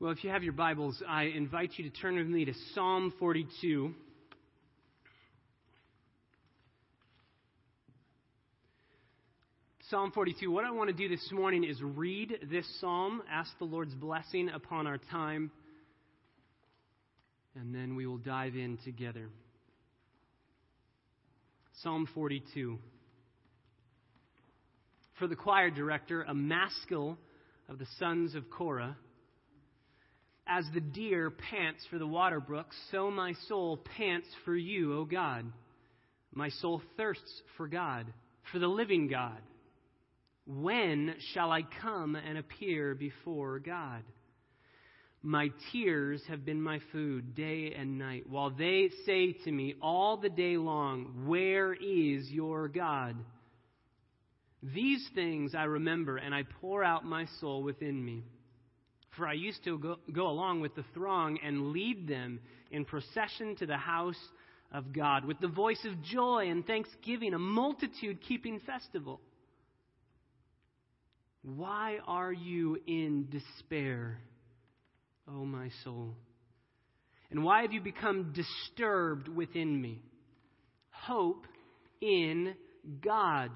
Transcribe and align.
Well, 0.00 0.12
if 0.12 0.24
you 0.24 0.30
have 0.30 0.42
your 0.42 0.54
Bibles, 0.54 1.02
I 1.06 1.24
invite 1.24 1.72
you 1.76 1.84
to 1.84 1.94
turn 1.94 2.16
with 2.16 2.26
me 2.26 2.46
to 2.46 2.54
Psalm 2.74 3.12
42. 3.18 3.92
Psalm 9.90 10.10
42. 10.12 10.50
What 10.50 10.64
I 10.64 10.70
want 10.70 10.88
to 10.88 10.96
do 10.96 11.06
this 11.06 11.30
morning 11.30 11.64
is 11.64 11.82
read 11.82 12.34
this 12.50 12.64
psalm, 12.80 13.20
ask 13.30 13.50
the 13.58 13.66
Lord's 13.66 13.92
blessing 13.92 14.48
upon 14.48 14.86
our 14.86 14.96
time, 14.96 15.50
and 17.54 17.74
then 17.74 17.94
we 17.94 18.06
will 18.06 18.16
dive 18.16 18.56
in 18.56 18.78
together. 18.82 19.28
Psalm 21.82 22.08
42. 22.14 22.78
For 25.18 25.26
the 25.28 25.36
choir 25.36 25.68
director, 25.68 26.22
a 26.22 26.32
maskil 26.32 27.18
of 27.68 27.78
the 27.78 27.86
sons 27.98 28.34
of 28.34 28.48
Korah. 28.48 28.96
As 30.52 30.64
the 30.74 30.80
deer 30.80 31.30
pants 31.30 31.86
for 31.88 31.98
the 31.98 32.06
water 32.06 32.40
brooks, 32.40 32.74
so 32.90 33.08
my 33.08 33.34
soul 33.46 33.78
pants 33.96 34.26
for 34.44 34.56
you, 34.56 34.98
O 34.98 35.04
God. 35.04 35.44
My 36.34 36.48
soul 36.48 36.82
thirsts 36.96 37.42
for 37.56 37.68
God, 37.68 38.06
for 38.50 38.58
the 38.58 38.66
living 38.66 39.06
God. 39.06 39.38
When 40.46 41.14
shall 41.32 41.52
I 41.52 41.62
come 41.80 42.16
and 42.16 42.36
appear 42.36 42.96
before 42.96 43.60
God? 43.60 44.02
My 45.22 45.50
tears 45.70 46.20
have 46.26 46.44
been 46.44 46.60
my 46.60 46.80
food 46.90 47.36
day 47.36 47.72
and 47.78 47.96
night, 47.96 48.28
while 48.28 48.50
they 48.50 48.90
say 49.06 49.34
to 49.44 49.52
me 49.52 49.76
all 49.80 50.16
the 50.16 50.30
day 50.30 50.56
long, 50.56 51.26
Where 51.26 51.74
is 51.74 52.28
your 52.28 52.66
God? 52.66 53.14
These 54.64 55.08
things 55.14 55.54
I 55.54 55.64
remember, 55.64 56.16
and 56.16 56.34
I 56.34 56.42
pour 56.60 56.82
out 56.82 57.04
my 57.04 57.26
soul 57.40 57.62
within 57.62 58.04
me. 58.04 58.24
For 59.20 59.28
I 59.28 59.34
used 59.34 59.62
to 59.64 59.76
go, 59.76 59.96
go 60.10 60.28
along 60.28 60.62
with 60.62 60.74
the 60.74 60.84
throng 60.94 61.38
and 61.44 61.72
lead 61.72 62.08
them 62.08 62.40
in 62.70 62.86
procession 62.86 63.54
to 63.56 63.66
the 63.66 63.76
house 63.76 64.16
of 64.72 64.94
God 64.94 65.26
with 65.26 65.38
the 65.40 65.46
voice 65.46 65.84
of 65.84 66.02
joy 66.02 66.48
and 66.48 66.66
thanksgiving, 66.66 67.34
a 67.34 67.38
multitude 67.38 68.22
keeping 68.26 68.60
festival. 68.60 69.20
Why 71.42 71.98
are 72.06 72.32
you 72.32 72.78
in 72.86 73.28
despair, 73.28 74.16
O 75.28 75.40
oh 75.40 75.44
my 75.44 75.68
soul? 75.84 76.14
And 77.30 77.44
why 77.44 77.60
have 77.60 77.74
you 77.74 77.82
become 77.82 78.32
disturbed 78.32 79.28
within 79.28 79.82
me? 79.82 80.00
Hope 80.92 81.46
in 82.00 82.54
God, 83.04 83.50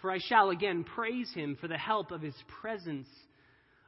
for 0.00 0.10
I 0.10 0.18
shall 0.18 0.50
again 0.50 0.82
praise 0.82 1.30
him 1.32 1.56
for 1.60 1.68
the 1.68 1.78
help 1.78 2.10
of 2.10 2.22
his 2.22 2.34
presence. 2.60 3.06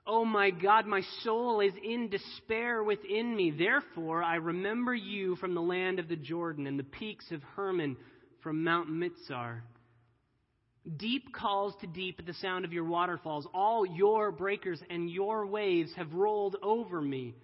Oh 0.04 0.24
my 0.24 0.50
God, 0.50 0.86
my 0.86 1.02
soul 1.22 1.60
is 1.60 1.72
in 1.82 2.08
despair 2.08 2.82
within 2.82 3.36
me. 3.36 3.52
Therefore, 3.52 4.22
I 4.22 4.36
remember 4.36 4.94
you 4.94 5.36
from 5.36 5.54
the 5.54 5.62
land 5.62 6.00
of 6.00 6.08
the 6.08 6.16
Jordan 6.16 6.66
and 6.66 6.78
the 6.78 6.84
peaks 6.84 7.30
of 7.30 7.40
Hermon 7.54 7.96
from 8.42 8.64
Mount 8.64 8.90
Mizar. 8.90 9.60
Deep 10.96 11.32
calls 11.32 11.74
to 11.80 11.86
deep 11.86 12.18
at 12.18 12.26
the 12.26 12.34
sound 12.34 12.64
of 12.64 12.72
your 12.72 12.84
waterfalls. 12.84 13.46
All 13.54 13.86
your 13.86 14.32
breakers 14.32 14.80
and 14.90 15.08
your 15.08 15.46
waves 15.46 15.92
have 15.94 16.12
rolled 16.12 16.56
over 16.60 17.00
me. 17.00 17.36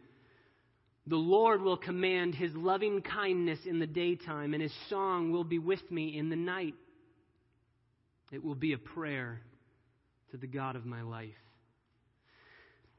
The 1.07 1.17
Lord 1.17 1.63
will 1.63 1.77
command 1.77 2.35
his 2.35 2.53
loving 2.55 3.01
kindness 3.03 3.61
in 3.65 3.79
the 3.79 3.87
daytime, 3.87 4.53
and 4.53 4.63
his 4.63 4.75
song 4.91 5.31
will 5.31 5.45
be 5.45 5.61
with 5.61 5.89
me 5.93 6.19
in 6.19 6.29
the 6.29 6.37
night. 6.37 6.75
It 8.33 8.45
will 8.45 8.57
be 8.57 8.73
a 8.73 8.79
prayer 8.79 9.41
to 10.33 10.37
the 10.37 10.49
God 10.49 10.75
of 10.75 10.85
my 10.85 11.03
life. 11.03 11.31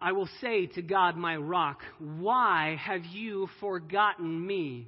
I 0.02 0.14
will 0.14 0.30
say 0.42 0.68
to 0.68 0.82
God, 0.82 1.18
my 1.18 1.36
rock, 1.36 1.80
Why 2.00 2.78
have 2.80 3.06
you 3.06 3.50
forgotten 3.60 4.46
me? 4.46 4.88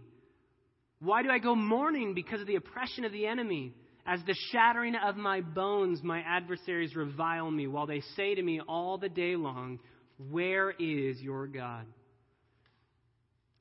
Why 0.99 1.23
do 1.23 1.29
I 1.29 1.39
go 1.39 1.55
mourning 1.55 2.13
because 2.13 2.41
of 2.41 2.47
the 2.47 2.55
oppression 2.55 3.05
of 3.05 3.11
the 3.11 3.25
enemy? 3.25 3.73
As 4.05 4.19
the 4.25 4.35
shattering 4.51 4.95
of 4.95 5.15
my 5.15 5.41
bones, 5.41 6.01
my 6.03 6.21
adversaries 6.21 6.95
revile 6.95 7.51
me, 7.51 7.67
while 7.67 7.85
they 7.85 8.01
say 8.15 8.35
to 8.35 8.41
me 8.41 8.61
all 8.67 8.97
the 8.97 9.09
day 9.09 9.35
long, 9.35 9.79
Where 10.29 10.71
is 10.71 11.19
your 11.21 11.47
God? 11.47 11.85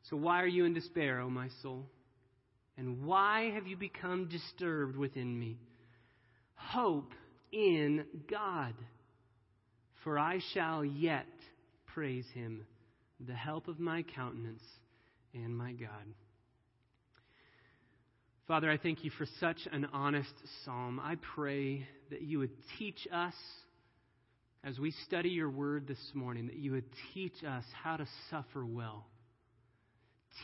So 0.09 0.17
why 0.17 0.43
are 0.43 0.47
you 0.47 0.65
in 0.65 0.75
despair, 0.75 1.21
O 1.21 1.31
my 1.31 1.49
soul? 1.63 1.87
And 2.77 3.05
why 3.05 3.51
have 3.55 3.67
you 3.67 3.77
become 3.77 4.29
disturbed 4.29 4.97
within 4.97 5.39
me? 5.39 5.59
Hope 6.55 7.13
in 7.53 8.05
God, 8.31 8.75
for 10.03 10.19
I 10.19 10.41
shall 10.55 10.85
yet 10.85 11.27
praise 11.95 12.27
him, 12.35 12.67
the 13.27 13.35
help 13.35 13.69
of 13.69 13.79
my 13.79 14.03
countenance 14.03 14.63
and 15.35 15.57
my 15.57 15.73
God. 15.73 16.15
Father, 18.47 18.71
I 18.71 18.79
thank 18.79 19.05
you 19.05 19.11
for 19.17 19.27
such 19.39 19.59
an 19.71 19.87
honest 19.93 20.33
psalm. 20.65 21.01
I 21.01 21.17
pray 21.37 21.87
that 22.11 22.23
you 22.23 22.41
would 22.41 22.51
teach 22.79 23.07
us 23.13 23.35
as 24.63 24.79
we 24.79 24.91
study 25.07 25.31
your 25.31 25.49
word 25.49 25.87
this 25.87 26.11
morning, 26.15 26.49
that 26.49 26.57
you 26.57 26.73
would 26.73 26.85
teach 27.15 27.45
us 27.47 27.65
how 27.83 27.97
to 27.97 28.07
suffer 28.29 28.65
well. 28.65 29.07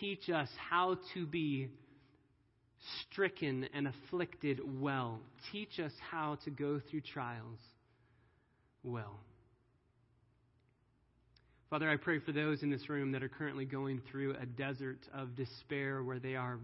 Teach 0.01 0.31
us 0.31 0.49
how 0.71 0.99
to 1.15 1.27
be 1.27 1.69
stricken 3.03 3.69
and 3.75 3.89
afflicted 3.89 4.61
well. 4.81 5.21
Teach 5.53 5.81
us 5.81 5.93
how 6.11 6.39
to 6.45 6.51
go 6.51 6.81
through 6.91 7.03
trials 7.03 7.59
well. 8.83 9.21
Father, 11.77 11.91
I 11.91 11.97
pray 11.97 12.21
for 12.21 12.33
those 12.33 12.63
in 12.63 12.71
this 12.71 12.89
room 12.89 13.13
that 13.13 13.23
are 13.23 13.29
currently 13.29 13.67
going 13.67 14.01
through 14.11 14.35
a 14.41 14.47
desert 14.47 15.01
of 15.13 15.37
despair 15.37 16.03
where 16.03 16.19
they 16.19 16.35
are 16.35 16.59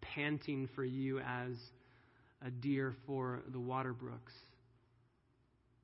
panting 0.00 0.68
for 0.76 0.84
you 0.84 1.18
as 1.18 1.56
a 2.46 2.48
deer 2.48 2.94
for 3.04 3.42
the 3.50 3.58
water 3.58 3.92
brooks. 3.92 4.32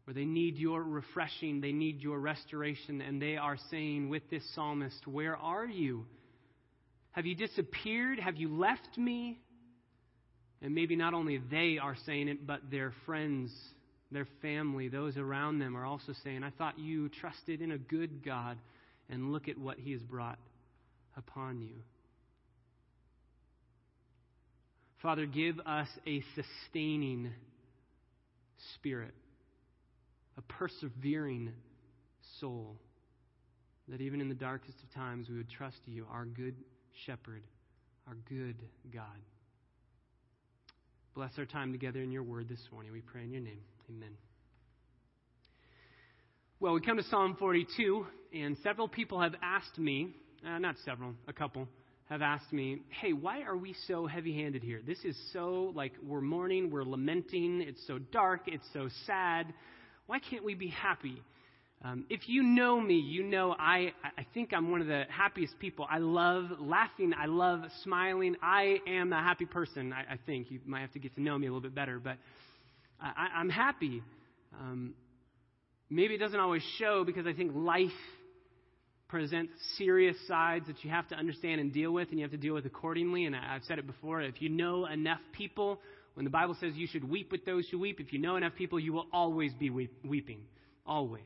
Where 0.05 0.15
they 0.15 0.25
need 0.25 0.57
your 0.57 0.85
refreshing, 0.85 1.61
they 1.61 1.73
need 1.73 2.01
your 2.01 2.21
restoration, 2.21 3.01
and 3.01 3.21
they 3.21 3.37
are 3.37 3.57
saying 3.73 4.09
with 4.09 4.23
this 4.31 4.45
psalmist, 4.55 5.05
Where 5.09 5.37
are 5.37 5.67
you? 5.67 6.07
Have 7.11 7.27
you 7.27 7.35
disappeared? 7.35 8.21
Have 8.21 8.37
you 8.37 8.57
left 8.57 8.97
me? 8.97 9.41
And 10.63 10.77
maybe 10.77 10.95
not 10.95 11.13
only 11.13 11.39
they 11.51 11.79
are 11.83 11.97
saying 12.07 12.29
it, 12.29 12.47
but 12.47 12.71
their 12.71 12.93
friends 13.05 13.51
their 14.11 14.27
family, 14.41 14.89
those 14.89 15.17
around 15.17 15.59
them 15.59 15.77
are 15.77 15.85
also 15.85 16.13
saying, 16.25 16.43
I 16.43 16.51
thought 16.51 16.79
you 16.79 17.09
trusted 17.09 17.61
in 17.61 17.73
a 17.73 17.79
good 17.79 18.25
God, 18.25 18.59
and 19.11 19.33
look 19.33 19.49
at 19.49 19.59
what 19.59 19.79
he 19.79 19.93
has 19.93 20.03
brought 20.03 20.39
upon 21.17 21.61
you. 21.61 21.75
Father, 25.03 25.27
give 25.27 25.61
us 25.61 25.89
a 26.07 26.23
sustaining 26.35 27.31
spirit, 28.75 29.15
a 30.37 30.43
persevering 30.43 31.53
soul, 32.41 32.77
that 33.89 34.01
even 34.01 34.21
in 34.21 34.29
the 34.29 34.35
darkest 34.35 34.77
of 34.83 34.95
times 34.95 35.29
we 35.29 35.37
would 35.37 35.51
trust 35.51 35.79
you, 35.87 36.07
our 36.11 36.25
good 36.25 36.55
shepherd, 37.07 37.43
our 38.07 38.17
good 38.29 38.57
God. 38.93 39.05
Bless 41.15 41.31
our 41.39 41.47
time 41.47 41.73
together 41.73 42.01
in 42.01 42.13
your 42.13 42.23
word 42.23 42.49
this 42.49 42.61
morning. 42.73 42.93
We 42.93 43.01
pray 43.01 43.23
in 43.23 43.33
your 43.33 43.43
name. 43.43 43.61
Amen. 43.91 44.11
Well, 46.61 46.75
we 46.75 46.83
come 46.83 46.99
to 46.99 47.03
Psalm 47.05 47.37
42, 47.39 48.07
and 48.35 48.57
several 48.63 48.87
people 48.87 49.19
have 49.21 49.35
asked 49.43 49.79
me, 49.79 50.15
uh, 50.47 50.59
not 50.59 50.77
several, 50.85 51.15
a 51.27 51.33
couple, 51.33 51.67
have 52.11 52.21
asked 52.21 52.53
me, 52.53 52.83
hey, 53.01 53.15
why 53.15 53.43
are 53.43 53.57
we 53.57 53.75
so 53.87 54.07
heavy 54.07 54.35
handed 54.35 54.63
here? 54.63 54.83
This 54.87 54.99
is 55.05 55.17
so, 55.33 55.73
like, 55.75 55.93
we're 56.07 56.21
mourning, 56.21 56.71
we're 56.71 56.85
lamenting, 56.85 57.63
it's 57.63 57.87
so 57.87 57.99
dark, 57.99 58.43
it's 58.47 58.67
so 58.75 58.91
sad. 59.07 59.55
Why 60.07 60.19
can't 60.19 60.45
we 60.45 60.55
be 60.55 60.69
happy? 60.69 61.23
Um, 61.83 62.05
if 62.11 62.29
you 62.29 62.43
know 62.43 62.79
me, 62.79 62.99
you 62.99 63.23
know 63.23 63.55
I, 63.59 63.93
I 64.03 64.27
think 64.35 64.53
I'm 64.53 64.71
one 64.71 64.83
of 64.83 64.87
the 64.89 65.05
happiest 65.09 65.59
people. 65.61 65.87
I 65.89 65.99
love 65.99 66.47
laughing. 66.59 67.15
I 67.17 67.27
love 67.27 67.61
smiling. 67.85 68.37
I 68.43 68.81
am 68.87 69.13
a 69.13 69.23
happy 69.23 69.47
person, 69.47 69.93
I, 69.93 70.15
I 70.15 70.19
think. 70.27 70.51
You 70.51 70.61
might 70.67 70.81
have 70.81 70.93
to 70.95 70.99
get 70.99 71.15
to 71.15 71.23
know 71.23 71.39
me 71.39 71.47
a 71.47 71.51
little 71.51 71.63
bit 71.63 71.77
better. 71.77 72.01
But 72.01 72.17
I, 73.01 73.41
am 73.41 73.49
happy. 73.49 74.03
Um, 74.59 74.95
maybe 75.89 76.15
it 76.15 76.19
doesn't 76.19 76.39
always 76.39 76.63
show 76.79 77.05
because 77.05 77.27
I 77.27 77.33
think 77.33 77.53
life 77.55 77.91
presents 79.09 79.53
serious 79.77 80.17
sides 80.27 80.67
that 80.67 80.85
you 80.85 80.91
have 80.91 81.09
to 81.09 81.15
understand 81.15 81.61
and 81.61 81.73
deal 81.73 81.93
with, 81.93 82.09
and 82.11 82.19
you 82.19 82.25
have 82.25 82.33
to 82.33 82.37
deal 82.37 82.55
with 82.55 82.67
accordingly. 82.67 83.25
And 83.25 83.35
I've 83.35 83.65
said 83.65 83.79
it 83.79 83.87
before 83.87 84.21
if 84.21 84.43
you 84.43 84.49
know 84.49 84.87
enough 84.87 85.21
people, 85.33 85.81
when 86.15 86.25
the 86.25 86.31
Bible 86.31 86.57
says 86.61 86.75
you 86.75 86.87
should 86.87 87.09
weep 87.09 87.33
with 87.33 87.45
those 87.45 87.69
who 87.69 87.79
weep, 87.79 88.01
if 88.01 88.13
you 88.13 88.19
know 88.19 88.37
enough 88.37 88.55
people, 88.57 88.79
you 88.79 88.93
will 88.93 89.07
always 89.13 89.53
be 89.55 89.71
weep, 89.71 89.93
weeping. 90.05 90.41
Always. 90.85 91.23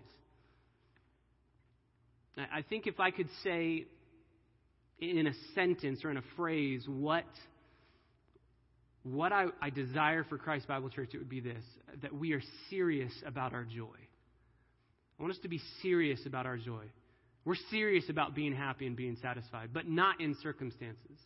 I 2.36 2.62
think 2.62 2.86
if 2.86 2.98
I 2.98 3.10
could 3.10 3.28
say 3.44 3.86
in 4.98 5.26
a 5.26 5.32
sentence 5.54 6.04
or 6.04 6.10
in 6.10 6.16
a 6.16 6.22
phrase 6.36 6.84
what 6.86 7.24
what 9.04 9.32
I, 9.32 9.46
I 9.60 9.70
desire 9.70 10.24
for 10.24 10.38
Christ 10.38 10.68
Bible 10.68 10.88
Church, 10.88 11.10
it 11.14 11.18
would 11.18 11.28
be 11.28 11.40
this 11.40 11.62
that 12.02 12.14
we 12.14 12.32
are 12.32 12.42
serious 12.70 13.12
about 13.26 13.52
our 13.52 13.64
joy. 13.64 13.96
I 15.18 15.22
want 15.22 15.34
us 15.34 15.40
to 15.42 15.48
be 15.48 15.60
serious 15.82 16.24
about 16.26 16.46
our 16.46 16.56
joy. 16.56 16.84
We're 17.44 17.56
serious 17.70 18.08
about 18.08 18.34
being 18.34 18.54
happy 18.54 18.86
and 18.86 18.96
being 18.96 19.16
satisfied, 19.20 19.70
but 19.72 19.88
not 19.88 20.20
in 20.20 20.36
circumstances. 20.42 21.18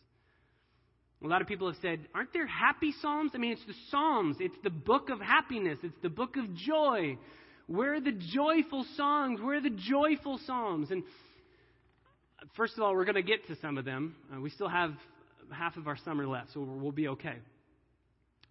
A 1.23 1.27
lot 1.27 1.41
of 1.41 1.47
people 1.47 1.67
have 1.67 1.77
said, 1.81 1.99
aren't 2.13 2.31
there 2.33 2.45
happy 2.45 2.93
Psalms? 3.01 3.31
I 3.33 3.37
mean, 3.39 3.53
it's 3.53 3.65
the 3.65 3.73
Psalms. 3.89 4.37
It's 4.39 4.57
the 4.63 4.69
book 4.69 5.09
of 5.09 5.19
happiness. 5.19 5.79
It's 5.83 5.97
the 6.03 6.09
book 6.09 6.37
of 6.37 6.53
joy. 6.53 7.17
Where 7.65 7.95
are 7.95 8.01
the 8.01 8.11
joyful 8.11 8.85
songs? 8.95 9.41
Where 9.41 9.57
are 9.57 9.61
the 9.61 9.71
joyful 9.71 10.39
Psalms? 10.45 10.91
And 10.91 11.03
first 12.55 12.73
of 12.77 12.83
all, 12.83 12.93
we're 12.93 13.05
going 13.05 13.15
to 13.15 13.23
get 13.23 13.47
to 13.47 13.55
some 13.61 13.77
of 13.77 13.85
them. 13.85 14.15
Uh, 14.35 14.41
we 14.41 14.51
still 14.51 14.69
have 14.69 14.93
half 15.51 15.75
of 15.77 15.87
our 15.87 15.97
summer 15.97 16.27
left, 16.27 16.53
so 16.53 16.61
we'll 16.61 16.91
be 16.91 17.07
okay. 17.09 17.37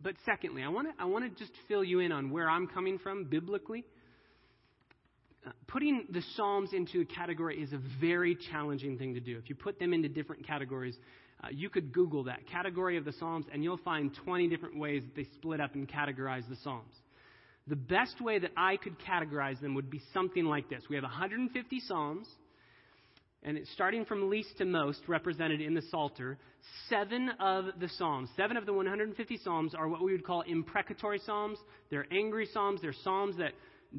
But 0.02 0.14
secondly, 0.24 0.62
I 0.62 0.68
want 0.68 0.88
to 0.88 1.02
I 1.02 1.06
want 1.06 1.24
to 1.24 1.38
just 1.38 1.52
fill 1.68 1.82
you 1.82 2.00
in 2.00 2.12
on 2.12 2.30
where 2.30 2.48
I'm 2.48 2.66
coming 2.66 2.98
from 2.98 3.24
biblically. 3.24 3.84
Uh, 5.46 5.50
putting 5.68 6.06
the 6.10 6.22
Psalms 6.34 6.70
into 6.72 7.00
a 7.00 7.04
category 7.04 7.62
is 7.62 7.72
a 7.72 7.80
very 8.00 8.36
challenging 8.50 8.98
thing 8.98 9.14
to 9.14 9.20
do. 9.20 9.38
If 9.38 9.48
you 9.48 9.54
put 9.54 9.78
them 9.78 9.92
into 9.92 10.08
different 10.08 10.46
categories, 10.46 10.96
uh, 11.42 11.48
you 11.50 11.70
could 11.70 11.92
Google 11.92 12.24
that 12.24 12.48
category 12.50 12.96
of 12.96 13.04
the 13.04 13.12
Psalms, 13.12 13.46
and 13.52 13.62
you'll 13.62 13.76
find 13.78 14.10
20 14.24 14.48
different 14.48 14.78
ways 14.78 15.02
that 15.04 15.14
they 15.14 15.28
split 15.34 15.60
up 15.60 15.74
and 15.74 15.88
categorize 15.88 16.48
the 16.48 16.56
Psalms. 16.64 16.92
The 17.68 17.76
best 17.76 18.20
way 18.20 18.38
that 18.38 18.52
I 18.56 18.76
could 18.76 18.96
categorize 18.98 19.60
them 19.60 19.74
would 19.74 19.90
be 19.90 20.00
something 20.12 20.44
like 20.44 20.68
this. 20.68 20.82
We 20.88 20.96
have 20.96 21.04
150 21.04 21.80
Psalms, 21.80 22.26
and 23.46 23.56
it's 23.56 23.72
starting 23.72 24.04
from 24.04 24.28
least 24.28 24.58
to 24.58 24.64
most, 24.64 25.00
represented 25.06 25.60
in 25.60 25.72
the 25.72 25.82
Psalter. 25.90 26.36
Seven 26.90 27.30
of 27.38 27.66
the 27.78 27.88
Psalms, 27.96 28.28
seven 28.36 28.56
of 28.56 28.66
the 28.66 28.72
150 28.72 29.38
Psalms 29.38 29.72
are 29.72 29.88
what 29.88 30.02
we 30.02 30.10
would 30.10 30.26
call 30.26 30.42
imprecatory 30.42 31.20
Psalms. 31.24 31.56
They're 31.88 32.08
angry 32.10 32.48
Psalms. 32.52 32.80
They're 32.82 32.92
Psalms 33.04 33.36
that 33.38 33.52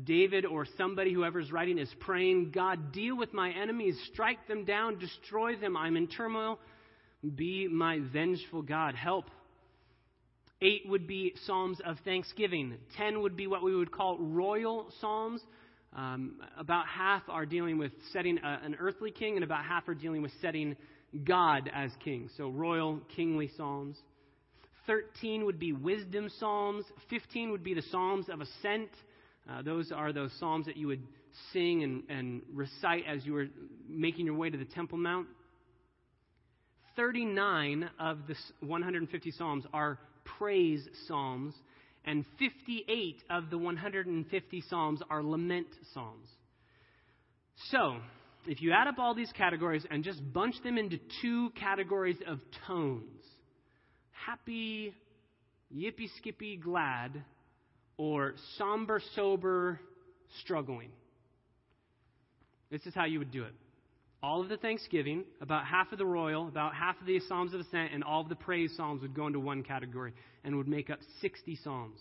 David 0.04 0.46
or 0.46 0.68
somebody, 0.78 1.14
whoever's 1.14 1.50
writing, 1.50 1.78
is 1.78 1.90
praying, 2.02 2.52
God, 2.54 2.92
deal 2.92 3.18
with 3.18 3.34
my 3.34 3.50
enemies, 3.52 3.98
strike 4.12 4.46
them 4.50 4.66
down, 4.66 5.00
destroy 5.00 5.56
them. 5.56 5.78
I'm 5.78 5.96
in 5.96 6.08
turmoil. 6.08 6.60
Be 7.36 7.70
my 7.70 8.00
vengeful 8.12 8.62
God. 8.62 8.96
Help. 8.96 9.26
Eight 10.62 10.82
would 10.88 11.08
be 11.08 11.34
Psalms 11.46 11.80
of 11.86 11.98
thanksgiving. 12.04 12.76
Ten 12.98 13.22
would 13.22 13.38
be 13.38 13.48
what 13.48 13.64
we 13.64 13.74
would 13.74 13.92
call 13.94 14.18
royal 14.20 14.88
Psalms. 15.00 15.42
Um, 15.95 16.36
about 16.57 16.86
half 16.88 17.24
are 17.30 17.45
dealing 17.45 17.78
with 17.78 17.92
setting 18.13 18.38
a, 18.39 18.60
an 18.63 18.75
earthly 18.80 19.12
king, 19.12 19.36
and 19.36 19.44
about 19.44 19.63
half 19.63 19.88
are 19.88 19.95
dealing 19.95 20.22
with 20.22 20.31
setting 20.42 20.75
God 21.24 21.69
as 21.74 21.92
king. 22.04 22.30
So, 22.38 22.50
royal, 22.50 23.00
kingly 23.16 23.50
Psalms. 23.57 23.98
13 24.86 25.45
would 25.45 25.60
be 25.60 25.74
wisdom 25.74 26.30
Psalms. 26.39 26.86
15 27.10 27.51
would 27.51 27.63
be 27.63 27.74
the 27.74 27.84
Psalms 27.92 28.28
of 28.30 28.42
ascent. 28.42 28.89
Uh, 29.50 29.62
those 29.62 29.92
are 29.92 30.13
those 30.13 30.31
Psalms 30.39 30.66
that 30.66 30.78
you 30.78 30.88
would 30.88 31.04
sing 31.54 31.84
and, 31.84 32.04
and 32.10 32.42
recite 32.54 33.04
as 33.07 33.25
you 33.25 33.33
were 33.33 33.48
making 33.88 34.25
your 34.25 34.36
way 34.36 34.50
to 34.50 34.57
the 34.57 34.66
Temple 34.66 34.98
Mount. 34.98 35.28
39 36.95 37.90
of 38.00 38.19
the 38.28 38.36
150 38.66 39.31
Psalms 39.31 39.63
are 39.74 40.00
praise 40.38 40.88
Psalms, 41.07 41.54
and 42.07 42.25
58 42.39 43.21
of 43.30 43.50
the 43.51 43.57
150 43.57 44.63
Psalms 44.69 45.01
are 45.09 45.21
lament 45.21 45.68
Psalms. 45.94 46.27
So, 47.69 47.98
if 48.48 48.62
you 48.62 48.71
add 48.71 48.88
up 48.88 48.98
all 48.98 49.13
these 49.13 49.31
categories 49.38 49.86
and 49.92 50.04
just 50.04 50.21
bunch 50.33 50.56
them 50.63 50.77
into 50.77 50.98
two 51.21 51.51
categories 51.59 52.18
of 52.25 52.39
tones 52.65 53.04
happy, 54.25 54.94
yippee 55.74 56.09
skippy, 56.18 56.57
glad, 56.57 57.24
or 57.98 58.33
somber, 58.57 59.01
sober, 59.15 59.80
struggling. 60.42 60.89
This 62.69 62.86
is 62.86 62.94
how 62.94 63.06
you 63.06 63.19
would 63.19 63.31
do 63.31 63.44
it 63.44 63.54
all 64.28 64.42
of 64.42 64.50
the 64.50 64.58
thanksgiving, 64.58 65.24
about 65.40 65.66
half 65.66 65.94
of 65.94 65.98
the 65.98 66.06
royal, 66.06 66.50
about 66.50 66.76
half 66.76 67.00
of 67.00 67.08
the 67.08 67.18
psalms 67.30 67.54
of 67.54 67.62
ascent, 67.62 67.94
and 67.94 68.04
all 68.04 68.20
of 68.20 68.28
the 68.28 68.36
praise 68.36 68.74
psalms 68.76 69.02
would 69.02 69.14
go 69.14 69.26
into 69.26 69.40
one 69.40 69.64
category 69.64 70.12
and 70.44 70.54
would 70.58 70.68
make 70.68 70.90
up 70.90 71.00
60 71.22 71.56
psalms. 71.64 71.98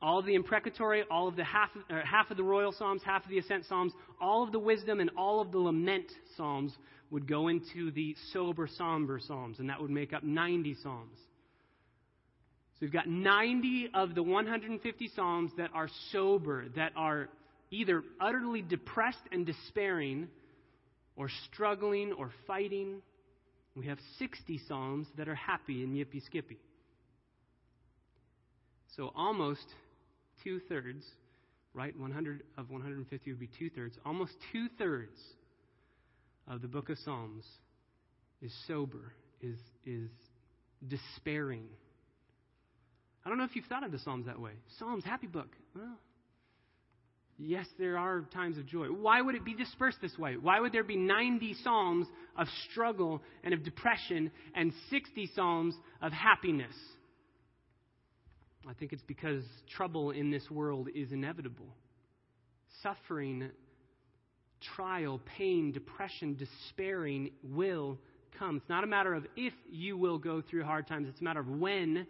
All 0.00 0.20
of 0.20 0.26
the 0.26 0.36
imprecatory, 0.36 1.02
all 1.10 1.26
of 1.26 1.34
the 1.34 1.42
half, 1.42 1.70
uh, 1.90 2.02
half 2.04 2.30
of 2.30 2.36
the 2.36 2.44
royal 2.44 2.70
psalms, 2.70 3.02
half 3.04 3.24
of 3.24 3.30
the 3.30 3.38
ascent 3.38 3.64
psalms, 3.66 3.92
all 4.20 4.44
of 4.44 4.52
the 4.52 4.60
wisdom, 4.60 5.00
and 5.00 5.10
all 5.18 5.40
of 5.40 5.50
the 5.50 5.58
lament 5.58 6.06
psalms 6.36 6.72
would 7.10 7.26
go 7.26 7.48
into 7.48 7.90
the 7.90 8.14
sober, 8.32 8.68
somber 8.68 9.18
psalms, 9.18 9.58
and 9.58 9.68
that 9.68 9.80
would 9.80 9.90
make 9.90 10.12
up 10.12 10.22
90 10.22 10.76
psalms. 10.84 11.18
So 12.74 12.78
we've 12.82 12.92
got 12.92 13.08
90 13.08 13.90
of 13.92 14.14
the 14.14 14.22
150 14.22 15.10
psalms 15.16 15.50
that 15.58 15.70
are 15.74 15.88
sober, 16.12 16.68
that 16.76 16.92
are 16.94 17.28
either 17.72 18.04
utterly 18.20 18.62
depressed 18.62 19.18
and 19.32 19.44
despairing 19.44 20.28
or 21.16 21.28
struggling 21.52 22.12
or 22.12 22.30
fighting. 22.46 23.02
We 23.74 23.86
have 23.86 23.98
60 24.18 24.60
Psalms 24.66 25.06
that 25.16 25.28
are 25.28 25.34
happy 25.34 25.82
and 25.82 25.94
yippee 25.94 26.24
skippy. 26.24 26.58
So 28.96 29.12
almost 29.14 29.64
two 30.42 30.60
thirds, 30.68 31.04
right? 31.74 31.96
100 31.96 32.42
of 32.58 32.70
150 32.70 33.30
would 33.30 33.40
be 33.40 33.48
two 33.58 33.70
thirds. 33.70 33.96
Almost 34.04 34.32
two 34.52 34.68
thirds 34.78 35.18
of 36.48 36.62
the 36.62 36.68
book 36.68 36.88
of 36.88 36.98
Psalms 36.98 37.44
is 38.42 38.52
sober, 38.66 39.12
is, 39.40 39.58
is 39.86 40.10
despairing. 40.88 41.66
I 43.24 43.28
don't 43.28 43.38
know 43.38 43.44
if 43.44 43.54
you've 43.54 43.66
thought 43.66 43.84
of 43.84 43.92
the 43.92 43.98
Psalms 43.98 44.26
that 44.26 44.40
way. 44.40 44.52
Psalms, 44.78 45.04
happy 45.04 45.26
book. 45.26 45.48
Well, 45.74 45.98
Yes, 47.42 47.66
there 47.78 47.96
are 47.96 48.20
times 48.34 48.58
of 48.58 48.66
joy. 48.66 48.88
Why 48.88 49.22
would 49.22 49.34
it 49.34 49.46
be 49.46 49.54
dispersed 49.54 49.96
this 50.02 50.16
way? 50.18 50.36
Why 50.36 50.60
would 50.60 50.72
there 50.72 50.84
be 50.84 50.96
90 50.96 51.54
Psalms 51.64 52.06
of 52.36 52.46
struggle 52.70 53.22
and 53.42 53.54
of 53.54 53.64
depression 53.64 54.30
and 54.54 54.72
60 54.90 55.30
Psalms 55.34 55.74
of 56.02 56.12
happiness? 56.12 56.74
I 58.68 58.74
think 58.74 58.92
it's 58.92 59.02
because 59.02 59.42
trouble 59.74 60.10
in 60.10 60.30
this 60.30 60.50
world 60.50 60.88
is 60.94 61.12
inevitable. 61.12 61.74
Suffering, 62.82 63.48
trial, 64.76 65.18
pain, 65.38 65.72
depression, 65.72 66.36
despairing 66.36 67.30
will 67.42 67.98
come. 68.38 68.58
It's 68.58 68.68
not 68.68 68.84
a 68.84 68.86
matter 68.86 69.14
of 69.14 69.26
if 69.34 69.54
you 69.70 69.96
will 69.96 70.18
go 70.18 70.42
through 70.42 70.64
hard 70.64 70.86
times, 70.86 71.08
it's 71.08 71.22
a 71.22 71.24
matter 71.24 71.40
of 71.40 71.48
when 71.48 72.06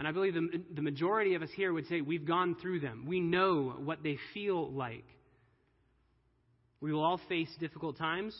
and 0.00 0.08
I 0.08 0.12
believe 0.12 0.32
the, 0.32 0.48
the 0.74 0.80
majority 0.80 1.34
of 1.34 1.42
us 1.42 1.50
here 1.54 1.74
would 1.74 1.86
say 1.86 2.00
we've 2.00 2.24
gone 2.24 2.56
through 2.58 2.80
them. 2.80 3.04
We 3.06 3.20
know 3.20 3.74
what 3.84 4.02
they 4.02 4.16
feel 4.32 4.70
like. 4.72 5.04
We 6.80 6.90
will 6.90 7.04
all 7.04 7.20
face 7.28 7.50
difficult 7.60 7.98
times. 7.98 8.34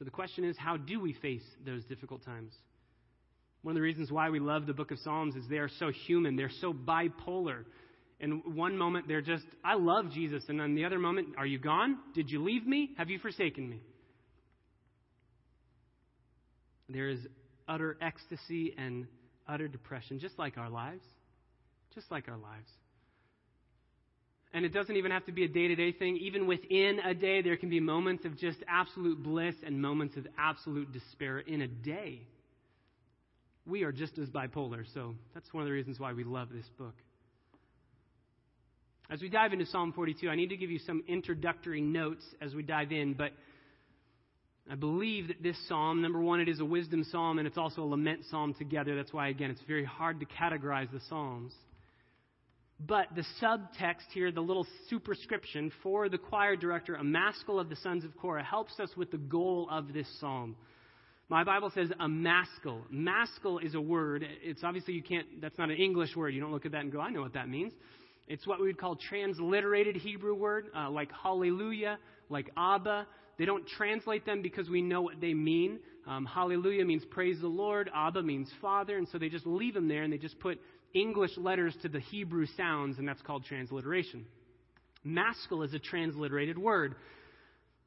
So 0.00 0.04
the 0.04 0.10
question 0.10 0.42
is, 0.42 0.56
how 0.58 0.76
do 0.76 0.98
we 0.98 1.12
face 1.12 1.44
those 1.64 1.84
difficult 1.84 2.24
times? 2.24 2.52
One 3.62 3.70
of 3.70 3.76
the 3.76 3.82
reasons 3.82 4.10
why 4.10 4.30
we 4.30 4.40
love 4.40 4.66
the 4.66 4.72
book 4.72 4.90
of 4.90 4.98
Psalms 4.98 5.36
is 5.36 5.44
they 5.48 5.58
are 5.58 5.70
so 5.78 5.92
human, 5.92 6.34
they're 6.34 6.50
so 6.60 6.74
bipolar. 6.74 7.66
In 8.18 8.42
one 8.56 8.76
moment, 8.76 9.06
they're 9.06 9.22
just, 9.22 9.46
I 9.64 9.76
love 9.76 10.10
Jesus. 10.10 10.42
And 10.48 10.58
then 10.58 10.74
the 10.74 10.86
other 10.86 10.98
moment, 10.98 11.36
are 11.38 11.46
you 11.46 11.60
gone? 11.60 11.98
Did 12.16 12.32
you 12.32 12.42
leave 12.42 12.66
me? 12.66 12.90
Have 12.98 13.10
you 13.10 13.20
forsaken 13.20 13.70
me? 13.70 13.80
There 16.88 17.08
is 17.08 17.20
utter 17.68 17.96
ecstasy 18.02 18.74
and 18.76 19.06
utter 19.48 19.68
depression, 19.68 20.18
just 20.18 20.38
like 20.38 20.58
our 20.58 20.70
lives. 20.70 21.04
Just 21.94 22.10
like 22.10 22.28
our 22.28 22.36
lives. 22.36 22.70
And 24.52 24.64
it 24.64 24.72
doesn't 24.72 24.96
even 24.96 25.10
have 25.10 25.26
to 25.26 25.32
be 25.32 25.44
a 25.44 25.48
day 25.48 25.68
to 25.68 25.74
day 25.74 25.92
thing. 25.92 26.16
Even 26.16 26.46
within 26.46 26.98
a 27.04 27.14
day, 27.14 27.42
there 27.42 27.56
can 27.56 27.68
be 27.68 27.80
moments 27.80 28.24
of 28.24 28.38
just 28.38 28.58
absolute 28.68 29.22
bliss 29.22 29.54
and 29.64 29.80
moments 29.80 30.16
of 30.16 30.26
absolute 30.38 30.92
despair 30.92 31.40
in 31.40 31.62
a 31.62 31.68
day. 31.68 32.22
We 33.66 33.82
are 33.82 33.92
just 33.92 34.16
as 34.18 34.28
bipolar, 34.28 34.84
so 34.94 35.14
that's 35.34 35.52
one 35.52 35.62
of 35.62 35.66
the 35.66 35.72
reasons 35.72 35.98
why 35.98 36.12
we 36.12 36.24
love 36.24 36.48
this 36.50 36.68
book. 36.78 36.94
As 39.10 39.20
we 39.20 39.28
dive 39.28 39.52
into 39.52 39.66
Psalm 39.66 39.92
42, 39.92 40.28
I 40.28 40.34
need 40.36 40.50
to 40.50 40.56
give 40.56 40.70
you 40.70 40.78
some 40.80 41.02
introductory 41.06 41.80
notes 41.80 42.24
as 42.40 42.54
we 42.54 42.62
dive 42.62 42.92
in, 42.92 43.14
but 43.14 43.32
I 44.70 44.74
believe 44.74 45.28
that 45.28 45.42
this 45.42 45.56
psalm, 45.68 46.02
number 46.02 46.20
one, 46.20 46.40
it 46.40 46.48
is 46.48 46.58
a 46.60 46.64
wisdom 46.64 47.04
psalm 47.04 47.38
and 47.38 47.46
it's 47.46 47.58
also 47.58 47.82
a 47.82 47.84
lament 47.84 48.22
psalm 48.30 48.52
together. 48.54 48.96
That's 48.96 49.12
why, 49.12 49.28
again, 49.28 49.50
it's 49.50 49.62
very 49.68 49.84
hard 49.84 50.18
to 50.20 50.26
categorize 50.26 50.90
the 50.90 51.00
psalms. 51.08 51.52
But 52.78 53.06
the 53.14 53.24
subtext 53.40 54.10
here, 54.12 54.30
the 54.32 54.40
little 54.40 54.66
superscription 54.90 55.72
for 55.82 56.08
the 56.08 56.18
choir 56.18 56.56
director, 56.56 56.96
a 56.96 57.04
maskil 57.04 57.58
of 57.58 57.68
the 57.70 57.76
sons 57.76 58.04
of 58.04 58.14
Korah, 58.18 58.44
helps 58.44 58.78
us 58.80 58.90
with 58.96 59.10
the 59.10 59.18
goal 59.18 59.68
of 59.70 59.92
this 59.92 60.06
psalm. 60.20 60.56
My 61.28 61.42
Bible 61.42 61.70
says 61.74 61.90
a 61.98 62.08
maskil. 62.08 62.82
Maskil 62.90 63.58
is 63.58 63.74
a 63.74 63.80
word. 63.80 64.26
It's 64.42 64.62
obviously 64.62 64.94
you 64.94 65.02
can't, 65.02 65.40
that's 65.40 65.58
not 65.58 65.70
an 65.70 65.76
English 65.76 66.14
word. 66.14 66.34
You 66.34 66.40
don't 66.40 66.52
look 66.52 66.66
at 66.66 66.72
that 66.72 66.82
and 66.82 66.92
go, 66.92 67.00
I 67.00 67.10
know 67.10 67.22
what 67.22 67.32
that 67.34 67.48
means. 67.48 67.72
It's 68.28 68.46
what 68.46 68.60
we 68.60 68.66
would 68.66 68.78
call 68.78 68.96
transliterated 68.96 69.96
Hebrew 69.96 70.34
word, 70.34 70.66
uh, 70.76 70.90
like 70.90 71.10
hallelujah, 71.22 71.98
like 72.28 72.50
Abba. 72.56 73.06
They 73.38 73.44
don't 73.44 73.66
translate 73.66 74.24
them 74.24 74.42
because 74.42 74.68
we 74.68 74.82
know 74.82 75.02
what 75.02 75.20
they 75.20 75.34
mean. 75.34 75.80
Um, 76.06 76.24
hallelujah 76.24 76.84
means 76.84 77.04
praise 77.04 77.40
the 77.40 77.48
Lord. 77.48 77.90
Abba 77.94 78.22
means 78.22 78.50
father. 78.60 78.96
And 78.96 79.08
so 79.08 79.18
they 79.18 79.28
just 79.28 79.46
leave 79.46 79.74
them 79.74 79.88
there 79.88 80.02
and 80.02 80.12
they 80.12 80.18
just 80.18 80.38
put 80.38 80.58
English 80.94 81.36
letters 81.36 81.76
to 81.82 81.88
the 81.88 82.00
Hebrew 82.00 82.46
sounds, 82.56 82.98
and 82.98 83.06
that's 83.06 83.20
called 83.22 83.44
transliteration. 83.44 84.24
Maskil 85.04 85.62
is 85.62 85.74
a 85.74 85.78
transliterated 85.78 86.56
word. 86.56 86.94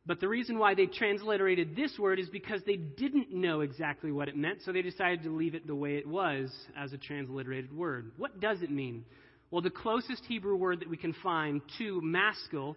But 0.05 0.19
the 0.19 0.27
reason 0.27 0.57
why 0.57 0.75
they 0.75 0.85
transliterated 0.85 1.75
this 1.75 1.97
word 1.99 2.19
is 2.19 2.29
because 2.29 2.61
they 2.65 2.77
didn't 2.77 3.33
know 3.33 3.61
exactly 3.61 4.11
what 4.11 4.27
it 4.27 4.37
meant, 4.37 4.59
so 4.63 4.71
they 4.71 4.81
decided 4.81 5.23
to 5.23 5.29
leave 5.29 5.55
it 5.55 5.67
the 5.67 5.75
way 5.75 5.97
it 5.97 6.07
was 6.07 6.51
as 6.77 6.93
a 6.93 6.97
transliterated 6.97 7.75
word. 7.75 8.11
What 8.17 8.39
does 8.39 8.61
it 8.61 8.71
mean? 8.71 9.05
Well, 9.51 9.61
the 9.61 9.69
closest 9.69 10.23
Hebrew 10.25 10.55
word 10.55 10.79
that 10.79 10.89
we 10.89 10.97
can 10.97 11.13
find 11.21 11.61
to 11.79 12.01
maskil 12.01 12.75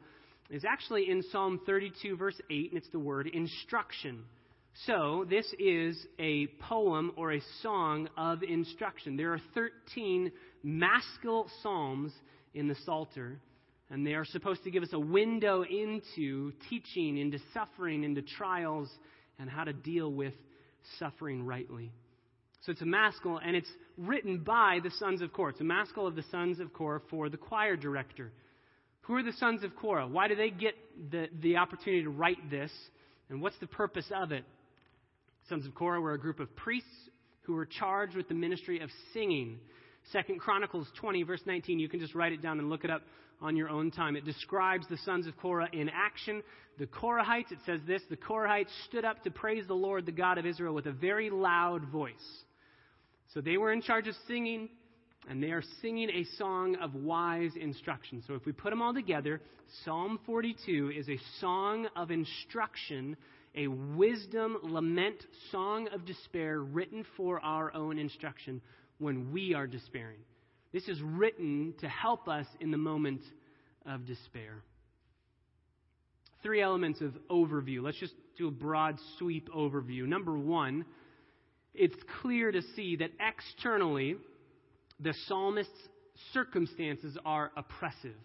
is 0.50 0.64
actually 0.64 1.10
in 1.10 1.22
Psalm 1.30 1.60
32, 1.66 2.16
verse 2.16 2.40
8, 2.50 2.72
and 2.72 2.78
it's 2.78 2.90
the 2.90 2.98
word 2.98 3.26
instruction. 3.26 4.24
So, 4.86 5.26
this 5.28 5.46
is 5.58 6.06
a 6.18 6.46
poem 6.68 7.12
or 7.16 7.32
a 7.32 7.40
song 7.62 8.08
of 8.16 8.42
instruction. 8.42 9.16
There 9.16 9.32
are 9.32 9.40
13 9.54 10.32
maskil 10.62 11.46
psalms 11.62 12.12
in 12.54 12.68
the 12.68 12.76
Psalter, 12.86 13.38
and 13.90 14.06
they 14.06 14.14
are 14.14 14.24
supposed 14.24 14.64
to 14.64 14.70
give 14.70 14.82
us 14.82 14.92
a 14.94 14.98
window 14.98 15.62
into 15.62 16.52
teaching, 16.70 17.18
into 17.18 17.38
suffering, 17.52 18.02
into 18.04 18.22
trials, 18.22 18.88
and 19.38 19.50
how 19.50 19.64
to 19.64 19.74
deal 19.74 20.10
with 20.10 20.34
suffering 20.98 21.44
rightly. 21.44 21.92
So 22.62 22.72
it's 22.72 22.80
a 22.82 22.86
maskil, 22.86 23.40
and 23.44 23.56
it's 23.56 23.70
written 23.98 24.38
by 24.38 24.78
the 24.82 24.90
sons 24.98 25.20
of 25.20 25.32
Kor. 25.32 25.50
It's 25.50 25.60
a 25.60 25.64
maskil 25.64 26.06
of 26.06 26.14
the 26.14 26.24
sons 26.30 26.60
of 26.60 26.72
Kor 26.72 27.02
for 27.10 27.28
the 27.28 27.36
choir 27.36 27.76
director. 27.76 28.32
Who 29.02 29.16
are 29.16 29.22
the 29.22 29.32
sons 29.32 29.64
of 29.64 29.74
Korah? 29.76 30.06
Why 30.06 30.28
do 30.28 30.36
they 30.36 30.50
get 30.50 30.74
the, 31.10 31.28
the 31.40 31.56
opportunity 31.56 32.04
to 32.04 32.10
write 32.10 32.50
this? 32.50 32.70
And 33.28 33.40
what's 33.40 33.58
the 33.58 33.66
purpose 33.66 34.06
of 34.14 34.32
it? 34.32 34.44
Sons 35.48 35.66
of 35.66 35.74
Korah 35.74 36.00
were 36.00 36.12
a 36.12 36.18
group 36.18 36.38
of 36.38 36.54
priests 36.54 36.88
who 37.42 37.54
were 37.54 37.66
charged 37.66 38.16
with 38.16 38.28
the 38.28 38.34
ministry 38.34 38.80
of 38.80 38.90
singing. 39.12 39.58
Second 40.12 40.38
Chronicles 40.38 40.86
20, 41.00 41.24
verse 41.24 41.42
19, 41.46 41.78
you 41.78 41.88
can 41.88 42.00
just 42.00 42.14
write 42.14 42.32
it 42.32 42.42
down 42.42 42.58
and 42.58 42.68
look 42.68 42.84
it 42.84 42.90
up 42.90 43.02
on 43.40 43.56
your 43.56 43.68
own 43.68 43.90
time. 43.90 44.14
It 44.14 44.24
describes 44.24 44.86
the 44.88 44.98
sons 44.98 45.26
of 45.26 45.36
Korah 45.36 45.68
in 45.72 45.88
action. 45.88 46.42
The 46.78 46.86
Korahites, 46.86 47.50
it 47.50 47.58
says 47.66 47.80
this 47.86 48.02
the 48.08 48.16
Korahites 48.16 48.70
stood 48.88 49.04
up 49.04 49.24
to 49.24 49.30
praise 49.30 49.64
the 49.66 49.74
Lord, 49.74 50.06
the 50.06 50.12
God 50.12 50.38
of 50.38 50.46
Israel, 50.46 50.74
with 50.74 50.86
a 50.86 50.92
very 50.92 51.28
loud 51.28 51.84
voice. 51.86 52.12
So 53.34 53.40
they 53.40 53.56
were 53.56 53.72
in 53.72 53.82
charge 53.82 54.06
of 54.06 54.14
singing, 54.28 54.68
and 55.28 55.42
they 55.42 55.50
are 55.50 55.62
singing 55.80 56.10
a 56.10 56.24
song 56.36 56.76
of 56.76 56.94
wise 56.94 57.52
instruction. 57.60 58.22
So 58.26 58.34
if 58.34 58.44
we 58.44 58.52
put 58.52 58.70
them 58.70 58.82
all 58.82 58.92
together, 58.92 59.40
Psalm 59.84 60.18
42 60.26 60.92
is 60.96 61.08
a 61.08 61.18
song 61.40 61.88
of 61.96 62.10
instruction, 62.10 63.16
a 63.54 63.68
wisdom 63.68 64.58
lament 64.62 65.24
song 65.50 65.88
of 65.94 66.04
despair 66.04 66.60
written 66.60 67.04
for 67.16 67.40
our 67.40 67.72
own 67.74 67.98
instruction 67.98 68.60
when 68.98 69.32
we 69.32 69.54
are 69.54 69.66
despairing. 69.66 70.18
This 70.72 70.88
is 70.88 71.00
written 71.02 71.74
to 71.80 71.88
help 71.88 72.28
us 72.28 72.46
in 72.60 72.70
the 72.70 72.78
moment 72.78 73.20
of 73.86 74.06
despair. 74.06 74.62
Three 76.42 76.60
elements 76.60 77.00
of 77.00 77.14
overview. 77.30 77.82
Let's 77.82 78.00
just 78.00 78.14
do 78.36 78.48
a 78.48 78.50
broad 78.50 78.98
sweep 79.18 79.48
overview. 79.50 80.06
Number 80.06 80.36
one, 80.36 80.84
it's 81.74 81.96
clear 82.20 82.50
to 82.50 82.62
see 82.74 82.96
that 82.96 83.10
externally, 83.20 84.16
the 85.02 85.14
psalmist's 85.26 85.72
circumstances 86.32 87.16
are 87.24 87.50
oppressive. 87.56 88.16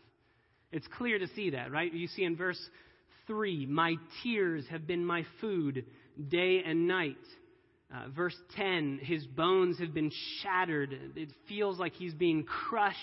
It's 0.72 0.88
clear 0.98 1.20
to 1.20 1.28
see 1.30 1.52
that, 1.52 1.72
right? 1.72 1.92
You 1.94 2.08
see 2.08 2.24
in 2.24 2.36
verse 2.36 2.60
3 3.28 3.66
My 3.66 3.96
tears 4.24 4.66
have 4.70 4.86
been 4.86 5.06
my 5.06 5.26
food 5.42 5.86
day 6.30 6.62
and 6.66 6.88
night. 6.88 7.16
Uh, 7.94 8.10
verse 8.10 8.36
10, 8.58 9.00
his 9.02 9.26
bones 9.26 9.80
have 9.80 9.94
been 9.94 10.12
shattered. 10.42 10.94
It 11.16 11.30
feels 11.48 11.80
like 11.80 11.94
he's 11.94 12.14
being 12.14 12.44
crushed, 12.44 12.98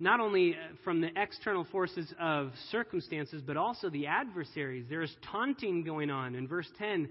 not 0.00 0.18
only 0.18 0.54
uh, 0.54 0.76
from 0.82 1.02
the 1.02 1.10
external 1.14 1.66
forces 1.70 2.10
of 2.18 2.52
circumstances, 2.70 3.42
but 3.46 3.58
also 3.58 3.90
the 3.90 4.06
adversaries. 4.06 4.86
There 4.88 5.02
is 5.02 5.14
taunting 5.30 5.84
going 5.84 6.08
on. 6.08 6.34
In 6.34 6.48
verse 6.48 6.70
10, 6.78 7.10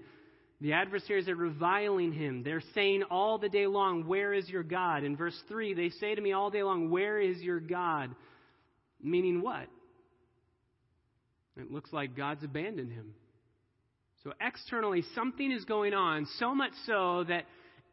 the 0.62 0.74
adversaries 0.74 1.28
are 1.28 1.34
reviling 1.34 2.12
him. 2.12 2.44
They're 2.44 2.62
saying 2.72 3.02
all 3.10 3.36
the 3.36 3.48
day 3.48 3.66
long, 3.66 4.06
Where 4.06 4.32
is 4.32 4.48
your 4.48 4.62
God? 4.62 5.02
In 5.02 5.16
verse 5.16 5.38
3, 5.48 5.74
they 5.74 5.90
say 5.90 6.14
to 6.14 6.20
me 6.20 6.32
all 6.32 6.50
day 6.50 6.62
long, 6.62 6.88
Where 6.88 7.18
is 7.18 7.38
your 7.38 7.58
God? 7.58 8.14
Meaning 9.02 9.42
what? 9.42 9.66
It 11.56 11.72
looks 11.72 11.92
like 11.92 12.16
God's 12.16 12.44
abandoned 12.44 12.92
him. 12.92 13.12
So 14.22 14.32
externally, 14.40 15.02
something 15.16 15.50
is 15.50 15.64
going 15.64 15.94
on, 15.94 16.28
so 16.38 16.54
much 16.54 16.72
so 16.86 17.24
that 17.24 17.44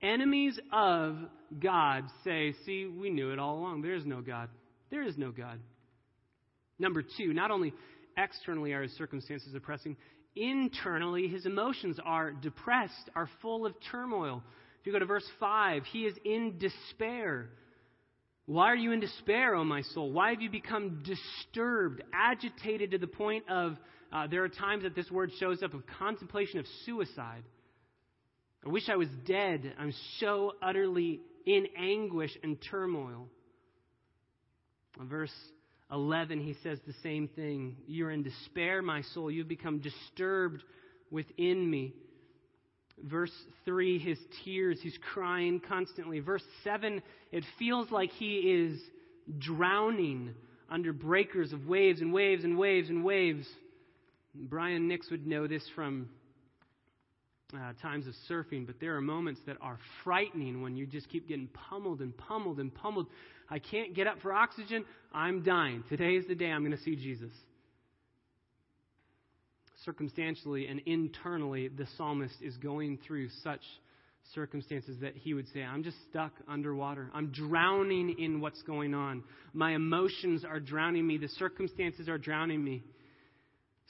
enemies 0.03 0.59
of 0.71 1.17
God 1.59 2.03
say, 2.23 2.53
See, 2.67 2.85
we 2.85 3.09
knew 3.09 3.31
it 3.31 3.39
all 3.39 3.57
along. 3.57 3.81
There 3.81 3.95
is 3.95 4.05
no 4.05 4.21
God. 4.21 4.47
There 4.91 5.01
is 5.01 5.17
no 5.17 5.31
God. 5.31 5.59
Number 6.77 7.01
two, 7.01 7.33
not 7.33 7.49
only 7.49 7.73
externally 8.21 8.73
are 8.73 8.83
his 8.83 8.91
circumstances 8.93 9.53
oppressing, 9.55 9.95
internally 10.35 11.27
his 11.27 11.45
emotions 11.45 11.99
are 12.03 12.31
depressed, 12.31 13.09
are 13.15 13.29
full 13.41 13.65
of 13.65 13.73
turmoil. 13.91 14.43
If 14.79 14.87
you 14.87 14.93
go 14.93 14.99
to 14.99 15.05
verse 15.05 15.27
5, 15.39 15.83
he 15.85 16.05
is 16.05 16.15
in 16.23 16.57
despair. 16.57 17.49
Why 18.45 18.71
are 18.71 18.75
you 18.75 18.91
in 18.91 18.99
despair, 18.99 19.55
O 19.55 19.63
my 19.63 19.81
soul? 19.81 20.11
Why 20.11 20.31
have 20.31 20.41
you 20.41 20.49
become 20.49 21.03
disturbed, 21.03 22.03
agitated 22.13 22.91
to 22.91 22.97
the 22.97 23.07
point 23.07 23.43
of 23.49 23.77
uh, 24.11 24.27
there 24.27 24.43
are 24.43 24.49
times 24.49 24.83
that 24.83 24.95
this 24.95 25.09
word 25.11 25.31
shows 25.39 25.61
up 25.61 25.73
of 25.73 25.83
contemplation 25.99 26.59
of 26.59 26.65
suicide. 26.85 27.43
I 28.65 28.69
wish 28.69 28.89
I 28.89 28.95
was 28.95 29.07
dead. 29.25 29.73
I'm 29.77 29.93
so 30.19 30.53
utterly 30.61 31.21
in 31.45 31.67
anguish 31.77 32.31
and 32.43 32.57
turmoil. 32.69 33.27
verse 34.99 35.31
11, 35.91 36.39
he 36.39 36.55
says 36.61 36.79
the 36.85 36.93
same 37.01 37.27
thing. 37.27 37.75
You're 37.87 38.11
in 38.11 38.23
despair, 38.23 38.81
my 38.81 39.01
soul. 39.13 39.31
You've 39.31 39.47
become 39.47 39.79
disturbed 39.79 40.63
within 41.09 41.69
me. 41.69 41.93
Verse 43.03 43.31
3, 43.65 43.97
his 43.97 44.19
tears, 44.43 44.79
he's 44.81 44.97
crying 45.13 45.61
constantly. 45.65 46.19
Verse 46.19 46.43
7, 46.63 47.01
it 47.31 47.43
feels 47.57 47.89
like 47.91 48.11
he 48.11 48.37
is 48.37 48.79
drowning 49.37 50.33
under 50.69 50.93
breakers 50.93 51.53
of 51.53 51.65
waves 51.65 52.01
and 52.01 52.13
waves 52.13 52.43
and 52.43 52.57
waves 52.57 52.89
and 52.89 53.03
waves. 53.03 53.47
Brian 54.35 54.87
Nix 54.87 55.09
would 55.09 55.25
know 55.25 55.47
this 55.47 55.63
from 55.75 56.09
uh, 57.53 57.73
times 57.81 58.05
of 58.05 58.13
surfing, 58.29 58.65
but 58.67 58.79
there 58.79 58.95
are 58.95 59.01
moments 59.01 59.41
that 59.47 59.57
are 59.61 59.79
frightening 60.03 60.61
when 60.61 60.75
you 60.75 60.85
just 60.85 61.09
keep 61.09 61.27
getting 61.27 61.47
pummeled 61.47 62.01
and 62.01 62.15
pummeled 62.15 62.59
and 62.59 62.73
pummeled. 62.73 63.07
I 63.49 63.59
can't 63.59 63.95
get 63.95 64.07
up 64.07 64.21
for 64.21 64.33
oxygen. 64.33 64.85
I'm 65.13 65.43
dying. 65.43 65.83
Today 65.89 66.15
is 66.15 66.27
the 66.27 66.35
day 66.35 66.51
I'm 66.51 66.63
going 66.63 66.77
to 66.77 66.83
see 66.83 66.95
Jesus. 66.95 67.31
Circumstantially 69.85 70.67
and 70.67 70.81
internally, 70.85 71.67
the 71.69 71.87
psalmist 71.97 72.35
is 72.41 72.55
going 72.57 72.99
through 73.07 73.29
such 73.43 73.61
circumstances 74.35 74.97
that 75.01 75.15
he 75.15 75.33
would 75.33 75.47
say, 75.53 75.63
I'm 75.63 75.83
just 75.83 75.97
stuck 76.09 76.33
underwater. 76.47 77.09
I'm 77.13 77.31
drowning 77.31 78.15
in 78.19 78.41
what's 78.41 78.61
going 78.63 78.93
on. 78.93 79.23
My 79.53 79.73
emotions 79.73 80.45
are 80.45 80.59
drowning 80.59 81.07
me. 81.07 81.17
The 81.17 81.29
circumstances 81.29 82.07
are 82.07 82.17
drowning 82.17 82.63
me. 82.63 82.83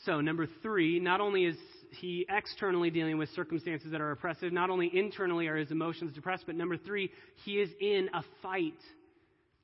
So, 0.06 0.22
number 0.22 0.48
three, 0.62 1.00
not 1.00 1.20
only 1.20 1.44
is 1.44 1.58
he 2.00 2.26
externally 2.30 2.90
dealing 2.90 3.18
with 3.18 3.28
circumstances 3.36 3.92
that 3.92 4.00
are 4.00 4.12
oppressive, 4.12 4.54
not 4.54 4.70
only 4.70 4.90
internally 4.94 5.48
are 5.48 5.58
his 5.58 5.72
emotions 5.72 6.14
depressed, 6.14 6.44
but 6.46 6.56
number 6.56 6.78
three, 6.78 7.12
he 7.44 7.54
is 7.54 7.70
in 7.82 8.10
a 8.14 8.24
fight. 8.42 8.80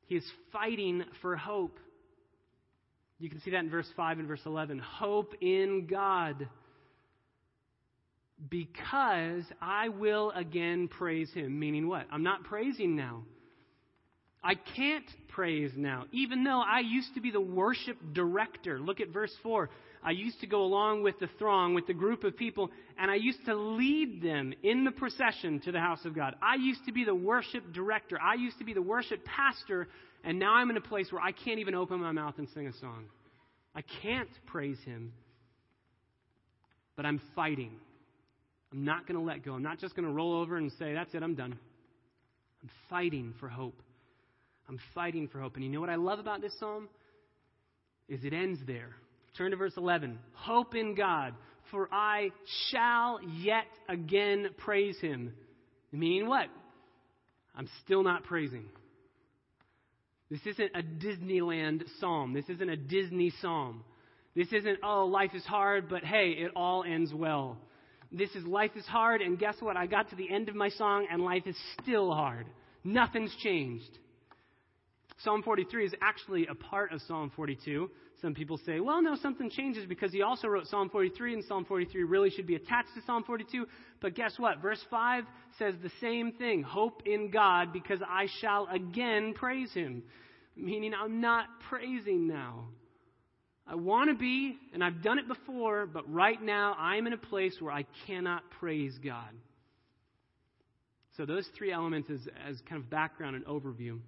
He 0.07 0.15
is 0.15 0.25
fighting 0.51 1.03
for 1.21 1.35
hope. 1.35 1.77
You 3.17 3.29
can 3.29 3.39
see 3.41 3.51
that 3.51 3.59
in 3.59 3.69
verse 3.69 3.89
5 3.95 4.19
and 4.19 4.27
verse 4.27 4.41
11. 4.45 4.79
Hope 4.79 5.33
in 5.41 5.88
God. 5.89 6.47
Because 8.50 9.43
I 9.62 9.89
will 9.89 10.31
again 10.31 10.89
praise 10.89 11.31
him. 11.33 11.57
Meaning 11.59 11.88
what? 11.88 12.05
I'm 12.12 12.24
not 12.24 12.43
praising 12.43 12.95
now. 12.95 13.24
I 14.43 14.53
can't 14.75 15.09
praise 15.29 15.71
now, 15.75 16.05
even 16.12 16.43
though 16.43 16.62
I 16.62 16.81
used 16.81 17.15
to 17.15 17.21
be 17.21 17.31
the 17.31 17.41
worship 17.41 17.97
director. 18.13 18.79
Look 18.79 19.01
at 19.01 19.09
verse 19.09 19.33
4. 19.41 19.71
I 20.05 20.12
used 20.12 20.39
to 20.41 20.47
go 20.47 20.62
along 20.62 21.01
with 21.01 21.17
the 21.19 21.27
throng, 21.39 21.74
with 21.74 21.88
the 21.88 21.93
group 21.93 22.24
of 22.24 22.38
people, 22.38 22.69
and 22.95 23.09
I 23.09 23.15
used 23.15 23.43
to 23.45 23.55
lead 23.55 24.21
them 24.21 24.53
in 24.62 24.83
the 24.83 24.91
procession 24.91 25.59
to 25.62 25.71
the 25.71 25.79
house 25.79 26.05
of 26.05 26.15
God. 26.15 26.35
I 26.43 26.55
used 26.55 26.85
to 26.85 26.93
be 26.93 27.03
the 27.03 27.15
worship 27.15 27.74
director. 27.74 28.19
I 28.21 28.35
used 28.35 28.59
to 28.59 28.65
be 28.65 28.74
the 28.74 28.83
worship 28.83 29.25
pastor, 29.25 29.88
and 30.24 30.38
now 30.38 30.53
I'm 30.53 30.69
in 30.69 30.77
a 30.77 30.81
place 30.81 31.12
where 31.12 31.24
I 31.24 31.31
can't 31.31 31.59
even 31.59 31.74
open 31.74 32.00
my 32.00 32.12
mouth 32.12 32.35
and 32.38 32.47
sing 32.53 32.67
a 32.67 32.74
song. 32.74 33.05
I 33.74 33.81
can't 34.03 34.29
praise 34.45 34.77
Him, 34.85 35.12
but 36.95 37.07
I'm 37.07 37.19
fighting. 37.35 37.71
I'm 38.71 38.85
not 38.85 39.07
going 39.07 39.19
to 39.19 39.25
let 39.25 39.43
go. 39.43 39.53
I'm 39.53 39.63
not 39.63 39.79
just 39.79 39.95
going 39.95 40.07
to 40.07 40.13
roll 40.13 40.39
over 40.39 40.55
and 40.55 40.71
say, 40.77 40.93
That's 40.93 41.15
it, 41.15 41.24
I'm 41.24 41.33
done. 41.33 41.57
I'm 42.62 42.69
fighting 42.91 43.33
for 43.39 43.50
hope. 43.50 43.81
I'm 44.69 44.79
fighting 44.93 45.27
for 45.29 45.39
hope. 45.39 45.55
And 45.55 45.63
you 45.63 45.71
know 45.71 45.81
what 45.81 45.89
I 45.89 45.95
love 45.95 46.19
about 46.19 46.41
this 46.41 46.53
psalm? 46.59 46.89
Is 48.07 48.24
it 48.24 48.33
ends 48.33 48.59
there. 48.67 48.95
Turn 49.38 49.51
to 49.51 49.58
verse 49.58 49.74
11. 49.77 50.18
Hope 50.34 50.75
in 50.75 50.96
God, 50.96 51.34
for 51.72 51.89
I 51.92 52.32
shall 52.70 53.20
yet 53.39 53.65
again 53.89 54.50
praise 54.58 54.98
him. 55.00 55.34
Meaning 55.92 56.27
what? 56.27 56.48
I'm 57.56 57.70
still 57.84 58.04
not 58.04 58.24
praising. 58.24 58.65
This 60.30 60.42
isn't 60.46 60.72
a 60.75 60.82
Disneyland 60.82 61.84
psalm. 62.00 62.34
This 62.34 62.50
isn't 62.50 62.70
a 62.70 62.75
Disney 62.75 63.32
psalm. 63.42 63.84
This 64.36 64.51
isn't, 64.51 64.80
oh, 64.84 65.06
life 65.06 65.32
is 65.34 65.46
hard, 65.46 65.88
but 65.88 66.04
hey, 66.04 66.32
it 66.32 66.51
all 66.56 66.84
ends 66.84 67.13
well. 67.13 67.58
This 68.12 68.30
is 68.36 68.46
life 68.46 68.72
is 68.75 68.86
hard, 68.86 69.22
and 69.22 69.39
guess 69.39 69.56
what? 69.60 69.77
I 69.77 69.88
got 69.88 70.10
to 70.10 70.15
the 70.15 70.30
end 70.30 70.50
of 70.50 70.56
my 70.56 70.70
song, 70.70 71.08
and 71.12 71.22
life 71.22 71.44
is 71.46 71.56
still 71.82 72.13
hard. 72.13 72.48
Nothing's 72.84 73.36
changed. 73.42 74.00
Psalm 75.19 75.41
43 75.43 75.86
is 75.86 75.93
actually 76.01 76.45
a 76.48 76.55
part 76.55 76.91
of 76.91 77.01
Psalm 77.07 77.31
42. 77.36 77.89
Some 78.22 78.34
people 78.34 78.60
say, 78.65 78.79
well, 78.79 79.01
no, 79.01 79.15
something 79.15 79.50
changes 79.50 79.86
because 79.86 80.12
he 80.12 80.22
also 80.22 80.48
wrote 80.48 80.67
Psalm 80.67 80.89
43, 80.89 81.36
and 81.36 81.43
Psalm 81.45 81.63
43 81.65 82.03
really 82.03 82.29
should 82.29 82.48
be 82.48 82.55
attached 82.55 82.89
to 82.95 83.01
Psalm 83.05 83.24
42. 83.24 83.65
But 84.01 84.15
guess 84.15 84.34
what? 84.38 84.62
Verse 84.62 84.84
5 84.89 85.24
says 85.57 85.75
the 85.81 85.91
same 86.01 86.34
thing 86.34 86.63
Hope 86.63 87.03
in 87.05 87.31
God 87.31 87.72
because 87.72 88.00
I 88.07 88.27
shall 88.41 88.67
again 88.72 89.34
praise 89.36 89.72
him. 89.74 90.03
Meaning, 90.57 90.93
I'm 90.93 91.22
not 91.22 91.48
praising 91.69 92.27
now. 92.27 92.69
I 93.67 93.75
want 93.75 94.10
to 94.10 94.15
be, 94.15 94.57
and 94.74 94.84
I've 94.84 95.01
done 95.01 95.17
it 95.17 95.27
before, 95.27 95.86
but 95.86 96.12
right 96.12 96.41
now 96.41 96.75
I'm 96.77 97.07
in 97.07 97.13
a 97.13 97.17
place 97.17 97.55
where 97.60 97.74
I 97.74 97.86
cannot 98.05 98.43
praise 98.60 98.93
God. 99.03 99.31
So, 101.17 101.25
those 101.25 101.48
three 101.57 101.72
elements 101.72 102.10
as, 102.10 102.19
as 102.48 102.57
kind 102.69 102.81
of 102.81 102.89
background 102.89 103.36
and 103.36 103.45
overview 103.45 104.00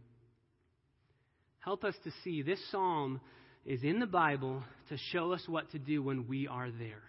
help 1.67 1.83
us 1.83 1.95
to 2.01 2.09
see 2.23 2.41
this 2.41 2.61
psalm 2.71 3.19
is 3.65 3.83
in 3.83 3.99
the 3.99 4.05
Bible 4.05 4.63
to 4.87 4.95
show 5.11 5.33
us 5.33 5.43
what 5.47 5.69
to 5.69 5.77
do 5.77 6.01
when 6.01 6.25
we 6.25 6.47
are 6.47 6.71
there. 6.71 7.03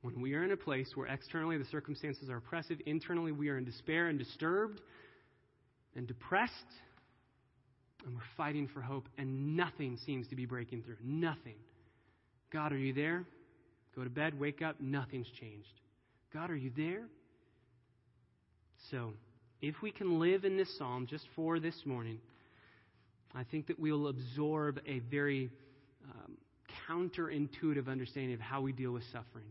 When 0.00 0.22
we 0.22 0.32
are 0.32 0.42
in 0.44 0.52
a 0.52 0.56
place 0.56 0.90
where 0.94 1.08
externally 1.08 1.58
the 1.58 1.66
circumstances 1.66 2.30
are 2.30 2.38
oppressive, 2.38 2.78
internally 2.86 3.32
we 3.32 3.50
are 3.50 3.58
in 3.58 3.66
despair 3.66 4.06
and 4.08 4.18
disturbed 4.18 4.80
and 5.94 6.06
depressed 6.06 6.52
and 8.06 8.14
we're 8.14 8.22
fighting 8.34 8.66
for 8.72 8.80
hope, 8.80 9.10
and 9.18 9.54
nothing 9.58 9.98
seems 10.06 10.26
to 10.28 10.36
be 10.36 10.46
breaking 10.46 10.82
through. 10.82 10.96
Nothing. 11.04 11.56
God, 12.50 12.72
are 12.72 12.78
you 12.78 12.94
there? 12.94 13.24
Go 13.94 14.04
to 14.04 14.10
bed, 14.10 14.40
wake 14.40 14.62
up, 14.62 14.80
nothing's 14.80 15.28
changed. 15.38 15.68
God, 16.32 16.50
are 16.50 16.56
you 16.56 16.70
there? 16.74 17.02
So, 18.90 19.12
if 19.60 19.74
we 19.82 19.90
can 19.90 20.18
live 20.18 20.46
in 20.46 20.56
this 20.56 20.78
psalm 20.78 21.06
just 21.06 21.26
for 21.36 21.60
this 21.60 21.76
morning, 21.84 22.18
I 23.34 23.44
think 23.44 23.66
that 23.66 23.78
we'll 23.78 24.08
absorb 24.08 24.80
a 24.86 25.00
very 25.10 25.50
um, 26.04 26.36
counterintuitive 26.88 27.88
understanding 27.88 28.34
of 28.34 28.40
how 28.40 28.60
we 28.60 28.72
deal 28.72 28.92
with 28.92 29.02
suffering. 29.12 29.46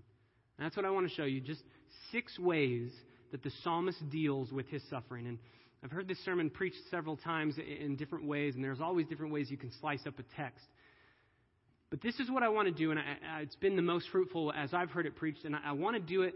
And 0.58 0.66
that's 0.66 0.78
what 0.78 0.86
I 0.86 0.90
want 0.90 1.08
to 1.10 1.14
show 1.14 1.24
you 1.24 1.42
just 1.42 1.64
six 2.12 2.38
ways 2.40 2.92
that 3.32 3.44
the 3.44 3.52
psalmist 3.64 4.10
deals 4.10 4.52
with 4.52 4.68
his 4.68 4.82
suffering. 4.90 5.28
And 5.28 5.40
I've 5.84 5.92
heard 5.92 6.08
this 6.08 6.24
sermon 6.24 6.50
preached 6.50 6.78
several 6.90 7.18
times 7.18 7.56
in 7.58 7.96
different 7.96 8.26
ways, 8.26 8.56
and 8.56 8.64
there's 8.64 8.80
always 8.80 9.08
different 9.08 9.34
ways 9.34 9.52
you 9.52 9.58
can 9.58 9.72
slice 9.82 10.06
up 10.08 10.18
a 10.20 10.24
text. 10.38 10.66
But 11.90 12.02
this 12.02 12.20
is 12.20 12.32
what 12.32 12.42
I 12.42 12.50
want 12.50 12.68
to 12.68 12.74
do, 12.74 12.92
and 12.92 13.00
I, 13.00 13.42
it's 13.42 13.56
been 13.56 13.76
the 13.76 13.82
most 13.82 14.08
fruitful 14.12 14.54
as 14.54 14.74
I've 14.74 14.92
heard 14.92 15.06
it 15.06 15.16
preached, 15.16 15.46
and 15.46 15.56
I, 15.56 15.60
I 15.66 15.72
want 15.74 15.96
to 15.96 16.02
do 16.02 16.22
it. 16.22 16.36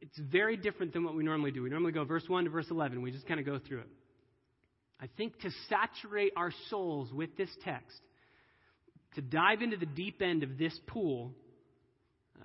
It's 0.00 0.18
very 0.18 0.56
different 0.56 0.92
than 0.92 1.04
what 1.04 1.14
we 1.14 1.24
normally 1.24 1.50
do. 1.50 1.62
We 1.62 1.70
normally 1.70 1.92
go 1.92 2.04
verse 2.04 2.28
1 2.28 2.44
to 2.44 2.50
verse 2.50 2.66
11. 2.70 3.02
We 3.02 3.10
just 3.10 3.26
kind 3.26 3.40
of 3.40 3.46
go 3.46 3.58
through 3.58 3.80
it. 3.80 3.88
I 5.00 5.08
think 5.16 5.38
to 5.40 5.50
saturate 5.68 6.32
our 6.36 6.52
souls 6.70 7.12
with 7.12 7.36
this 7.36 7.50
text, 7.64 8.00
to 9.14 9.22
dive 9.22 9.62
into 9.62 9.76
the 9.76 9.86
deep 9.86 10.22
end 10.22 10.42
of 10.42 10.58
this 10.58 10.78
pool, 10.86 11.32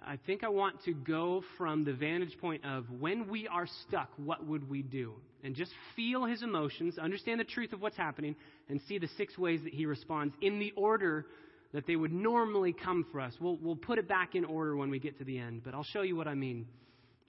I 0.06 0.18
think 0.26 0.44
I 0.44 0.50
want 0.50 0.84
to 0.86 0.94
go 0.94 1.44
from 1.58 1.84
the 1.84 1.94
vantage 1.94 2.38
point 2.40 2.66
of 2.66 2.86
when 3.00 3.30
we 3.30 3.48
are 3.48 3.68
stuck, 3.88 4.10
what 4.18 4.46
would 4.46 4.70
we 4.70 4.82
do? 4.82 5.14
And 5.44 5.56
just 5.56 5.72
feel 5.96 6.26
his 6.26 6.44
emotions, 6.44 6.98
understand 6.98 7.40
the 7.40 7.46
truth 7.46 7.74
of 7.74 7.82
what's 7.82 7.98
happening, 7.98 8.36
and 8.70 8.80
see 8.88 8.98
the 8.98 9.10
six 9.18 9.38
ways 9.38 9.62
that 9.64 9.74
he 9.74 9.86
responds 9.86 10.34
in 10.42 10.60
the 10.60 10.72
order 10.76 11.26
that 11.74 11.88
they 11.88 11.96
would 11.96 12.12
normally 12.12 12.74
come 12.74 13.06
for 13.12 13.22
us. 13.22 13.34
We'll, 13.40 13.58
we'll 13.62 13.76
put 13.76 13.98
it 13.98 14.08
back 14.08 14.36
in 14.36 14.46
order 14.46 14.76
when 14.76 14.90
we 14.90 15.00
get 15.00 15.18
to 15.20 15.24
the 15.24 15.40
end, 15.40 15.62
but 15.64 15.74
I'll 15.74 15.84
show 15.84 16.02
you 16.02 16.16
what 16.16 16.28
I 16.28 16.36
mean. 16.36 16.68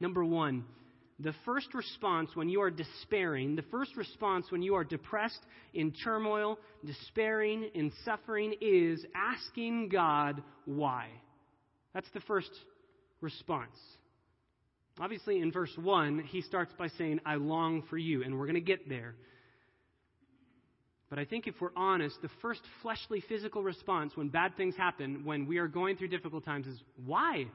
Number 0.01 0.25
one, 0.25 0.65
the 1.23 1.35
first 1.45 1.73
response 1.75 2.31
when 2.35 2.49
you 2.49 2.61
are 2.61 2.71
despairing, 2.71 3.57
the 3.57 3.63
first 3.71 3.97
response 3.97 4.47
when 4.51 4.63
you 4.63 4.75
are 4.75 4.85
depressed, 4.85 5.41
in 5.75 5.93
turmoil, 5.93 6.59
despairing, 6.85 7.71
in 7.75 7.93
suffering, 8.05 8.55
is 8.61 9.05
asking 9.15 9.89
God 9.89 10.43
why. 10.65 11.09
That's 11.95 12.11
the 12.15 12.21
first 12.21 12.51
response. 13.21 13.77
Obviously, 15.01 15.41
in 15.41 15.53
verse 15.53 15.73
1, 15.77 16.25
he 16.31 16.43
starts 16.43 16.73
by 16.79 16.89
saying, 16.99 17.21
I 17.25 17.37
long 17.37 17.83
for 17.89 17.97
you, 17.97 18.23
and 18.25 18.39
we're 18.39 18.47
going 18.47 18.55
to 18.55 18.61
get 18.61 18.89
there. 18.89 19.15
But 21.09 21.19
I 21.19 21.25
think 21.25 21.47
if 21.47 21.55
we're 21.61 21.77
honest, 21.77 22.17
the 22.23 22.31
first 22.41 22.63
fleshly 22.81 23.23
physical 23.29 23.63
response 23.63 24.13
when 24.17 24.29
bad 24.29 24.57
things 24.57 24.75
happen, 24.77 25.25
when 25.25 25.47
we 25.47 25.59
are 25.59 25.69
going 25.69 25.97
through 25.97 26.09
difficult 26.09 26.45
times, 26.45 26.67
is 26.67 26.83
why? 27.05 27.47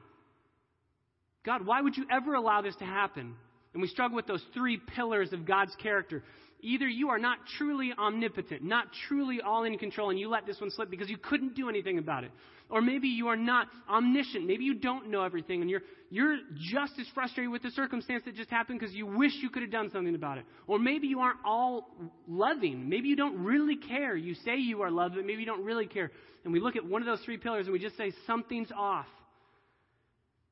God, 1.44 1.66
why 1.66 1.80
would 1.80 1.96
you 1.96 2.06
ever 2.10 2.34
allow 2.34 2.62
this 2.62 2.76
to 2.76 2.84
happen? 2.84 3.34
And 3.72 3.82
we 3.82 3.88
struggle 3.88 4.16
with 4.16 4.26
those 4.26 4.44
three 4.54 4.78
pillars 4.94 5.32
of 5.32 5.46
God's 5.46 5.74
character 5.76 6.22
Either 6.60 6.88
you 6.88 7.10
are 7.10 7.18
not 7.18 7.38
truly 7.56 7.92
omnipotent, 7.96 8.62
not 8.64 8.86
truly 9.06 9.40
all 9.40 9.62
in 9.62 9.78
control, 9.78 10.10
and 10.10 10.18
you 10.18 10.28
let 10.28 10.44
this 10.44 10.60
one 10.60 10.70
slip 10.70 10.90
because 10.90 11.08
you 11.08 11.16
couldn't 11.16 11.54
do 11.54 11.68
anything 11.68 11.98
about 11.98 12.24
it. 12.24 12.32
Or 12.68 12.82
maybe 12.82 13.08
you 13.08 13.28
are 13.28 13.36
not 13.36 13.68
omniscient. 13.88 14.44
Maybe 14.46 14.64
you 14.64 14.74
don't 14.74 15.08
know 15.08 15.22
everything, 15.22 15.60
and 15.60 15.70
you're, 15.70 15.82
you're 16.10 16.38
just 16.70 16.92
as 16.98 17.06
frustrated 17.14 17.50
with 17.52 17.62
the 17.62 17.70
circumstance 17.70 18.24
that 18.24 18.34
just 18.34 18.50
happened 18.50 18.80
because 18.80 18.94
you 18.94 19.06
wish 19.06 19.32
you 19.40 19.50
could 19.50 19.62
have 19.62 19.70
done 19.70 19.90
something 19.92 20.16
about 20.16 20.38
it. 20.38 20.44
Or 20.66 20.80
maybe 20.80 21.06
you 21.06 21.20
aren't 21.20 21.38
all 21.44 21.94
loving. 22.26 22.88
Maybe 22.88 23.08
you 23.08 23.16
don't 23.16 23.42
really 23.44 23.76
care. 23.76 24.16
You 24.16 24.34
say 24.34 24.56
you 24.56 24.82
are 24.82 24.90
loved, 24.90 25.14
but 25.14 25.24
maybe 25.24 25.40
you 25.40 25.46
don't 25.46 25.64
really 25.64 25.86
care. 25.86 26.10
And 26.44 26.52
we 26.52 26.60
look 26.60 26.74
at 26.74 26.84
one 26.84 27.02
of 27.02 27.06
those 27.06 27.20
three 27.24 27.38
pillars 27.38 27.66
and 27.66 27.72
we 27.72 27.78
just 27.78 27.96
say, 27.96 28.12
something's 28.26 28.70
off. 28.76 29.06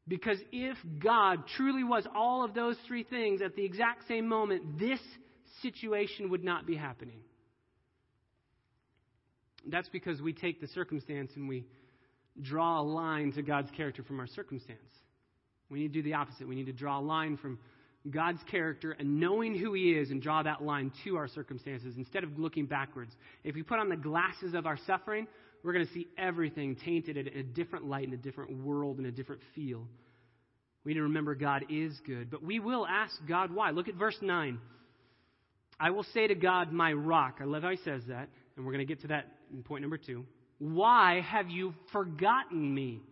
Because 0.09 0.38
if 0.53 0.77
God 0.99 1.45
truly 1.57 1.83
was 1.83 2.07
all 2.14 2.45
of 2.45 2.55
those 2.55 2.77
three 2.87 3.03
things 3.03 3.42
at 3.42 3.57
the 3.57 3.64
exact 3.64 4.07
same 4.07 4.29
moment, 4.29 4.79
this 4.79 5.01
situation 5.62 6.31
would 6.31 6.45
not 6.45 6.66
be 6.66 6.77
happening. 6.77 7.19
That's 9.69 9.88
because 9.88 10.23
we 10.23 10.33
take 10.33 10.61
the 10.61 10.69
circumstance 10.69 11.33
and 11.35 11.49
we 11.49 11.66
draw 12.40 12.81
a 12.81 12.85
line 12.85 13.33
to 13.33 13.42
God's 13.42 13.71
character 13.73 14.03
from 14.05 14.21
our 14.21 14.29
circumstance. 14.29 14.79
We 15.71 15.81
need 15.81 15.92
to 15.92 15.95
do 15.95 16.03
the 16.03 16.14
opposite. 16.14 16.47
We 16.47 16.55
need 16.55 16.66
to 16.66 16.73
draw 16.73 17.01
a 17.01 17.03
line 17.03 17.37
from 17.37 17.59
God's 18.09 18.38
character 18.49 18.92
and 18.92 19.19
knowing 19.19 19.59
who 19.59 19.73
He 19.73 19.92
is 19.92 20.11
and 20.11 20.23
draw 20.23 20.42
that 20.45 20.62
line 20.62 20.92
to 21.05 21.16
our 21.16 21.27
circumstances 21.27 21.95
instead 21.97 22.23
of 22.23 22.38
looking 22.38 22.66
backwards. 22.66 23.12
If 23.42 23.57
we 23.57 23.64
put 23.64 23.81
on 23.81 23.88
the 23.88 23.97
glasses 23.97 24.55
of 24.55 24.66
our 24.66 24.79
suffering, 24.87 25.27
we're 25.66 25.72
going 25.72 25.87
to 25.87 25.92
see 25.92 26.07
everything 26.16 26.76
tainted 26.76 27.16
in 27.16 27.26
a 27.26 27.42
different 27.42 27.88
light, 27.88 28.07
in 28.07 28.14
a 28.14 28.16
different 28.16 28.62
world, 28.62 29.00
in 29.00 29.07
a 29.07 29.11
different 29.11 29.42
feel. 29.57 29.85
We 30.85 30.92
need 30.92 30.98
to 30.98 31.02
remember 31.02 31.35
God 31.35 31.64
is 31.68 31.92
good. 32.07 32.31
But 32.31 32.44
we 32.44 32.61
will 32.61 32.87
ask 32.87 33.12
God 33.29 33.52
why. 33.52 33.72
Look 33.72 33.88
at 33.88 33.96
verse 33.96 34.16
9. 34.22 34.61
I 35.81 35.90
will 35.90 36.07
say 36.14 36.29
to 36.29 36.37
God, 36.37 36.72
my 36.72 36.92
rock. 36.92 37.38
I 37.40 37.44
love 37.44 37.64
how 37.64 37.70
he 37.70 37.79
says 37.79 38.02
that, 38.07 38.29
and 38.57 38.64
we're 38.64 38.72
going 38.72 38.87
to 38.87 38.94
get 38.94 39.02
to 39.02 39.09
that 39.09 39.26
in 39.52 39.64
point 39.64 39.83
number 39.83 39.98
two. 39.98 40.24
Why 40.61 41.20
have 41.20 41.50
you 41.50 41.74
forgotten 41.92 42.72
me? 42.72 43.02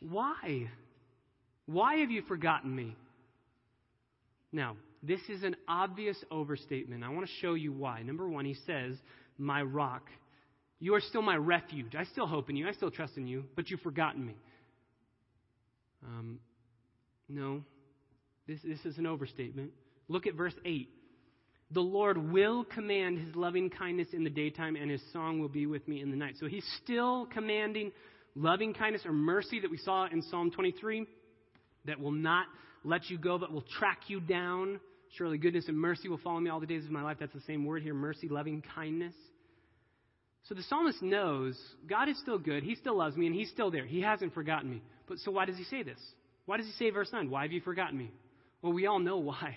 Why? 0.00 0.70
Why 1.66 1.96
have 1.96 2.10
you 2.10 2.22
forgotten 2.22 2.74
me? 2.74 2.96
Now, 4.50 4.76
this 5.02 5.20
is 5.28 5.42
an 5.42 5.56
obvious 5.68 6.16
overstatement. 6.30 7.04
I 7.04 7.10
want 7.10 7.26
to 7.26 7.32
show 7.42 7.52
you 7.52 7.70
why. 7.70 8.00
Number 8.00 8.26
one, 8.26 8.46
he 8.46 8.56
says, 8.66 8.96
My 9.36 9.60
rock. 9.60 10.08
You 10.80 10.94
are 10.94 11.00
still 11.00 11.22
my 11.22 11.36
refuge. 11.36 11.94
I 11.96 12.04
still 12.04 12.26
hope 12.26 12.50
in 12.50 12.56
you. 12.56 12.68
I 12.68 12.72
still 12.72 12.90
trust 12.90 13.16
in 13.16 13.26
you, 13.26 13.44
but 13.56 13.70
you've 13.70 13.80
forgotten 13.80 14.26
me. 14.26 14.34
Um, 16.04 16.38
no, 17.28 17.62
this, 18.46 18.60
this 18.62 18.84
is 18.84 18.98
an 18.98 19.06
overstatement. 19.06 19.70
Look 20.08 20.26
at 20.26 20.34
verse 20.34 20.54
8. 20.64 20.88
The 21.70 21.80
Lord 21.80 22.30
will 22.30 22.64
command 22.64 23.18
his 23.18 23.34
loving 23.34 23.70
kindness 23.70 24.08
in 24.12 24.22
the 24.22 24.30
daytime, 24.30 24.76
and 24.76 24.90
his 24.90 25.02
song 25.12 25.40
will 25.40 25.48
be 25.48 25.66
with 25.66 25.86
me 25.88 26.02
in 26.02 26.10
the 26.10 26.16
night. 26.16 26.34
So 26.38 26.46
he's 26.46 26.66
still 26.82 27.26
commanding 27.26 27.90
loving 28.36 28.74
kindness 28.74 29.02
or 29.06 29.12
mercy 29.12 29.60
that 29.60 29.70
we 29.70 29.78
saw 29.78 30.06
in 30.06 30.22
Psalm 30.22 30.50
23 30.50 31.06
that 31.86 31.98
will 31.98 32.12
not 32.12 32.46
let 32.84 33.08
you 33.08 33.18
go, 33.18 33.38
but 33.38 33.52
will 33.52 33.64
track 33.78 34.02
you 34.08 34.20
down. 34.20 34.80
Surely 35.16 35.38
goodness 35.38 35.68
and 35.68 35.78
mercy 35.78 36.08
will 36.08 36.18
follow 36.18 36.40
me 36.40 36.50
all 36.50 36.60
the 36.60 36.66
days 36.66 36.84
of 36.84 36.90
my 36.90 37.02
life. 37.02 37.16
That's 37.18 37.32
the 37.32 37.40
same 37.46 37.64
word 37.64 37.82
here 37.82 37.94
mercy, 37.94 38.28
loving 38.28 38.62
kindness. 38.74 39.14
So 40.48 40.54
the 40.54 40.62
psalmist 40.62 41.02
knows 41.02 41.58
God 41.88 42.08
is 42.08 42.18
still 42.18 42.38
good. 42.38 42.62
He 42.62 42.74
still 42.74 42.96
loves 42.96 43.16
me, 43.16 43.26
and 43.26 43.34
he's 43.34 43.50
still 43.50 43.70
there. 43.70 43.86
He 43.86 44.00
hasn't 44.00 44.34
forgotten 44.34 44.70
me. 44.70 44.82
But 45.06 45.18
so 45.18 45.30
why 45.30 45.46
does 45.46 45.56
he 45.56 45.64
say 45.64 45.82
this? 45.82 45.98
Why 46.46 46.58
does 46.58 46.66
he 46.66 46.72
say 46.72 46.90
verse 46.90 47.08
9? 47.12 47.30
Why 47.30 47.42
have 47.42 47.52
you 47.52 47.62
forgotten 47.62 47.96
me? 47.96 48.10
Well, 48.60 48.72
we 48.72 48.86
all 48.86 48.98
know 48.98 49.18
why 49.18 49.56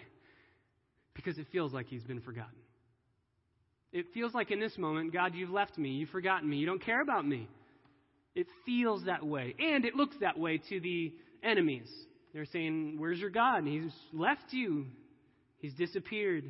because 1.13 1.37
it 1.37 1.47
feels 1.51 1.73
like 1.73 1.87
he's 1.87 2.03
been 2.03 2.21
forgotten. 2.21 2.55
It 3.91 4.05
feels 4.13 4.33
like 4.33 4.51
in 4.51 4.59
this 4.59 4.77
moment, 4.77 5.13
God, 5.13 5.33
you've 5.33 5.49
left 5.49 5.77
me, 5.77 5.89
you've 5.89 6.09
forgotten 6.09 6.49
me, 6.49 6.57
you 6.57 6.65
don't 6.65 6.83
care 6.83 7.01
about 7.01 7.25
me. 7.27 7.47
It 8.35 8.47
feels 8.65 9.05
that 9.05 9.25
way. 9.25 9.55
And 9.59 9.85
it 9.85 9.95
looks 9.95 10.15
that 10.21 10.37
way 10.37 10.61
to 10.69 10.79
the 10.79 11.13
enemies. 11.41 11.89
They're 12.33 12.45
saying, 12.45 12.97
Where's 12.99 13.19
your 13.19 13.29
God? 13.29 13.63
And 13.63 13.67
he's 13.67 13.93
left 14.13 14.51
you, 14.51 14.85
he's 15.59 15.73
disappeared. 15.73 16.45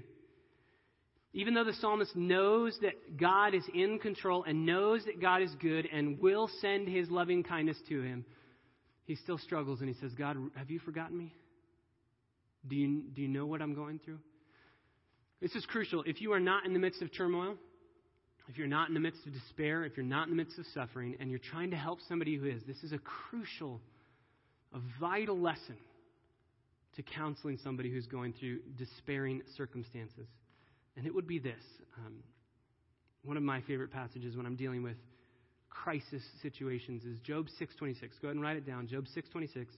Even 1.34 1.54
though 1.54 1.64
the 1.64 1.74
psalmist 1.74 2.16
knows 2.16 2.78
that 2.82 3.18
God 3.18 3.54
is 3.54 3.64
in 3.74 4.00
control 4.00 4.44
and 4.44 4.66
knows 4.66 5.06
that 5.06 5.22
God 5.22 5.42
is 5.42 5.54
good 5.62 5.88
and 5.92 6.20
will 6.20 6.50
send 6.62 6.88
his 6.88 7.10
loving 7.10 7.44
kindness 7.44 7.78
to 7.90 8.02
him, 8.02 8.26
he 9.06 9.16
still 9.16 9.38
struggles 9.38 9.80
and 9.82 9.90
he 9.90 9.96
says, 10.00 10.12
God, 10.14 10.38
have 10.56 10.72
you 10.72 10.80
forgotten 10.80 11.18
me? 11.18 11.34
Do 12.68 12.76
you, 12.76 13.04
do 13.14 13.22
you 13.22 13.28
know 13.28 13.46
what 13.46 13.62
I'm 13.62 13.76
going 13.76 14.00
through? 14.04 14.20
This 15.42 15.52
is 15.56 15.66
crucial. 15.66 16.04
If 16.06 16.22
you 16.22 16.34
are 16.34 16.40
not 16.40 16.66
in 16.66 16.74
the 16.74 16.80
midst 16.80 17.02
of 17.02 17.16
turmoil, 17.16 17.56
if 18.50 18.58
you're 18.58 18.68
not 18.68 18.88
in 18.88 18.94
the 18.94 19.00
midst 19.00 19.26
of 19.26 19.34
despair, 19.34 19.84
if 19.86 19.96
you're 19.96 20.06
not 20.06 20.28
in 20.28 20.32
the 20.32 20.44
midst 20.44 20.58
of 20.58 20.66
suffering, 20.74 21.16
and 21.20 21.30
you're 21.30 21.40
trying 21.40 21.72
to 21.72 21.78
help 21.78 22.00
somebody 22.08 22.36
who 22.36 22.46
is, 22.46 22.64
this 22.66 22.82
is 22.84 22.94
a 22.94 23.00
crucial, 23.00 23.82
a 24.74 24.80
vital 25.00 25.38
lesson 25.38 25.78
to 26.96 27.04
counseling 27.04 27.60
somebody 27.64 27.92
who's 27.92 28.08
going 28.08 28.34
through 28.34 28.60
despairing 28.78 29.42
circumstances. 29.56 30.28
And 30.98 31.06
it 31.06 31.14
would 31.14 31.28
be 31.28 31.40
this. 31.40 31.64
Um, 31.98 32.24
one 33.24 33.38
of 33.38 33.44
my 33.44 33.62
favorite 33.62 33.92
passages 33.92 34.36
when 34.36 34.46
I'm 34.46 34.56
dealing 34.56 34.84
with 34.84 34.98
crisis 35.70 36.24
situations 36.42 37.06
is 37.06 37.20
Job 37.20 37.48
6:26. 37.60 38.20
Go 38.22 38.28
ahead 38.28 38.36
and 38.36 38.42
write 38.42 38.58
it 38.58 38.66
down. 38.66 38.88
Job 38.88 39.06
6:26. 39.08 39.78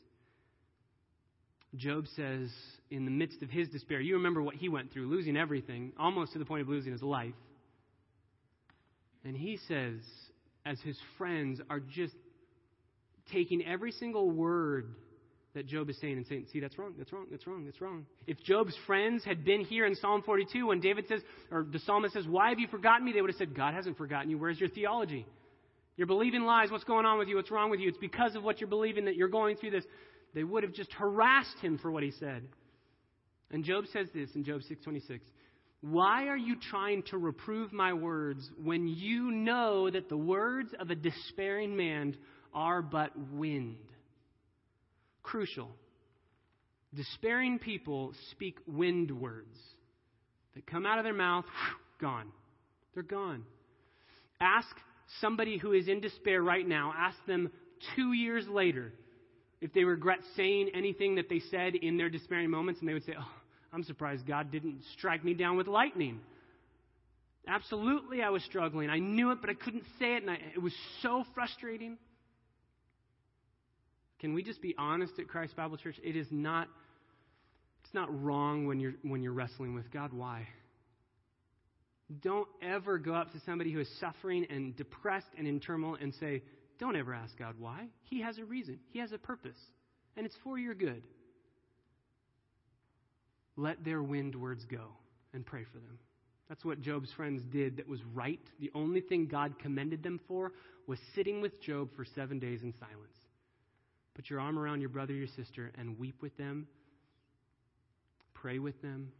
Job 1.75 2.07
says 2.15 2.49
in 2.89 3.05
the 3.05 3.11
midst 3.11 3.43
of 3.43 3.49
his 3.49 3.69
despair, 3.69 3.99
you 3.99 4.15
remember 4.15 4.41
what 4.41 4.55
he 4.55 4.69
went 4.69 4.91
through, 4.91 5.07
losing 5.07 5.37
everything, 5.37 5.93
almost 5.99 6.33
to 6.33 6.39
the 6.39 6.45
point 6.45 6.61
of 6.61 6.69
losing 6.69 6.91
his 6.91 7.03
life. 7.03 7.35
And 9.23 9.37
he 9.37 9.57
says, 9.67 9.99
as 10.65 10.79
his 10.81 10.97
friends 11.17 11.61
are 11.69 11.79
just 11.79 12.15
taking 13.31 13.63
every 13.65 13.91
single 13.91 14.31
word 14.31 14.95
that 15.55 15.65
Job 15.65 15.89
is 15.89 15.99
saying 15.99 16.17
and 16.17 16.27
saying, 16.27 16.45
see, 16.53 16.59
that's 16.59 16.77
wrong, 16.77 16.93
that's 16.97 17.11
wrong, 17.11 17.25
that's 17.31 17.47
wrong, 17.47 17.65
that's 17.65 17.81
wrong. 17.81 18.05
If 18.27 18.37
Job's 18.43 18.75
friends 18.85 19.23
had 19.25 19.43
been 19.43 19.61
here 19.61 19.85
in 19.85 19.95
Psalm 19.95 20.21
42 20.23 20.67
when 20.67 20.79
David 20.79 21.07
says, 21.07 21.21
or 21.51 21.65
the 21.69 21.79
psalmist 21.79 22.13
says, 22.13 22.27
why 22.27 22.49
have 22.49 22.59
you 22.59 22.67
forgotten 22.67 23.05
me? 23.05 23.13
They 23.13 23.21
would 23.21 23.31
have 23.31 23.37
said, 23.37 23.55
God 23.55 23.73
hasn't 23.73 23.97
forgotten 23.97 24.29
you. 24.29 24.37
Where's 24.37 24.59
your 24.59 24.69
theology? 24.69 25.25
You're 25.97 26.07
believing 26.07 26.43
lies. 26.43 26.71
What's 26.71 26.83
going 26.83 27.05
on 27.05 27.17
with 27.17 27.27
you? 27.27 27.35
What's 27.35 27.51
wrong 27.51 27.69
with 27.71 27.79
you? 27.79 27.89
It's 27.89 27.97
because 27.97 28.35
of 28.35 28.43
what 28.43 28.61
you're 28.61 28.69
believing 28.69 29.05
that 29.05 29.15
you're 29.15 29.27
going 29.27 29.57
through 29.57 29.71
this. 29.71 29.83
They 30.33 30.43
would 30.43 30.63
have 30.63 30.73
just 30.73 30.93
harassed 30.93 31.57
him 31.61 31.77
for 31.79 31.91
what 31.91 32.03
he 32.03 32.11
said. 32.11 32.43
And 33.51 33.63
Job 33.63 33.85
says 33.91 34.07
this 34.13 34.29
in 34.35 34.43
Job 34.43 34.61
6:26. 34.61 35.19
Why 35.81 36.27
are 36.27 36.37
you 36.37 36.55
trying 36.69 37.03
to 37.03 37.17
reprove 37.17 37.73
my 37.73 37.93
words 37.93 38.49
when 38.61 38.87
you 38.87 39.31
know 39.31 39.89
that 39.89 40.09
the 40.09 40.17
words 40.17 40.73
of 40.79 40.89
a 40.89 40.95
despairing 40.95 41.75
man 41.75 42.15
are 42.53 42.81
but 42.81 43.11
wind? 43.31 43.77
Crucial. 45.29 45.69
Despairing 46.95 47.59
people 47.59 48.13
speak 48.31 48.57
wind 48.65 49.11
words 49.11 49.57
that 50.55 50.65
come 50.65 50.85
out 50.85 50.97
of 50.97 51.03
their 51.03 51.13
mouth, 51.13 51.45
gone. 52.01 52.27
They're 52.93 53.03
gone. 53.03 53.43
Ask 54.41 54.75
somebody 55.21 55.57
who 55.57 55.73
is 55.73 55.87
in 55.87 56.01
despair 56.01 56.41
right 56.41 56.67
now, 56.67 56.93
ask 56.97 57.17
them 57.27 57.51
two 57.95 58.13
years 58.13 58.47
later 58.47 58.91
if 59.61 59.73
they 59.73 59.83
regret 59.83 60.19
saying 60.35 60.69
anything 60.73 61.15
that 61.15 61.29
they 61.29 61.41
said 61.51 61.75
in 61.75 61.97
their 61.97 62.09
despairing 62.09 62.49
moments, 62.49 62.79
and 62.79 62.89
they 62.89 62.93
would 62.93 63.05
say, 63.05 63.13
Oh, 63.19 63.31
I'm 63.73 63.83
surprised 63.83 64.25
God 64.25 64.51
didn't 64.51 64.81
strike 64.97 65.23
me 65.23 65.33
down 65.33 65.57
with 65.57 65.67
lightning. 65.67 66.21
Absolutely, 67.47 68.21
I 68.21 68.29
was 68.29 68.43
struggling. 68.43 68.89
I 68.89 68.99
knew 68.99 69.31
it, 69.31 69.39
but 69.41 69.49
I 69.49 69.53
couldn't 69.53 69.83
say 69.99 70.15
it, 70.15 70.23
and 70.23 70.31
I, 70.31 70.37
it 70.55 70.61
was 70.61 70.73
so 71.01 71.23
frustrating. 71.35 71.97
Can 74.19 74.33
we 74.33 74.43
just 74.43 74.61
be 74.61 74.75
honest 74.77 75.13
at 75.19 75.27
Christ 75.27 75.55
Bible 75.55 75.77
Church? 75.77 75.95
It 76.03 76.15
is 76.15 76.27
not 76.29 76.67
it's 77.83 77.93
not 77.93 78.23
wrong 78.23 78.67
when 78.67 78.79
you're 78.79 78.93
when 79.03 79.21
you're 79.21 79.33
wrestling 79.33 79.73
with 79.73 79.89
God. 79.91 80.13
Why? 80.13 80.47
Don't 82.21 82.47
ever 82.61 82.97
go 82.97 83.13
up 83.13 83.31
to 83.33 83.39
somebody 83.45 83.71
who 83.71 83.79
is 83.79 83.89
suffering 83.99 84.45
and 84.49 84.75
depressed 84.75 85.27
and 85.37 85.47
in 85.47 85.59
turmoil 85.59 85.95
and 86.01 86.13
say, 86.15 86.41
Don't 86.79 86.95
ever 86.95 87.13
ask 87.13 87.37
God 87.37 87.55
why. 87.59 87.87
He 88.03 88.21
has 88.21 88.37
a 88.39 88.45
reason, 88.45 88.79
He 88.91 88.99
has 88.99 89.11
a 89.11 89.17
purpose, 89.17 89.57
and 90.17 90.25
it's 90.25 90.35
for 90.43 90.57
your 90.57 90.73
good. 90.73 91.03
Let 93.55 93.83
their 93.83 94.01
wind 94.01 94.35
words 94.35 94.65
go 94.65 94.85
and 95.33 95.45
pray 95.45 95.65
for 95.71 95.79
them. 95.79 95.99
That's 96.47 96.65
what 96.65 96.81
Job's 96.81 97.11
friends 97.11 97.43
did 97.51 97.77
that 97.77 97.87
was 97.87 97.99
right. 98.13 98.39
The 98.59 98.71
only 98.73 99.01
thing 99.01 99.27
God 99.27 99.59
commended 99.59 100.01
them 100.01 100.19
for 100.27 100.53
was 100.87 100.97
sitting 101.13 101.41
with 101.41 101.61
Job 101.61 101.89
for 101.95 102.05
seven 102.15 102.39
days 102.39 102.63
in 102.63 102.73
silence. 102.79 103.18
Put 104.19 104.29
your 104.29 104.41
arm 104.41 104.59
around 104.59 104.81
your 104.81 104.89
brother 104.89 105.13
your 105.13 105.29
sister 105.37 105.71
and 105.77 105.97
weep 105.97 106.21
with 106.21 106.35
them, 106.35 106.67
pray 108.33 108.59
with 108.59 108.81
them. 108.81 109.13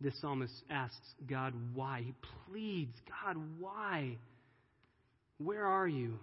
This 0.00 0.20
psalmist 0.20 0.52
asks 0.68 0.96
God 1.28 1.54
why. 1.72 2.02
He 2.04 2.12
pleads, 2.50 2.96
God, 3.08 3.36
why? 3.60 4.16
Where 5.38 5.64
are 5.64 5.86
you? 5.86 6.18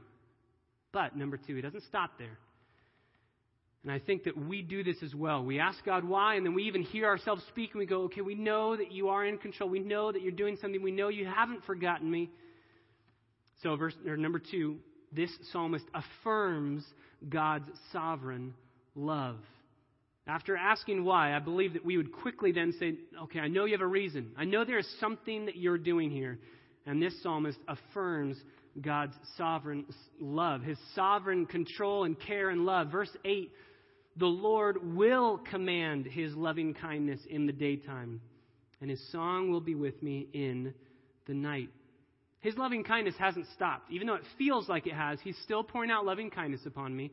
But, 0.92 1.16
number 1.16 1.38
two, 1.38 1.56
he 1.56 1.62
doesn't 1.62 1.86
stop 1.86 2.18
there. 2.18 2.38
And 3.84 3.92
I 3.94 4.00
think 4.00 4.26
that 4.26 4.38
we 4.38 4.62
do 4.62 4.84
this 4.84 4.98
as 5.02 5.16
well. 5.16 5.42
We 5.42 5.62
ask 5.62 5.78
God 5.86 6.04
why, 6.04 6.36
and 6.36 6.46
then 6.46 6.54
we 6.54 6.64
even 6.64 6.84
hear 6.84 7.06
ourselves 7.06 7.42
speak, 7.48 7.70
and 7.72 7.80
we 7.80 7.86
go, 7.86 8.02
okay, 8.04 8.20
we 8.20 8.36
know 8.36 8.76
that 8.76 8.92
you 8.92 9.08
are 9.08 9.26
in 9.26 9.38
control. 9.38 9.70
We 9.70 9.80
know 9.80 10.12
that 10.12 10.22
you're 10.22 10.34
doing 10.34 10.58
something. 10.60 10.84
We 10.84 10.92
know 10.92 11.08
you 11.08 11.26
haven't 11.26 11.64
forgotten 11.64 12.12
me. 12.12 12.32
So, 13.64 13.78
verse 13.78 13.96
number 14.04 14.40
two, 14.40 14.80
this 15.12 15.32
psalmist 15.52 15.86
affirms 15.94 16.86
God's 17.28 17.70
sovereign 17.92 18.54
love. 18.96 19.38
After 20.28 20.56
asking 20.56 21.04
why, 21.04 21.36
I 21.36 21.40
believe 21.40 21.74
that 21.74 21.84
we 21.84 21.98
would 21.98 22.12
quickly 22.12 22.52
then 22.52 22.72
say, 22.80 22.96
okay, 23.24 23.40
I 23.40 23.48
know 23.48 23.66
you 23.66 23.74
have 23.74 23.82
a 23.82 23.88
reason. 23.88 24.32
I 24.38 24.46
know 24.46 24.64
there 24.64 24.78
is 24.78 24.88
something 25.00 25.48
that 25.48 25.58
you're 25.58 25.80
doing 25.80 26.12
here. 26.12 26.38
And 26.86 27.02
this 27.02 27.22
psalmist 27.24 27.58
affirms 27.68 28.38
God's 28.80 29.16
sovereign 29.38 29.86
love, 30.20 30.62
his 30.62 30.78
sovereign 30.96 31.46
control 31.46 32.04
and 32.04 32.20
care 32.20 32.50
and 32.50 32.66
love. 32.66 32.92
Verse 32.92 33.16
8 33.26 33.52
The 34.18 34.28
Lord 34.28 34.96
will 34.96 35.40
command 35.50 36.06
his 36.06 36.34
loving 36.36 36.74
kindness 36.74 37.20
in 37.30 37.46
the 37.46 37.54
daytime, 37.54 38.22
and 38.82 38.90
his 38.90 39.12
song 39.12 39.52
will 39.52 39.62
be 39.62 39.76
with 39.76 40.02
me 40.04 40.28
in 40.34 40.74
the 41.26 41.34
night. 41.34 41.70
His 42.42 42.58
loving 42.58 42.84
kindness 42.84 43.16
hasn't 43.20 43.48
stopped. 43.54 43.92
Even 43.92 44.08
though 44.08 44.16
it 44.16 44.24
feels 44.38 44.70
like 44.70 44.88
it 44.88 44.94
has, 44.94 45.20
He's 45.22 45.38
still 45.44 45.64
pouring 45.64 45.92
out 45.92 46.06
loving 46.06 46.30
kindness 46.30 46.66
upon 46.66 46.96
me. 46.96 47.12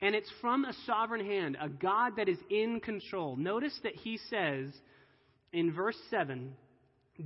And 0.00 0.14
it's 0.14 0.30
from 0.40 0.64
a 0.64 0.72
sovereign 0.86 1.24
hand, 1.24 1.56
a 1.60 1.68
God 1.68 2.14
that 2.16 2.28
is 2.28 2.38
in 2.50 2.80
control. 2.80 3.36
Notice 3.36 3.76
that 3.82 3.96
He 3.96 4.18
says 4.30 4.70
in 5.52 5.72
verse 5.72 5.96
7 6.10 6.54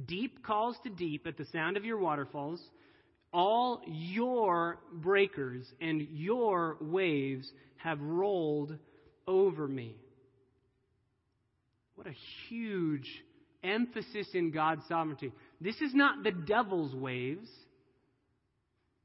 Deep 0.06 0.42
calls 0.42 0.76
to 0.84 0.90
deep 0.90 1.26
at 1.26 1.36
the 1.36 1.44
sound 1.52 1.76
of 1.76 1.84
your 1.84 1.98
waterfalls. 1.98 2.60
All 3.30 3.82
your 3.86 4.78
breakers 4.92 5.66
and 5.80 6.00
your 6.12 6.78
waves 6.80 7.50
have 7.76 8.00
rolled 8.00 8.76
over 9.26 9.68
me. 9.68 9.96
What 11.94 12.06
a 12.06 12.14
huge 12.48 13.08
emphasis 13.62 14.28
in 14.34 14.50
God's 14.50 14.82
sovereignty. 14.88 15.32
This 15.62 15.80
is 15.80 15.94
not 15.94 16.24
the 16.24 16.32
devil's 16.32 16.94
waves. 16.94 17.48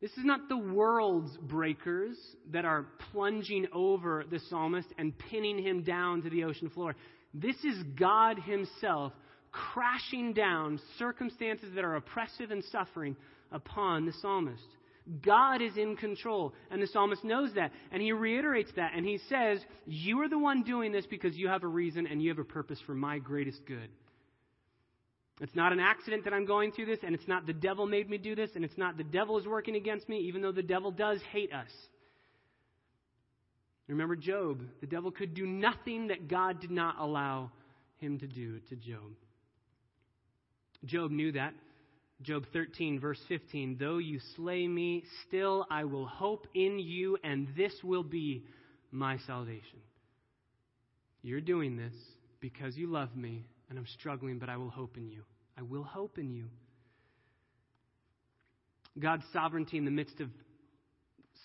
This 0.02 0.12
is 0.12 0.26
not 0.26 0.50
the 0.50 0.58
world's 0.58 1.36
breakers 1.38 2.18
that 2.52 2.66
are 2.66 2.86
plunging 3.12 3.68
over 3.74 4.24
the 4.30 4.40
psalmist 4.50 4.88
and 4.98 5.18
pinning 5.18 5.60
him 5.60 5.84
down 5.84 6.24
to 6.24 6.30
the 6.30 6.44
ocean 6.44 6.70
floor. 6.70 6.96
This 7.34 7.56
is 7.64 7.82
God 8.00 8.40
Himself 8.40 9.14
crashing 9.52 10.34
down 10.34 10.80
circumstances 10.98 11.70
that 11.76 11.84
are 11.84 11.96
oppressive 11.96 12.52
and 12.52 12.64
suffering 12.72 13.16
upon 13.52 14.06
the 14.06 14.14
psalmist. 14.22 14.64
God 15.22 15.62
is 15.62 15.78
in 15.78 15.96
control, 15.96 16.54
and 16.70 16.82
the 16.82 16.88
psalmist 16.88 17.24
knows 17.24 17.54
that, 17.56 17.72
and 17.92 18.02
he 18.02 18.12
reiterates 18.12 18.72
that, 18.76 18.92
and 18.96 19.06
he 19.06 19.20
says, 19.30 19.60
You 19.86 20.22
are 20.22 20.30
the 20.30 20.38
one 20.38 20.64
doing 20.64 20.92
this 20.92 21.06
because 21.06 21.36
you 21.38 21.48
have 21.48 21.64
a 21.64 21.68
reason 21.68 22.08
and 22.08 22.22
you 22.22 22.30
have 22.30 22.40
a 22.40 22.44
purpose 22.44 22.80
for 22.86 22.94
my 22.94 23.20
greatest 23.20 23.66
good. 23.66 23.90
It's 25.40 25.56
not 25.56 25.72
an 25.72 25.80
accident 25.80 26.24
that 26.24 26.34
I'm 26.34 26.46
going 26.46 26.72
through 26.72 26.88
this, 26.88 27.00
and 27.04 27.14
it's 27.14 27.28
not 27.28 27.46
the 27.46 27.54
devil 27.54 27.86
made 27.86 28.10
me 28.10 28.18
do 28.18 28.36
this, 28.36 28.50
and 28.56 28.66
it's 28.66 28.78
not 28.78 28.98
the 28.98 29.04
devil 29.04 29.38
is 29.38 29.46
working 29.46 29.76
against 29.76 30.10
me, 30.10 30.18
even 30.22 30.42
though 30.42 30.52
the 30.52 30.64
devil 30.64 30.90
does 30.90 31.22
hate 31.32 31.54
us. 31.54 31.70
Remember 33.88 34.16
Job. 34.16 34.62
The 34.82 34.88
devil 34.88 35.12
could 35.12 35.34
do 35.34 35.46
nothing 35.46 36.08
that 36.08 36.28
God 36.28 36.60
did 36.60 36.72
not 36.72 36.96
allow 37.00 37.52
him 37.98 38.18
to 38.20 38.28
do 38.28 38.60
to 38.70 38.76
Job. 38.76 39.14
Job 40.86 41.12
knew 41.12 41.32
that. 41.34 41.54
Job 42.24 42.46
13, 42.52 43.00
verse 43.00 43.22
15 43.28 43.78
Though 43.80 44.00
you 44.00 44.20
slay 44.36 44.68
me, 44.68 45.04
still 45.28 45.68
I 45.70 45.84
will 45.84 46.08
hope 46.08 46.48
in 46.56 46.80
you, 46.80 47.18
and 47.24 47.48
this 47.56 47.74
will 47.84 48.04
be 48.04 48.44
my 48.92 49.18
salvation. 49.28 49.80
You're 51.22 51.42
doing 51.42 51.78
this 51.78 51.94
because 52.40 52.76
you 52.76 52.88
love 52.88 53.16
me 53.16 53.46
and 53.70 53.78
I'm 53.78 53.88
struggling, 54.00 54.40
but 54.40 54.50
I 54.50 54.58
will 54.58 54.70
hope 54.70 54.98
in 54.98 55.10
you. 55.10 55.24
I 55.58 55.64
will 55.64 55.84
hope 55.84 56.18
in 56.18 56.32
you. 56.32 56.46
God's 59.00 59.24
sovereignty 59.34 59.78
in 59.78 59.86
the 59.86 59.92
midst 59.92 60.20
of 60.22 60.30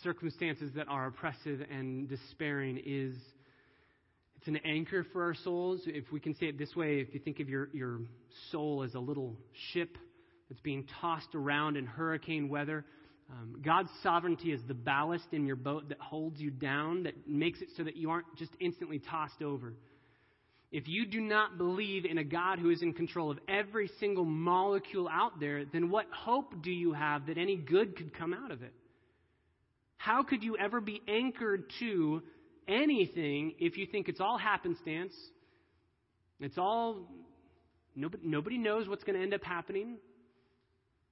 circumstances 0.02 0.72
that 0.74 0.88
are 0.88 1.06
oppressive 1.08 1.60
and 1.70 2.08
despairing 2.08 2.80
is 2.84 3.14
It's 4.38 4.48
an 4.48 4.58
anchor 4.64 5.06
for 5.12 5.22
our 5.22 5.34
souls. 5.34 5.82
If 5.86 6.10
we 6.10 6.18
can 6.18 6.34
say 6.34 6.46
it 6.46 6.58
this 6.58 6.74
way, 6.74 6.98
if 6.98 7.14
you 7.14 7.20
think 7.20 7.38
of 7.38 7.48
your, 7.48 7.68
your 7.72 8.00
soul 8.50 8.82
as 8.82 8.94
a 8.94 8.98
little 8.98 9.36
ship 9.72 9.96
that's 10.48 10.60
being 10.60 10.84
tossed 11.00 11.34
around 11.34 11.76
in 11.76 11.86
hurricane 11.86 12.48
weather, 12.48 12.84
um, 13.30 13.60
God's 13.62 13.90
sovereignty 14.02 14.50
is 14.50 14.60
the 14.66 14.74
ballast 14.74 15.26
in 15.30 15.46
your 15.46 15.54
boat 15.54 15.88
that 15.90 16.00
holds 16.00 16.40
you 16.40 16.50
down, 16.50 17.04
that 17.04 17.14
makes 17.28 17.60
it 17.60 17.68
so 17.76 17.84
that 17.84 17.96
you 17.96 18.10
aren't 18.10 18.26
just 18.36 18.50
instantly 18.58 18.98
tossed 18.98 19.42
over. 19.42 19.74
If 20.72 20.88
you 20.88 21.04
do 21.04 21.20
not 21.20 21.58
believe 21.58 22.06
in 22.06 22.16
a 22.16 22.24
God 22.24 22.58
who 22.58 22.70
is 22.70 22.80
in 22.80 22.94
control 22.94 23.30
of 23.30 23.38
every 23.46 23.90
single 24.00 24.24
molecule 24.24 25.06
out 25.06 25.38
there, 25.38 25.66
then 25.66 25.90
what 25.90 26.06
hope 26.10 26.62
do 26.62 26.70
you 26.70 26.94
have 26.94 27.26
that 27.26 27.36
any 27.36 27.56
good 27.56 27.94
could 27.94 28.16
come 28.16 28.32
out 28.32 28.50
of 28.50 28.62
it? 28.62 28.72
How 29.98 30.22
could 30.22 30.42
you 30.42 30.56
ever 30.56 30.80
be 30.80 31.02
anchored 31.06 31.70
to 31.80 32.22
anything 32.66 33.54
if 33.58 33.76
you 33.76 33.86
think 33.86 34.08
it's 34.08 34.20
all 34.20 34.38
happenstance? 34.38 35.12
It's 36.40 36.56
all, 36.56 37.06
nobody, 37.94 38.22
nobody 38.26 38.56
knows 38.56 38.88
what's 38.88 39.04
going 39.04 39.16
to 39.16 39.22
end 39.22 39.34
up 39.34 39.44
happening. 39.44 39.98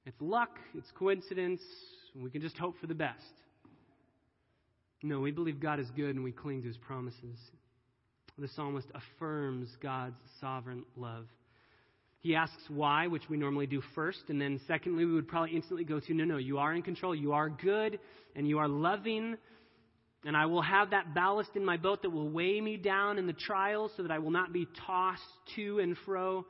It's 0.06 0.20
luck, 0.22 0.58
it's 0.74 0.90
coincidence. 0.98 1.60
We 2.16 2.30
can 2.30 2.40
just 2.40 2.56
hope 2.56 2.80
for 2.80 2.86
the 2.86 2.94
best. 2.94 3.20
No, 5.02 5.20
we 5.20 5.30
believe 5.30 5.60
God 5.60 5.80
is 5.80 5.90
good 5.94 6.14
and 6.14 6.24
we 6.24 6.32
cling 6.32 6.62
to 6.62 6.68
his 6.68 6.78
promises. 6.78 7.38
The 8.40 8.48
psalmist 8.48 8.88
affirms 8.94 9.68
God's 9.82 10.16
sovereign 10.40 10.84
love. 10.96 11.26
He 12.20 12.34
asks 12.34 12.62
why, 12.68 13.06
which 13.06 13.28
we 13.28 13.36
normally 13.36 13.66
do 13.66 13.82
first, 13.94 14.22
and 14.28 14.40
then 14.40 14.60
secondly, 14.66 15.04
we 15.04 15.12
would 15.12 15.28
probably 15.28 15.54
instantly 15.54 15.84
go 15.84 16.00
to 16.00 16.14
no, 16.14 16.24
no, 16.24 16.38
you 16.38 16.56
are 16.56 16.74
in 16.74 16.80
control, 16.80 17.14
you 17.14 17.32
are 17.32 17.50
good, 17.50 17.98
and 18.34 18.48
you 18.48 18.58
are 18.58 18.68
loving, 18.68 19.36
and 20.24 20.36
I 20.36 20.46
will 20.46 20.62
have 20.62 20.90
that 20.90 21.14
ballast 21.14 21.50
in 21.54 21.64
my 21.64 21.76
boat 21.76 22.00
that 22.02 22.10
will 22.10 22.30
weigh 22.30 22.60
me 22.60 22.78
down 22.78 23.18
in 23.18 23.26
the 23.26 23.34
trials 23.34 23.92
so 23.96 24.02
that 24.04 24.10
I 24.10 24.18
will 24.18 24.30
not 24.30 24.54
be 24.54 24.66
tossed 24.86 25.22
to 25.56 25.78
and 25.80 25.96
fro. 26.06 26.46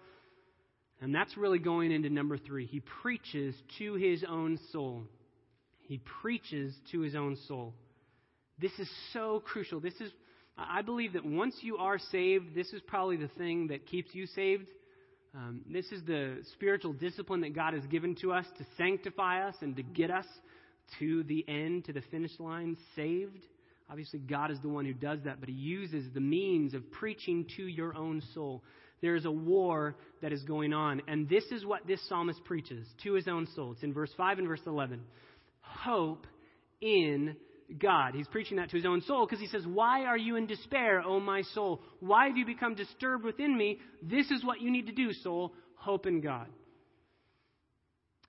And 1.00 1.12
that's 1.12 1.36
really 1.36 1.58
going 1.58 1.90
into 1.90 2.08
number 2.08 2.38
three. 2.38 2.66
He 2.66 2.82
preaches 3.02 3.54
to 3.78 3.94
his 3.94 4.24
own 4.28 4.58
soul. 4.70 5.04
He 5.88 6.00
preaches 6.22 6.72
to 6.92 7.00
his 7.00 7.16
own 7.16 7.36
soul. 7.48 7.74
This 8.60 8.72
is 8.78 8.88
so 9.12 9.42
crucial. 9.44 9.80
This 9.80 9.94
is, 9.94 10.12
I 10.56 10.82
believe 10.82 11.14
that 11.14 11.24
once 11.24 11.54
you 11.62 11.78
are 11.78 11.98
saved, 11.98 12.54
this 12.54 12.72
is 12.72 12.80
probably 12.86 13.16
the 13.16 13.28
thing 13.28 13.68
that 13.68 13.86
keeps 13.86 14.14
you 14.14 14.26
saved. 14.26 14.66
Um, 15.34 15.62
this 15.70 15.86
is 15.92 16.02
the 16.04 16.38
spiritual 16.54 16.92
discipline 16.92 17.40
that 17.42 17.54
God 17.54 17.74
has 17.74 17.84
given 17.86 18.16
to 18.16 18.32
us 18.32 18.46
to 18.58 18.66
sanctify 18.76 19.46
us 19.46 19.54
and 19.60 19.76
to 19.76 19.82
get 19.82 20.10
us 20.10 20.26
to 20.98 21.22
the 21.24 21.44
end, 21.48 21.84
to 21.86 21.92
the 21.92 22.02
finish 22.10 22.32
line, 22.38 22.76
saved. 22.96 23.44
Obviously, 23.88 24.18
God 24.18 24.50
is 24.50 24.58
the 24.60 24.68
one 24.68 24.84
who 24.84 24.92
does 24.92 25.20
that, 25.24 25.40
but 25.40 25.48
He 25.48 25.54
uses 25.54 26.12
the 26.12 26.20
means 26.20 26.74
of 26.74 26.90
preaching 26.92 27.46
to 27.56 27.62
your 27.62 27.96
own 27.96 28.22
soul. 28.34 28.62
There 29.00 29.16
is 29.16 29.24
a 29.24 29.30
war 29.30 29.96
that 30.20 30.32
is 30.32 30.42
going 30.42 30.72
on, 30.72 31.02
and 31.08 31.28
this 31.28 31.44
is 31.50 31.64
what 31.64 31.86
this 31.86 32.00
psalmist 32.08 32.44
preaches 32.44 32.86
to 33.02 33.14
his 33.14 33.28
own 33.28 33.48
soul. 33.54 33.72
It's 33.72 33.82
in 33.82 33.94
verse 33.94 34.12
5 34.16 34.38
and 34.38 34.48
verse 34.48 34.60
11. 34.66 35.00
Hope 35.62 36.26
in 36.80 37.36
God. 37.78 38.14
He's 38.14 38.26
preaching 38.26 38.56
that 38.56 38.70
to 38.70 38.76
his 38.76 38.86
own 38.86 39.02
soul 39.02 39.26
because 39.26 39.40
he 39.40 39.46
says, 39.46 39.66
Why 39.66 40.04
are 40.04 40.16
you 40.16 40.36
in 40.36 40.46
despair, 40.46 41.02
O 41.02 41.20
my 41.20 41.42
soul? 41.54 41.80
Why 42.00 42.26
have 42.26 42.36
you 42.36 42.46
become 42.46 42.74
disturbed 42.74 43.24
within 43.24 43.56
me? 43.56 43.78
This 44.02 44.30
is 44.30 44.44
what 44.44 44.60
you 44.60 44.70
need 44.70 44.86
to 44.86 44.92
do, 44.92 45.12
soul. 45.12 45.52
Hope 45.76 46.06
in 46.06 46.20
God. 46.20 46.46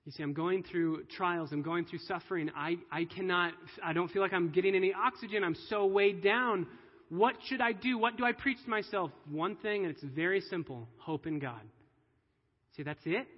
You 0.04 0.12
see, 0.12 0.22
I'm 0.22 0.32
going 0.32 0.64
through 0.64 1.04
trials. 1.16 1.50
I'm 1.52 1.62
going 1.62 1.84
through 1.84 2.00
suffering. 2.00 2.50
I, 2.56 2.76
I 2.90 3.04
cannot, 3.04 3.52
I 3.84 3.92
don't 3.92 4.10
feel 4.10 4.22
like 4.22 4.32
I'm 4.32 4.50
getting 4.50 4.74
any 4.74 4.92
oxygen. 4.92 5.44
I'm 5.44 5.56
so 5.68 5.86
weighed 5.86 6.22
down. 6.22 6.66
What 7.08 7.36
should 7.46 7.60
I 7.60 7.72
do? 7.72 7.98
What 7.98 8.16
do 8.16 8.24
I 8.24 8.32
preach 8.32 8.58
to 8.64 8.70
myself? 8.70 9.10
One 9.30 9.56
thing, 9.56 9.84
and 9.84 9.94
it's 9.94 10.02
very 10.02 10.40
simple 10.40 10.88
hope 10.96 11.26
in 11.26 11.38
God. 11.38 11.60
See, 12.76 12.82
that's 12.82 13.02
it? 13.04 13.28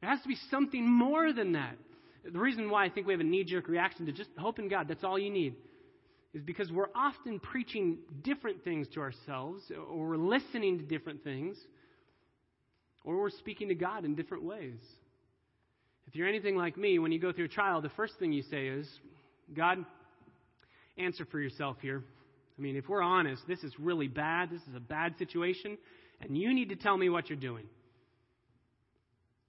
There 0.00 0.10
has 0.10 0.20
to 0.22 0.28
be 0.28 0.36
something 0.50 0.88
more 0.88 1.32
than 1.32 1.52
that. 1.52 1.76
The 2.32 2.38
reason 2.38 2.70
why 2.70 2.84
I 2.84 2.90
think 2.90 3.06
we 3.06 3.12
have 3.12 3.20
a 3.20 3.24
knee 3.24 3.44
jerk 3.44 3.68
reaction 3.68 4.06
to 4.06 4.12
just 4.12 4.30
hope 4.38 4.58
in 4.58 4.68
God, 4.68 4.88
that's 4.88 5.04
all 5.04 5.18
you 5.18 5.30
need, 5.30 5.54
is 6.34 6.42
because 6.42 6.70
we're 6.70 6.90
often 6.94 7.40
preaching 7.40 7.98
different 8.22 8.62
things 8.64 8.86
to 8.94 9.00
ourselves, 9.00 9.62
or 9.90 10.08
we're 10.08 10.16
listening 10.16 10.78
to 10.78 10.84
different 10.84 11.24
things, 11.24 11.56
or 13.04 13.18
we're 13.18 13.30
speaking 13.30 13.68
to 13.68 13.74
God 13.74 14.04
in 14.04 14.14
different 14.14 14.44
ways. 14.44 14.78
If 16.06 16.16
you're 16.16 16.28
anything 16.28 16.56
like 16.56 16.76
me, 16.76 16.98
when 16.98 17.12
you 17.12 17.18
go 17.18 17.32
through 17.32 17.46
a 17.46 17.48
trial, 17.48 17.80
the 17.80 17.90
first 17.90 18.14
thing 18.18 18.32
you 18.32 18.42
say 18.42 18.66
is, 18.66 18.88
God, 19.54 19.84
answer 20.98 21.24
for 21.24 21.40
yourself 21.40 21.76
here. 21.80 22.02
I 22.58 22.60
mean, 22.60 22.76
if 22.76 22.88
we're 22.88 23.02
honest, 23.02 23.42
this 23.46 23.62
is 23.62 23.72
really 23.78 24.08
bad. 24.08 24.50
This 24.50 24.62
is 24.62 24.74
a 24.74 24.80
bad 24.80 25.16
situation, 25.18 25.78
and 26.20 26.36
you 26.36 26.52
need 26.52 26.70
to 26.70 26.76
tell 26.76 26.96
me 26.96 27.08
what 27.08 27.30
you're 27.30 27.38
doing. 27.38 27.64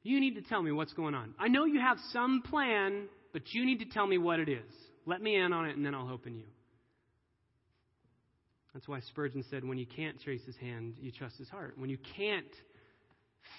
You 0.10 0.20
need 0.20 0.34
to 0.38 0.42
tell 0.42 0.64
me 0.64 0.72
what's 0.72 0.94
going 0.94 1.14
on. 1.14 1.36
I 1.38 1.50
know 1.50 1.66
you 1.66 1.80
have 1.80 2.00
some 2.12 2.42
plan, 2.42 3.08
but 3.32 3.44
you 3.54 3.64
need 3.64 3.78
to 3.78 3.86
tell 3.86 4.08
me 4.08 4.18
what 4.18 4.40
it 4.40 4.50
is. 4.50 4.74
Let 5.06 5.22
me 5.22 5.36
in 5.36 5.54
on 5.54 5.68
it, 5.68 5.78
and 5.78 5.86
then 5.86 5.94
I'll 5.94 6.08
hope 6.08 6.26
in 6.26 6.36
you. 6.36 6.48
That's 8.74 8.88
why 8.88 9.02
Spurgeon 9.02 9.46
said, 9.52 9.64
when 9.64 9.78
you 9.78 9.86
can't 9.86 10.20
trace 10.20 10.42
his 10.48 10.56
hand, 10.56 10.96
you 11.00 11.12
trust 11.12 11.38
his 11.38 11.48
heart. 11.48 11.76
When 11.78 11.92
you 11.92 12.00
can't 12.18 12.48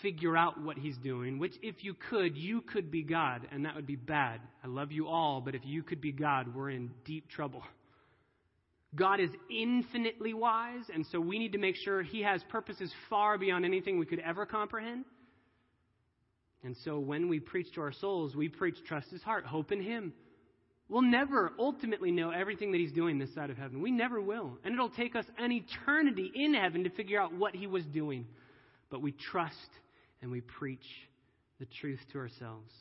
figure 0.02 0.36
out 0.36 0.60
what 0.60 0.76
he's 0.76 0.96
doing, 0.96 1.38
which 1.38 1.54
if 1.62 1.84
you 1.84 1.94
could, 2.10 2.36
you 2.36 2.62
could 2.62 2.90
be 2.90 3.04
God, 3.04 3.46
and 3.52 3.64
that 3.64 3.76
would 3.76 3.86
be 3.86 3.94
bad. 3.94 4.40
I 4.64 4.66
love 4.66 4.90
you 4.90 5.06
all, 5.06 5.40
but 5.40 5.54
if 5.54 5.62
you 5.64 5.84
could 5.84 6.00
be 6.00 6.10
God, 6.10 6.52
we're 6.52 6.70
in 6.70 6.90
deep 7.04 7.28
trouble. 7.28 7.62
God 8.96 9.20
is 9.20 9.30
infinitely 9.48 10.34
wise, 10.34 10.82
and 10.92 11.06
so 11.12 11.20
we 11.20 11.38
need 11.38 11.52
to 11.52 11.58
make 11.58 11.76
sure 11.76 12.02
he 12.02 12.22
has 12.22 12.42
purposes 12.48 12.92
far 13.08 13.38
beyond 13.38 13.64
anything 13.64 14.00
we 14.00 14.06
could 14.06 14.18
ever 14.18 14.46
comprehend. 14.46 15.04
And 16.62 16.76
so 16.84 16.98
when 16.98 17.28
we 17.28 17.40
preach 17.40 17.72
to 17.74 17.80
our 17.80 17.92
souls, 17.92 18.34
we 18.34 18.48
preach 18.48 18.76
trust 18.86 19.10
his 19.10 19.22
heart, 19.22 19.46
hope 19.46 19.72
in 19.72 19.82
him. 19.82 20.12
We'll 20.88 21.02
never 21.02 21.52
ultimately 21.58 22.10
know 22.10 22.30
everything 22.30 22.72
that 22.72 22.78
he's 22.78 22.92
doing 22.92 23.18
this 23.18 23.32
side 23.34 23.48
of 23.48 23.56
heaven. 23.56 23.80
We 23.80 23.92
never 23.92 24.20
will. 24.20 24.58
And 24.64 24.74
it'll 24.74 24.90
take 24.90 25.14
us 25.14 25.24
an 25.38 25.52
eternity 25.52 26.30
in 26.34 26.54
heaven 26.54 26.84
to 26.84 26.90
figure 26.90 27.20
out 27.20 27.32
what 27.32 27.54
he 27.54 27.66
was 27.66 27.84
doing. 27.86 28.26
But 28.90 29.00
we 29.00 29.12
trust 29.12 29.54
and 30.20 30.30
we 30.32 30.40
preach 30.40 30.84
the 31.60 31.66
truth 31.80 32.00
to 32.12 32.18
ourselves. 32.18 32.72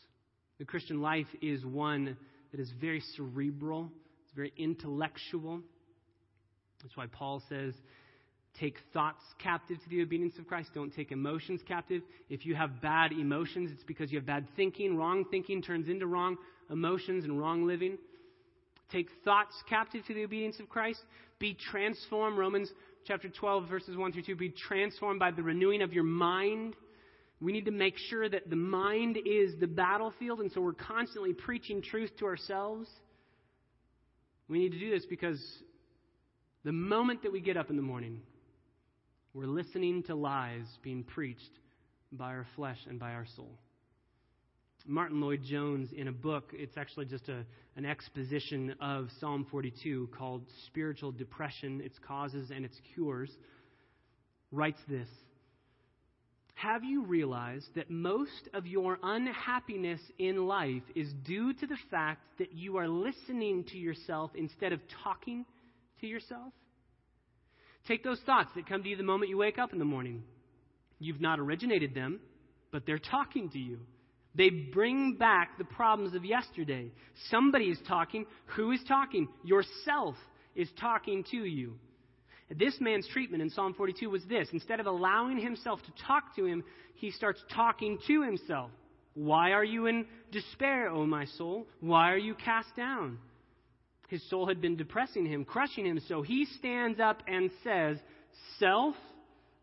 The 0.57 0.65
Christian 0.65 1.01
life 1.01 1.27
is 1.41 1.63
one 1.63 2.17
that 2.51 2.59
is 2.59 2.71
very 2.81 3.01
cerebral, 3.15 3.91
it's 4.25 4.33
very 4.33 4.53
intellectual. 4.57 5.61
That's 6.81 6.97
why 6.97 7.07
Paul 7.07 7.43
says 7.47 7.75
take 8.59 8.77
thoughts 8.93 9.23
captive 9.41 9.77
to 9.83 9.89
the 9.89 10.01
obedience 10.01 10.37
of 10.37 10.47
Christ. 10.47 10.69
Don't 10.73 10.93
take 10.93 11.11
emotions 11.11 11.61
captive. 11.67 12.01
If 12.29 12.45
you 12.45 12.55
have 12.55 12.81
bad 12.81 13.11
emotions, 13.11 13.71
it's 13.71 13.83
because 13.83 14.11
you 14.11 14.17
have 14.17 14.25
bad 14.25 14.47
thinking. 14.55 14.97
Wrong 14.97 15.25
thinking 15.31 15.61
turns 15.61 15.87
into 15.87 16.07
wrong 16.07 16.37
emotions 16.69 17.23
and 17.23 17.39
wrong 17.39 17.65
living. 17.65 17.97
Take 18.91 19.09
thoughts 19.23 19.53
captive 19.69 20.05
to 20.07 20.13
the 20.13 20.23
obedience 20.23 20.59
of 20.59 20.67
Christ. 20.67 20.99
Be 21.39 21.55
transformed. 21.71 22.37
Romans 22.37 22.71
chapter 23.05 23.29
12, 23.29 23.69
verses 23.69 23.95
1 23.95 24.11
through 24.13 24.23
2. 24.23 24.35
Be 24.35 24.49
transformed 24.67 25.19
by 25.19 25.31
the 25.31 25.43
renewing 25.43 25.81
of 25.81 25.93
your 25.93 26.03
mind. 26.03 26.75
We 27.39 27.53
need 27.53 27.65
to 27.65 27.71
make 27.71 27.95
sure 28.09 28.27
that 28.27 28.49
the 28.49 28.55
mind 28.55 29.17
is 29.25 29.53
the 29.59 29.67
battlefield, 29.67 30.41
and 30.41 30.51
so 30.51 30.59
we're 30.59 30.73
constantly 30.73 31.33
preaching 31.33 31.81
truth 31.81 32.11
to 32.19 32.25
ourselves. 32.25 32.89
We 34.49 34.59
need 34.59 34.71
to 34.73 34.79
do 34.79 34.89
this 34.89 35.05
because 35.05 35.39
the 36.65 36.71
moment 36.71 37.23
that 37.23 37.31
we 37.31 37.39
get 37.39 37.55
up 37.55 37.69
in 37.69 37.77
the 37.77 37.81
morning, 37.81 38.19
we're 39.33 39.45
listening 39.45 40.03
to 40.03 40.15
lies 40.15 40.65
being 40.81 41.03
preached 41.03 41.51
by 42.11 42.29
our 42.29 42.47
flesh 42.55 42.79
and 42.87 42.99
by 42.99 43.11
our 43.11 43.25
soul. 43.35 43.51
Martyn 44.87 45.21
Lloyd-Jones, 45.21 45.89
in 45.95 46.07
a 46.07 46.11
book, 46.11 46.51
it's 46.53 46.77
actually 46.77 47.05
just 47.05 47.29
a, 47.29 47.45
an 47.75 47.85
exposition 47.85 48.73
of 48.81 49.09
Psalm 49.19 49.45
42 49.51 50.09
called 50.17 50.43
Spiritual 50.65 51.11
Depression, 51.11 51.81
Its 51.83 51.99
Causes 51.99 52.49
and 52.49 52.65
Its 52.65 52.75
Cures, 52.93 53.29
writes 54.51 54.79
this 54.87 55.07
Have 56.55 56.83
you 56.83 57.03
realized 57.03 57.67
that 57.75 57.91
most 57.91 58.49
of 58.53 58.65
your 58.65 58.97
unhappiness 59.03 60.01
in 60.17 60.47
life 60.47 60.83
is 60.95 61.13
due 61.23 61.53
to 61.53 61.67
the 61.67 61.77
fact 61.91 62.21
that 62.39 62.53
you 62.53 62.77
are 62.77 62.87
listening 62.87 63.65
to 63.65 63.77
yourself 63.77 64.31
instead 64.33 64.73
of 64.73 64.79
talking 65.03 65.45
to 66.01 66.07
yourself? 66.07 66.51
Take 67.89 68.03
those 68.03 68.19
thoughts 68.23 68.51
that 68.55 68.69
come 68.69 68.83
to 68.83 68.89
you 68.89 68.95
the 68.95 69.03
moment 69.03 69.31
you 69.31 69.37
wake 69.37 69.57
up 69.57 69.73
in 69.73 69.79
the 69.79 69.85
morning. 69.85 70.21
You've 70.99 71.19
not 71.19 71.39
originated 71.39 71.95
them, 71.95 72.19
but 72.71 72.85
they're 72.85 72.99
talking 72.99 73.49
to 73.49 73.57
you. 73.57 73.79
They 74.35 74.51
bring 74.51 75.15
back 75.15 75.57
the 75.57 75.63
problems 75.63 76.13
of 76.13 76.23
yesterday. 76.23 76.91
Somebody 77.31 77.65
is 77.65 77.79
talking. 77.87 78.27
Who 78.55 78.71
is 78.71 78.79
talking? 78.87 79.27
Yourself 79.43 80.15
is 80.55 80.69
talking 80.79 81.23
to 81.31 81.37
you. 81.37 81.73
This 82.55 82.75
man's 82.79 83.07
treatment 83.07 83.41
in 83.41 83.49
Psalm 83.49 83.73
42 83.73 84.07
was 84.07 84.23
this 84.25 84.49
instead 84.53 84.79
of 84.79 84.85
allowing 84.85 85.39
himself 85.39 85.79
to 85.81 86.03
talk 86.05 86.35
to 86.35 86.45
him, 86.45 86.63
he 86.93 87.09
starts 87.09 87.43
talking 87.55 87.97
to 88.05 88.21
himself. 88.21 88.69
Why 89.15 89.53
are 89.53 89.63
you 89.63 89.87
in 89.87 90.05
despair, 90.31 90.89
O 90.89 91.07
my 91.07 91.25
soul? 91.25 91.65
Why 91.79 92.11
are 92.11 92.17
you 92.17 92.35
cast 92.35 92.75
down? 92.75 93.17
His 94.09 94.27
soul 94.29 94.47
had 94.47 94.59
been 94.59 94.75
depressing 94.75 95.25
him, 95.25 95.45
crushing 95.45 95.85
him, 95.85 96.01
so 96.07 96.21
he 96.21 96.45
stands 96.57 96.99
up 96.99 97.21
and 97.27 97.51
says, 97.63 97.97
Self, 98.57 98.95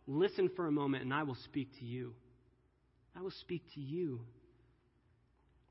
listen 0.06 0.50
for 0.54 0.66
a 0.66 0.72
moment 0.72 1.02
and 1.02 1.12
I 1.12 1.24
will 1.24 1.36
speak 1.44 1.68
to 1.80 1.84
you. 1.84 2.14
I 3.16 3.22
will 3.22 3.32
speak 3.32 3.62
to 3.74 3.80
you. 3.80 4.20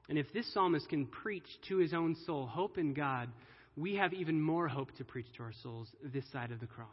And 0.09 0.17
if 0.17 0.31
this 0.33 0.51
psalmist 0.53 0.89
can 0.89 1.05
preach 1.07 1.47
to 1.69 1.77
his 1.77 1.93
own 1.93 2.15
soul 2.25 2.45
hope 2.45 2.77
in 2.77 2.93
God, 2.93 3.29
we 3.77 3.95
have 3.95 4.13
even 4.13 4.41
more 4.41 4.67
hope 4.67 4.95
to 4.97 5.05
preach 5.05 5.27
to 5.38 5.43
our 5.43 5.53
souls 5.63 5.88
this 6.03 6.29
side 6.31 6.51
of 6.51 6.59
the 6.59 6.67
cross. 6.67 6.88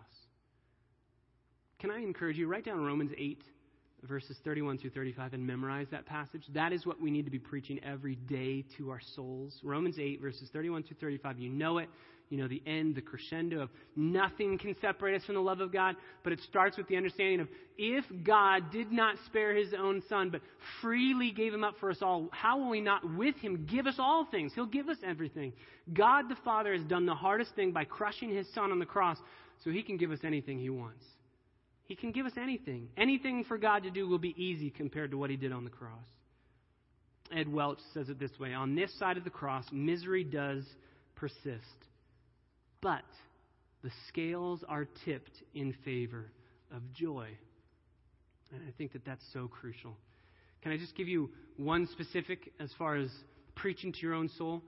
Can 1.80 1.90
I 1.90 1.98
encourage 1.98 2.38
you? 2.38 2.46
Write 2.46 2.64
down 2.64 2.84
Romans 2.84 3.12
8, 3.18 3.42
verses 4.04 4.36
31 4.44 4.78
through 4.78 4.90
35, 4.90 5.34
and 5.34 5.46
memorize 5.46 5.86
that 5.90 6.06
passage. 6.06 6.42
That 6.54 6.72
is 6.72 6.86
what 6.86 7.00
we 7.00 7.10
need 7.10 7.24
to 7.24 7.30
be 7.30 7.38
preaching 7.38 7.80
every 7.84 8.16
day 8.16 8.64
to 8.78 8.90
our 8.90 9.00
souls. 9.14 9.58
Romans 9.62 9.98
8, 9.98 10.20
verses 10.20 10.48
31 10.52 10.82
through 10.84 10.96
35. 11.00 11.38
You 11.38 11.50
know 11.50 11.78
it 11.78 11.88
you 12.32 12.38
know, 12.38 12.48
the 12.48 12.62
end, 12.66 12.94
the 12.94 13.02
crescendo 13.02 13.60
of 13.60 13.68
nothing 13.94 14.56
can 14.56 14.74
separate 14.80 15.14
us 15.14 15.22
from 15.26 15.34
the 15.34 15.40
love 15.42 15.60
of 15.60 15.70
God, 15.70 15.96
but 16.24 16.32
it 16.32 16.40
starts 16.48 16.78
with 16.78 16.88
the 16.88 16.96
understanding 16.96 17.40
of 17.40 17.48
if 17.76 18.06
God 18.24 18.72
did 18.72 18.90
not 18.90 19.16
spare 19.26 19.54
his 19.54 19.74
own 19.78 20.02
son, 20.08 20.30
but 20.30 20.40
freely 20.80 21.30
gave 21.30 21.52
him 21.52 21.62
up 21.62 21.74
for 21.78 21.90
us 21.90 21.98
all, 22.00 22.30
how 22.32 22.58
will 22.58 22.72
he 22.72 22.80
not 22.80 23.02
with 23.18 23.36
him 23.36 23.66
give 23.70 23.86
us 23.86 23.96
all 23.98 24.24
things? 24.30 24.52
He'll 24.54 24.64
give 24.64 24.88
us 24.88 24.96
everything. 25.04 25.52
God 25.92 26.30
the 26.30 26.36
Father 26.42 26.72
has 26.72 26.82
done 26.84 27.04
the 27.04 27.14
hardest 27.14 27.54
thing 27.54 27.70
by 27.70 27.84
crushing 27.84 28.34
his 28.34 28.46
son 28.54 28.72
on 28.72 28.78
the 28.78 28.86
cross 28.86 29.18
so 29.62 29.68
he 29.68 29.82
can 29.82 29.98
give 29.98 30.10
us 30.10 30.20
anything 30.24 30.58
he 30.58 30.70
wants. 30.70 31.04
He 31.84 31.96
can 31.96 32.12
give 32.12 32.26
us 32.26 32.32
anything. 32.40 32.88
Anything 32.96 33.44
for 33.44 33.58
God 33.58 33.82
to 33.82 33.90
do 33.90 34.08
will 34.08 34.18
be 34.18 34.34
easy 34.36 34.70
compared 34.70 35.10
to 35.10 35.18
what 35.18 35.30
he 35.30 35.36
did 35.36 35.52
on 35.52 35.64
the 35.64 35.70
cross. 35.70 36.06
Ed 37.34 37.52
Welch 37.52 37.78
says 37.94 38.08
it 38.08 38.18
this 38.18 38.30
way 38.38 38.54
On 38.54 38.74
this 38.74 38.96
side 38.98 39.16
of 39.16 39.24
the 39.24 39.30
cross, 39.30 39.64
misery 39.72 40.24
does 40.24 40.64
persist 41.14 41.64
but 42.82 43.04
the 43.82 43.90
scales 44.08 44.62
are 44.68 44.86
tipped 45.06 45.42
in 45.54 45.72
favor 45.84 46.30
of 46.74 46.82
joy. 46.92 47.28
And 48.52 48.60
I 48.68 48.72
think 48.76 48.92
that 48.92 49.06
that's 49.06 49.24
so 49.32 49.48
crucial. 49.48 49.96
Can 50.62 50.72
I 50.72 50.76
just 50.76 50.94
give 50.94 51.08
you 51.08 51.30
one 51.56 51.88
specific 51.92 52.52
as 52.60 52.70
far 52.76 52.96
as 52.96 53.08
preaching 53.54 53.92
to 53.92 53.98
your 54.00 54.14
own 54.14 54.28
soul? 54.36 54.62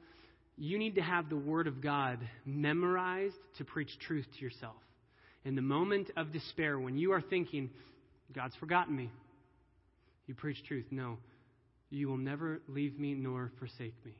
You 0.56 0.78
need 0.78 0.94
to 0.94 1.02
have 1.02 1.28
the 1.28 1.36
Word 1.36 1.66
of 1.66 1.82
God 1.82 2.18
memorized 2.46 3.36
to 3.58 3.64
preach 3.64 3.90
truth 4.06 4.26
to 4.38 4.44
yourself. 4.44 4.76
In 5.44 5.54
the 5.54 5.62
moment 5.62 6.10
of 6.16 6.32
despair, 6.32 6.78
when 6.78 6.96
you 6.96 7.12
are 7.12 7.20
thinking, 7.20 7.70
God's 8.34 8.56
forgotten 8.56 8.96
me, 8.96 9.10
you 10.26 10.34
preach 10.34 10.62
truth. 10.66 10.86
No, 10.90 11.18
you 11.90 12.08
will 12.08 12.16
never 12.16 12.60
leave 12.66 12.98
me 12.98 13.14
nor 13.14 13.52
forsake 13.58 13.94
me. 14.04 14.12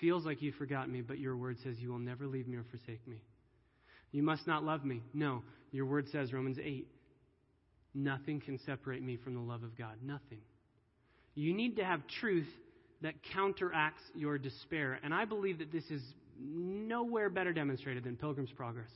Feels 0.00 0.24
like 0.26 0.42
you 0.42 0.52
forgot 0.52 0.90
me, 0.90 1.02
but 1.02 1.18
your 1.18 1.36
word 1.36 1.56
says 1.62 1.76
you 1.78 1.90
will 1.90 2.00
never 2.00 2.26
leave 2.26 2.48
me 2.48 2.56
or 2.56 2.64
forsake 2.70 3.06
me. 3.06 3.22
You 4.10 4.22
must 4.22 4.46
not 4.46 4.64
love 4.64 4.84
me. 4.84 5.02
No, 5.12 5.42
your 5.70 5.86
word 5.86 6.08
says, 6.10 6.32
Romans 6.32 6.58
8, 6.62 6.86
nothing 7.94 8.40
can 8.40 8.58
separate 8.66 9.02
me 9.02 9.16
from 9.16 9.34
the 9.34 9.40
love 9.40 9.62
of 9.62 9.76
God. 9.78 9.96
Nothing. 10.02 10.40
You 11.36 11.54
need 11.54 11.76
to 11.76 11.84
have 11.84 12.00
truth 12.20 12.48
that 13.02 13.14
counteracts 13.32 14.02
your 14.14 14.38
despair. 14.38 14.98
And 15.02 15.12
I 15.14 15.24
believe 15.24 15.58
that 15.58 15.70
this 15.70 15.84
is 15.90 16.02
nowhere 16.40 17.28
better 17.28 17.52
demonstrated 17.52 18.04
than 18.04 18.16
Pilgrim's 18.16 18.52
Progress. 18.52 18.90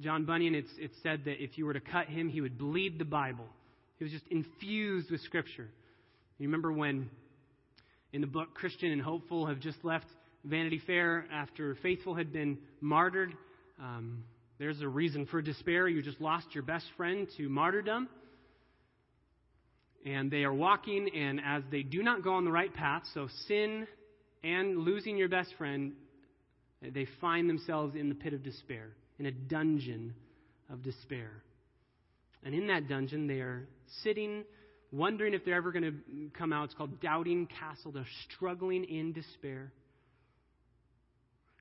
John 0.00 0.24
Bunyan, 0.24 0.54
it's, 0.54 0.70
it's 0.78 0.94
said 1.02 1.24
that 1.24 1.42
if 1.42 1.58
you 1.58 1.66
were 1.66 1.72
to 1.72 1.80
cut 1.80 2.06
him, 2.06 2.28
he 2.28 2.40
would 2.40 2.56
bleed 2.56 2.98
the 2.98 3.04
Bible. 3.04 3.46
He 3.98 4.04
was 4.04 4.12
just 4.12 4.26
infused 4.30 5.10
with 5.10 5.20
Scripture. 5.22 5.68
You 6.38 6.46
remember 6.46 6.72
when 6.72 7.10
in 8.12 8.20
the 8.20 8.26
book 8.26 8.54
Christian 8.54 8.92
and 8.92 9.02
Hopeful 9.02 9.46
have 9.46 9.58
just 9.58 9.84
left 9.84 10.06
Vanity 10.44 10.80
Fair 10.86 11.26
after 11.32 11.74
Faithful 11.82 12.14
had 12.14 12.32
been 12.32 12.58
martyred. 12.80 13.34
Um, 13.80 14.22
there's 14.58 14.80
a 14.80 14.88
reason 14.88 15.26
for 15.26 15.42
despair. 15.42 15.88
You 15.88 16.00
just 16.02 16.20
lost 16.20 16.46
your 16.52 16.62
best 16.62 16.86
friend 16.96 17.26
to 17.36 17.48
martyrdom. 17.48 18.08
And 20.06 20.30
they 20.30 20.44
are 20.44 20.54
walking, 20.54 21.10
and 21.14 21.40
as 21.44 21.64
they 21.70 21.82
do 21.82 22.02
not 22.02 22.22
go 22.22 22.34
on 22.34 22.44
the 22.44 22.52
right 22.52 22.72
path, 22.72 23.02
so 23.14 23.28
sin 23.48 23.86
and 24.44 24.78
losing 24.78 25.16
your 25.16 25.28
best 25.28 25.52
friend, 25.58 25.92
they 26.80 27.06
find 27.20 27.50
themselves 27.50 27.96
in 27.96 28.08
the 28.08 28.14
pit 28.14 28.32
of 28.32 28.44
despair, 28.44 28.90
in 29.18 29.26
a 29.26 29.32
dungeon 29.32 30.14
of 30.70 30.82
despair. 30.82 31.30
And 32.44 32.54
in 32.54 32.68
that 32.68 32.88
dungeon, 32.88 33.26
they 33.26 33.40
are 33.40 33.66
sitting, 34.02 34.44
wondering 34.92 35.34
if 35.34 35.44
they're 35.44 35.56
ever 35.56 35.72
going 35.72 35.84
to 35.84 36.30
come 36.38 36.52
out. 36.52 36.66
It's 36.66 36.74
called 36.74 37.00
Doubting 37.00 37.46
Castle. 37.46 37.92
They're 37.92 38.06
struggling 38.30 38.84
in 38.84 39.12
despair. 39.12 39.72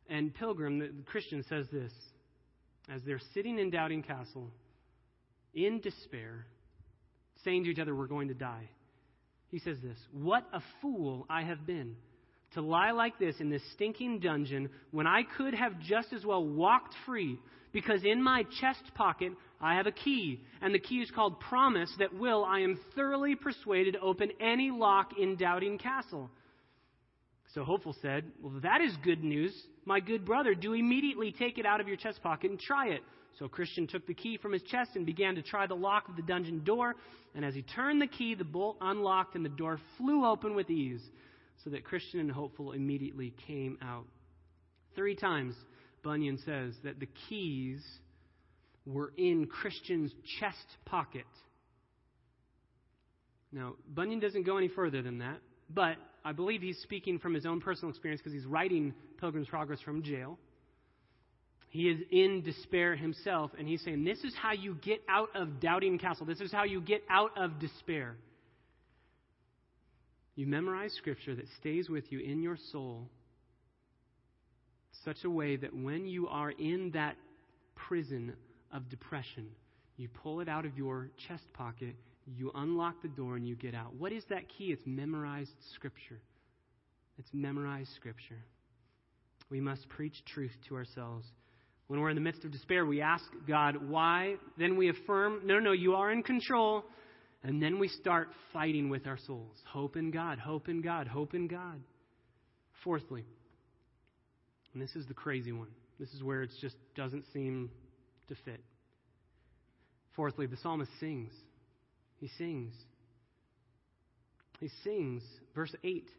And 0.09 0.33
Pilgrim, 0.33 0.79
the 0.79 0.91
Christian, 1.05 1.43
says 1.49 1.65
this 1.71 1.91
as 2.89 3.01
they're 3.05 3.21
sitting 3.33 3.59
in 3.59 3.69
Doubting 3.69 4.03
Castle 4.03 4.49
in 5.53 5.81
despair, 5.81 6.45
saying 7.43 7.65
to 7.65 7.71
each 7.71 7.79
other, 7.79 7.93
We're 7.93 8.07
going 8.07 8.29
to 8.29 8.33
die. 8.33 8.69
He 9.49 9.59
says 9.59 9.77
this 9.81 9.97
What 10.11 10.45
a 10.53 10.61
fool 10.81 11.25
I 11.29 11.43
have 11.43 11.65
been 11.65 11.95
to 12.53 12.61
lie 12.61 12.91
like 12.91 13.19
this 13.19 13.35
in 13.39 13.49
this 13.49 13.61
stinking 13.73 14.19
dungeon 14.19 14.69
when 14.91 15.07
I 15.07 15.23
could 15.37 15.53
have 15.53 15.79
just 15.79 16.13
as 16.13 16.25
well 16.25 16.45
walked 16.45 16.93
free, 17.05 17.37
because 17.73 18.01
in 18.03 18.21
my 18.21 18.43
chest 18.61 18.83
pocket 18.95 19.33
I 19.59 19.75
have 19.75 19.87
a 19.87 19.91
key, 19.91 20.41
and 20.61 20.73
the 20.73 20.79
key 20.79 20.97
is 20.97 21.11
called 21.11 21.39
promise 21.39 21.91
that 21.99 22.13
will, 22.13 22.45
I 22.45 22.59
am 22.59 22.79
thoroughly 22.95 23.35
persuaded, 23.35 23.97
open 24.01 24.31
any 24.39 24.71
lock 24.71 25.11
in 25.19 25.35
Doubting 25.35 25.77
Castle. 25.77 26.29
So 27.53 27.63
Hopeful 27.63 27.95
said, 28.01 28.25
Well, 28.41 28.59
that 28.61 28.81
is 28.81 28.95
good 29.03 29.23
news. 29.23 29.53
My 29.85 29.99
good 29.99 30.25
brother, 30.25 30.53
do 30.53 30.73
immediately 30.73 31.33
take 31.37 31.57
it 31.57 31.65
out 31.65 31.81
of 31.81 31.87
your 31.87 31.97
chest 31.97 32.21
pocket 32.21 32.51
and 32.51 32.59
try 32.59 32.89
it. 32.89 33.01
So 33.39 33.47
Christian 33.47 33.87
took 33.87 34.05
the 34.07 34.13
key 34.13 34.37
from 34.37 34.51
his 34.51 34.63
chest 34.63 34.91
and 34.95 35.05
began 35.05 35.35
to 35.35 35.41
try 35.41 35.67
the 35.67 35.75
lock 35.75 36.09
of 36.09 36.15
the 36.15 36.23
dungeon 36.23 36.63
door. 36.63 36.95
And 37.35 37.45
as 37.45 37.53
he 37.53 37.61
turned 37.61 38.01
the 38.01 38.07
key, 38.07 38.35
the 38.35 38.43
bolt 38.43 38.77
unlocked 38.81 39.35
and 39.35 39.45
the 39.45 39.49
door 39.49 39.79
flew 39.97 40.25
open 40.25 40.55
with 40.55 40.69
ease, 40.69 41.01
so 41.63 41.69
that 41.71 41.83
Christian 41.83 42.19
and 42.19 42.31
Hopeful 42.31 42.71
immediately 42.71 43.33
came 43.47 43.77
out. 43.81 44.05
Three 44.95 45.15
times, 45.15 45.55
Bunyan 46.03 46.37
says 46.45 46.75
that 46.83 46.99
the 46.99 47.07
keys 47.29 47.83
were 48.85 49.11
in 49.17 49.47
Christian's 49.47 50.11
chest 50.39 50.65
pocket. 50.85 51.25
Now, 53.51 53.75
Bunyan 53.87 54.19
doesn't 54.19 54.45
go 54.45 54.57
any 54.57 54.67
further 54.67 55.01
than 55.01 55.19
that, 55.19 55.39
but 55.69 55.97
I 56.23 56.31
believe 56.31 56.61
he's 56.61 56.79
speaking 56.79 57.19
from 57.19 57.33
his 57.33 57.45
own 57.45 57.61
personal 57.61 57.89
experience 57.89 58.21
because 58.21 58.33
he's 58.33 58.45
writing 58.45 58.93
Pilgrim's 59.19 59.47
Progress 59.47 59.79
from 59.81 60.03
jail. 60.03 60.37
He 61.69 61.89
is 61.89 61.99
in 62.11 62.43
despair 62.43 62.95
himself, 62.95 63.51
and 63.57 63.67
he's 63.67 63.83
saying, 63.83 64.03
This 64.03 64.19
is 64.23 64.33
how 64.41 64.53
you 64.53 64.75
get 64.81 65.01
out 65.09 65.29
of 65.35 65.59
doubting 65.59 65.97
castle. 65.99 66.25
This 66.25 66.39
is 66.39 66.51
how 66.51 66.63
you 66.63 66.81
get 66.81 67.03
out 67.09 67.31
of 67.37 67.59
despair. 67.59 68.15
You 70.37 70.47
memorize 70.47 70.93
scripture 70.93 71.35
that 71.35 71.47
stays 71.59 71.89
with 71.89 72.09
you 72.11 72.19
in 72.19 72.41
your 72.41 72.57
soul 72.71 73.09
such 75.03 75.25
a 75.25 75.29
way 75.29 75.57
that 75.57 75.75
when 75.75 76.07
you 76.07 76.29
are 76.29 76.51
in 76.51 76.91
that 76.93 77.17
prison 77.75 78.33
of 78.71 78.87
depression, 78.89 79.47
you 79.97 80.07
pull 80.07 80.39
it 80.39 80.47
out 80.47 80.65
of 80.65 80.77
your 80.77 81.09
chest 81.27 81.43
pocket 81.53 81.95
you 82.35 82.51
unlock 82.55 83.01
the 83.01 83.07
door 83.07 83.35
and 83.37 83.47
you 83.47 83.55
get 83.55 83.73
out. 83.73 83.93
What 83.95 84.11
is 84.11 84.23
that 84.29 84.49
key? 84.49 84.65
It's 84.65 84.85
memorized 84.85 85.53
Scripture. 85.73 86.19
It's 87.17 87.29
memorized 87.33 87.89
Scripture. 87.95 88.43
We 89.49 89.61
must 89.61 89.87
preach 89.87 90.15
truth 90.25 90.51
to 90.67 90.75
ourselves. 90.75 91.25
When 91.87 92.01
we're 92.01 92.09
in 92.09 92.15
the 92.15 92.21
midst 92.21 92.43
of 92.43 92.51
despair, 92.51 92.85
we 92.85 93.01
ask 93.01 93.23
God 93.47 93.77
why. 93.89 94.35
Then 94.57 94.75
we 94.75 94.89
affirm, 94.89 95.41
no, 95.45 95.59
no, 95.59 95.71
you 95.71 95.95
are 95.95 96.11
in 96.11 96.21
control. 96.21 96.83
And 97.47 97.63
then 97.63 97.79
we 97.79 97.87
start 97.87 98.27
fighting 98.51 98.89
with 98.89 99.07
our 99.07 99.17
souls. 99.25 99.55
Hope 99.71 99.95
in 99.95 100.11
God, 100.11 100.37
hope 100.37 100.67
in 100.67 100.81
God, 100.81 101.07
hope 101.07 101.33
in 101.33 101.47
God. 101.47 101.79
Fourthly, 102.83 103.23
and 104.73 104.81
this 104.81 104.97
is 104.97 105.07
the 105.07 105.13
crazy 105.13 105.53
one. 105.53 105.69
This 105.97 106.09
is 106.09 106.21
where 106.21 106.43
it 106.43 106.51
just 106.59 106.75
doesn't 106.93 107.23
seem 107.31 107.71
to 108.27 108.35
fit. 108.43 108.59
Fourthly, 110.13 110.45
the 110.45 110.57
psalmist 110.57 110.91
sings. 110.99 111.31
He 112.17 112.27
sings. 112.37 112.73
He 114.59 114.69
sings. 114.83 115.23
Verse 115.55 115.73
8. 115.85 116.09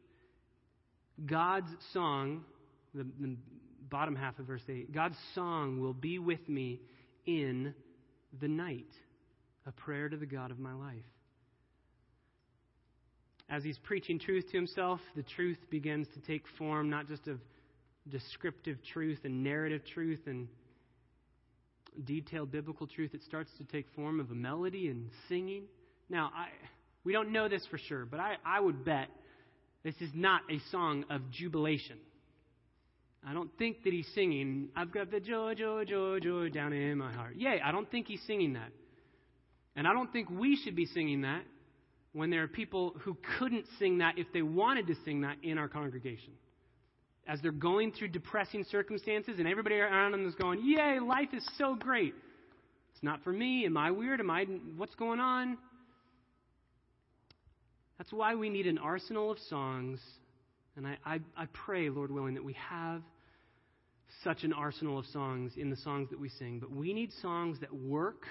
God's 1.27 1.71
song, 1.93 2.43
the, 2.95 3.07
the, 3.21 3.37
bottom 3.91 4.17
half 4.17 4.39
of 4.39 4.47
verse 4.47 4.63
8, 4.67 4.93
God's 4.93 5.17
song 5.35 5.81
will 5.81 5.95
be 5.95 6.19
with 6.19 6.49
me 6.49 6.81
in 7.27 7.75
the 8.41 8.49
night, 8.49 8.93
a 9.67 9.73
prayer 9.73 10.09
to 10.09 10.17
the 10.17 10.27
God 10.27 10.51
of 10.51 10.59
my 10.59 10.73
life. 10.73 11.05
As 13.51 13.65
he's 13.65 13.79
preaching 13.79 14.19
truth 14.19 14.45
to 14.51 14.57
himself, 14.57 15.01
the 15.17 15.23
truth 15.23 15.59
begins 15.71 16.07
to 16.15 16.21
take 16.21 16.43
form 16.59 16.91
not 16.91 17.09
just 17.09 17.27
of 17.29 17.41
descriptive 18.09 18.77
truth 18.93 19.21
and 19.25 19.43
narrative 19.43 19.83
truth 19.95 20.21
and 20.27 20.49
detailed 22.05 22.53
biblical 22.53 22.87
truth, 22.87 23.15
it 23.15 23.23
starts 23.23 23.51
to 23.59 23.65
take 23.65 23.87
form 23.97 24.21
of 24.21 24.31
a 24.31 24.35
melody 24.35 24.89
and 24.89 25.09
singing. 25.29 25.65
Now, 26.11 26.31
I, 26.35 26.49
we 27.05 27.13
don't 27.13 27.33
know 27.33 27.49
this 27.49 27.67
for 27.71 27.79
sure, 27.79 28.05
but 28.05 28.21
I, 28.21 28.37
I 28.45 28.61
would 28.61 28.85
bet 28.85 29.09
this 29.83 29.95
is 30.01 30.11
not 30.15 30.43
a 30.51 30.59
song 30.71 31.05
of 31.11 31.31
jubilation. 31.31 31.99
I 33.27 33.33
don't 33.33 33.51
think 33.59 33.83
that 33.85 33.93
he's 33.93 34.09
singing, 34.15 34.69
I've 34.77 34.93
got 34.93 35.11
the 35.11 35.21
joy, 35.21 35.55
joy, 35.55 35.85
joy, 35.85 36.21
joy 36.21 36.51
down 36.51 36.73
in 36.73 36.99
my 36.99 37.13
heart. 37.13 37.35
Yay, 37.37 37.61
I 37.65 37.73
don't 37.73 37.91
think 37.91 38.07
he's 38.07 38.23
singing 38.27 38.53
that. 38.53 38.71
And 39.75 39.87
I 39.87 39.93
don't 39.93 40.13
think 40.13 40.29
we 40.31 40.57
should 40.57 40.77
be 40.77 40.87
singing 40.87 41.23
that 41.23 41.43
when 42.13 42.31
there 42.31 42.43
are 42.43 42.49
people 42.49 42.95
who 43.01 43.17
couldn't 43.39 43.67
sing 43.79 43.99
that 43.99 44.19
if 44.19 44.27
they 44.33 44.43
wanted 44.43 44.87
to 44.87 44.95
sing 45.05 45.21
that 45.23 45.37
in 45.43 45.59
our 45.59 45.69
congregation. 45.69 46.33
As 47.27 47.41
they're 47.43 47.53
going 47.53 47.93
through 47.93 48.09
depressing 48.09 48.65
circumstances 48.65 49.39
and 49.39 49.47
everybody 49.47 49.77
around 49.77 50.13
them 50.13 50.27
is 50.27 50.35
going, 50.35 50.61
Yay, 50.65 50.99
life 50.99 51.29
is 51.35 51.47
so 51.59 51.75
great. 51.75 52.15
It's 52.95 53.03
not 53.03 53.23
for 53.23 53.33
me. 53.33 53.67
Am 53.67 53.77
I 53.77 53.91
weird? 53.91 54.21
Am 54.21 54.31
I 54.31 54.45
what's 54.77 54.95
going 54.95 55.21
on? 55.21 55.59
That's 57.99 58.13
why 58.13 58.35
we 58.35 58.49
need 58.49 58.67
an 58.67 58.79
arsenal 58.79 59.31
of 59.31 59.39
songs. 59.51 60.01
And 60.77 60.87
I, 60.87 60.97
I, 61.05 61.21
I 61.37 61.47
pray, 61.53 61.91
Lord 61.91 62.11
willing, 62.11 62.35
that 62.35 62.45
we 62.45 62.55
have 62.55 63.03
such 64.25 64.45
an 64.45 64.53
arsenal 64.53 64.99
of 64.99 65.07
songs 65.07 65.53
in 65.57 65.69
the 65.69 65.77
songs 65.77 66.09
that 66.11 66.19
we 66.19 66.29
sing. 66.29 66.61
But 66.61 66.71
we 66.71 66.93
need 66.93 67.13
songs 67.21 67.59
that 67.61 67.75
work 67.75 68.25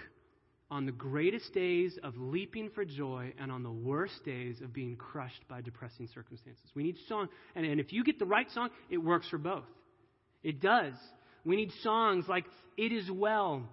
on 0.70 0.86
the 0.86 0.91
greatest 0.91 1.53
days 1.53 1.97
of 2.03 2.13
leaping 2.18 2.70
for 2.76 2.84
joy 2.84 3.34
and 3.39 3.51
on 3.51 3.63
the 3.63 3.72
worst 3.72 4.24
days 4.26 4.59
of 4.61 4.74
being 4.74 4.95
crushed 4.97 5.47
by 5.47 5.61
depressing 5.61 6.07
circumstances. 6.13 6.63
We 6.76 6.84
need 6.84 6.97
song, 7.07 7.30
and, 7.55 7.65
and 7.65 7.80
if 7.80 7.93
you 7.93 8.03
get 8.03 8.20
the 8.20 8.26
right 8.26 8.49
song, 8.51 8.70
it 8.89 8.97
works 8.97 9.28
for 9.30 9.38
both. 9.38 9.63
It 10.43 10.61
does. 10.61 10.93
We 11.45 11.55
need 11.55 11.72
songs 11.84 12.26
like 12.28 12.45
It 12.78 12.91
Is 12.91 13.09
Well, 13.09 13.63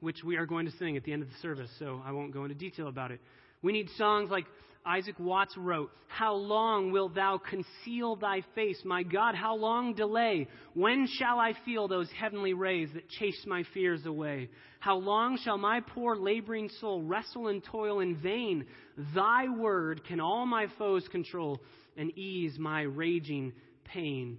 which 0.00 0.24
we 0.24 0.36
are 0.36 0.46
going 0.46 0.66
to 0.66 0.72
sing 0.78 0.96
at 0.96 1.04
the 1.04 1.12
end 1.12 1.22
of 1.22 1.28
the 1.28 1.38
service, 1.42 1.70
so 1.78 2.00
I 2.04 2.12
won't 2.12 2.32
go 2.32 2.44
into 2.44 2.54
detail 2.54 2.88
about 2.88 3.10
it. 3.10 3.20
We 3.60 3.72
need 3.72 3.88
songs 3.98 4.30
like 4.30 4.46
Isaac 4.84 5.14
Watts 5.18 5.56
wrote, 5.56 5.90
How 6.08 6.34
long 6.34 6.90
wilt 6.90 7.14
thou 7.14 7.38
conceal 7.38 8.16
thy 8.16 8.42
face? 8.54 8.80
My 8.84 9.02
God, 9.02 9.34
how 9.34 9.56
long 9.56 9.94
delay? 9.94 10.48
When 10.74 11.06
shall 11.18 11.38
I 11.38 11.52
feel 11.64 11.86
those 11.86 12.10
heavenly 12.18 12.52
rays 12.52 12.88
that 12.94 13.08
chase 13.08 13.44
my 13.46 13.64
fears 13.74 14.04
away? 14.06 14.50
How 14.80 14.96
long 14.96 15.38
shall 15.38 15.58
my 15.58 15.80
poor 15.80 16.16
laboring 16.16 16.68
soul 16.80 17.02
wrestle 17.02 17.48
and 17.48 17.62
toil 17.62 18.00
in 18.00 18.16
vain? 18.16 18.66
Thy 19.14 19.48
word 19.48 20.02
can 20.04 20.18
all 20.18 20.46
my 20.46 20.66
foes 20.78 21.06
control 21.08 21.60
and 21.96 22.16
ease 22.18 22.58
my 22.58 22.82
raging 22.82 23.52
pain. 23.84 24.38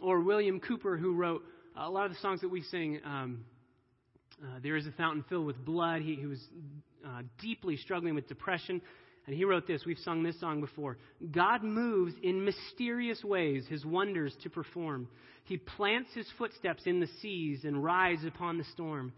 Or 0.00 0.20
William 0.20 0.58
Cowper, 0.58 0.98
who 0.98 1.14
wrote 1.14 1.42
a 1.76 1.90
lot 1.90 2.06
of 2.06 2.12
the 2.12 2.18
songs 2.18 2.40
that 2.40 2.48
we 2.48 2.62
sing. 2.62 3.00
Um, 3.04 3.44
uh, 4.42 4.58
there 4.62 4.76
is 4.76 4.86
a 4.86 4.92
fountain 4.92 5.24
filled 5.28 5.46
with 5.46 5.62
blood. 5.64 6.02
He, 6.02 6.14
he 6.14 6.26
was 6.26 6.42
uh, 7.06 7.22
deeply 7.40 7.76
struggling 7.76 8.14
with 8.14 8.26
depression. 8.26 8.80
And 9.26 9.36
he 9.36 9.44
wrote 9.44 9.66
this. 9.66 9.84
We've 9.86 9.98
sung 9.98 10.22
this 10.22 10.38
song 10.40 10.60
before. 10.60 10.98
God 11.30 11.62
moves 11.62 12.14
in 12.22 12.44
mysterious 12.44 13.22
ways 13.22 13.66
his 13.68 13.84
wonders 13.84 14.34
to 14.42 14.50
perform. 14.50 15.08
He 15.44 15.56
plants 15.56 16.10
his 16.14 16.26
footsteps 16.38 16.82
in 16.86 17.00
the 17.00 17.08
seas 17.20 17.64
and 17.64 17.82
rides 17.82 18.24
upon 18.24 18.58
the 18.58 18.64
storm. 18.72 19.12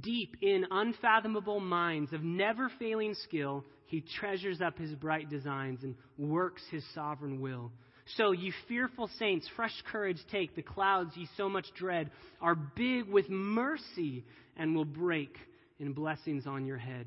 Deep 0.00 0.36
in 0.42 0.66
unfathomable 0.70 1.60
minds 1.60 2.12
of 2.12 2.22
never 2.22 2.70
failing 2.78 3.14
skill, 3.14 3.64
he 3.86 4.04
treasures 4.18 4.60
up 4.60 4.76
his 4.78 4.92
bright 4.94 5.30
designs 5.30 5.84
and 5.84 5.94
works 6.18 6.62
his 6.70 6.84
sovereign 6.92 7.40
will. 7.40 7.70
So, 8.16 8.32
ye 8.32 8.52
fearful 8.68 9.08
saints, 9.18 9.48
fresh 9.56 9.74
courage 9.90 10.20
take. 10.30 10.54
The 10.54 10.62
clouds 10.62 11.16
ye 11.16 11.28
so 11.36 11.48
much 11.48 11.66
dread 11.76 12.10
are 12.40 12.54
big 12.54 13.08
with 13.08 13.28
mercy 13.28 14.24
and 14.56 14.76
will 14.76 14.84
break 14.84 15.36
in 15.80 15.92
blessings 15.92 16.46
on 16.46 16.66
your 16.66 16.78
head. 16.78 17.06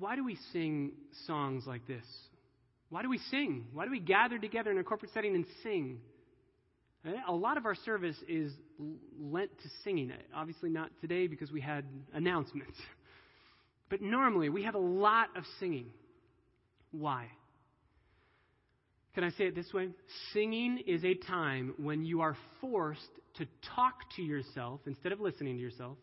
why 0.00 0.16
do 0.16 0.24
we 0.24 0.36
sing 0.52 0.92
songs 1.26 1.64
like 1.66 1.86
this? 1.86 2.04
Why 2.88 3.02
do 3.02 3.10
we 3.10 3.18
sing? 3.30 3.66
Why 3.72 3.84
do 3.84 3.90
we 3.90 4.00
gather 4.00 4.38
together 4.38 4.70
in 4.70 4.78
a 4.78 4.82
corporate 4.82 5.12
setting 5.12 5.34
and 5.34 5.44
sing? 5.62 5.98
Eh, 7.04 7.12
a 7.28 7.32
lot 7.32 7.56
of 7.56 7.66
our 7.66 7.74
service 7.74 8.16
is 8.26 8.52
lent 9.20 9.50
to 9.58 9.68
singing. 9.84 10.12
Obviously, 10.34 10.70
not 10.70 10.90
today 11.00 11.26
because 11.26 11.52
we 11.52 11.60
had 11.60 11.84
announcements. 12.12 12.76
But 13.88 14.02
normally, 14.02 14.50
we 14.50 14.62
have 14.62 14.76
a 14.76 14.78
lot 14.78 15.36
of 15.36 15.42
singing. 15.58 15.86
Why? 16.92 17.26
Can 19.16 19.24
I 19.24 19.30
say 19.30 19.46
it 19.46 19.56
this 19.56 19.72
way? 19.74 19.88
Singing 20.32 20.78
is 20.86 21.04
a 21.04 21.14
time 21.14 21.74
when 21.76 22.04
you 22.04 22.20
are 22.20 22.36
forced 22.60 23.00
to 23.38 23.46
talk 23.74 23.94
to 24.14 24.22
yourself 24.22 24.78
instead 24.86 25.10
of 25.10 25.18
listening 25.18 25.56
to 25.56 25.60
yourself 25.60 25.96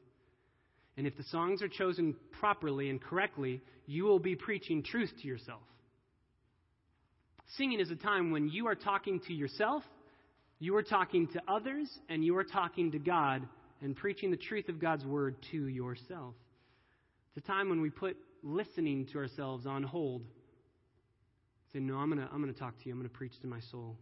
and 0.97 1.05
if 1.05 1.15
the 1.15 1.23
songs 1.23 1.61
are 1.61 1.67
chosen 1.67 2.15
properly 2.39 2.89
and 2.89 2.99
correctly, 2.99 3.61
you 3.87 4.03
will 4.03 4.19
be 4.19 4.35
preaching 4.35 4.83
truth 4.83 5.11
to 5.21 5.27
yourself. 5.27 5.61
Singing 7.55 7.79
is 7.79 7.89
a 7.89 7.95
time 7.95 8.31
when 8.31 8.49
you 8.49 8.67
are 8.67 8.75
talking 8.75 9.21
to 9.27 9.33
yourself, 9.33 9.81
you 10.59 10.75
are 10.75 10.83
talking 10.83 11.27
to 11.27 11.41
others, 11.47 11.89
and 12.09 12.23
you 12.23 12.37
are 12.37 12.43
talking 12.43 12.91
to 12.91 12.99
God 12.99 13.47
and 13.81 13.95
preaching 13.95 14.29
the 14.29 14.37
truth 14.37 14.69
of 14.69 14.79
God's 14.79 15.05
word 15.05 15.35
to 15.51 15.67
yourself. 15.67 16.33
It's 17.35 17.45
a 17.45 17.47
time 17.47 17.69
when 17.69 17.81
we 17.81 17.89
put 17.89 18.17
listening 18.43 19.07
to 19.13 19.19
ourselves 19.19 19.65
on 19.65 19.83
hold. 19.83 20.23
Say, 21.71 21.79
no, 21.79 21.97
I'm 21.97 22.11
to 22.11 22.27
I'm 22.31 22.45
to 22.45 22.59
talk 22.59 22.77
to 22.79 22.85
you. 22.85 22.93
I'm 22.93 22.99
going 22.99 23.09
to 23.09 23.15
preach 23.15 23.39
to 23.41 23.47
my 23.47 23.59
soul. 23.71 23.97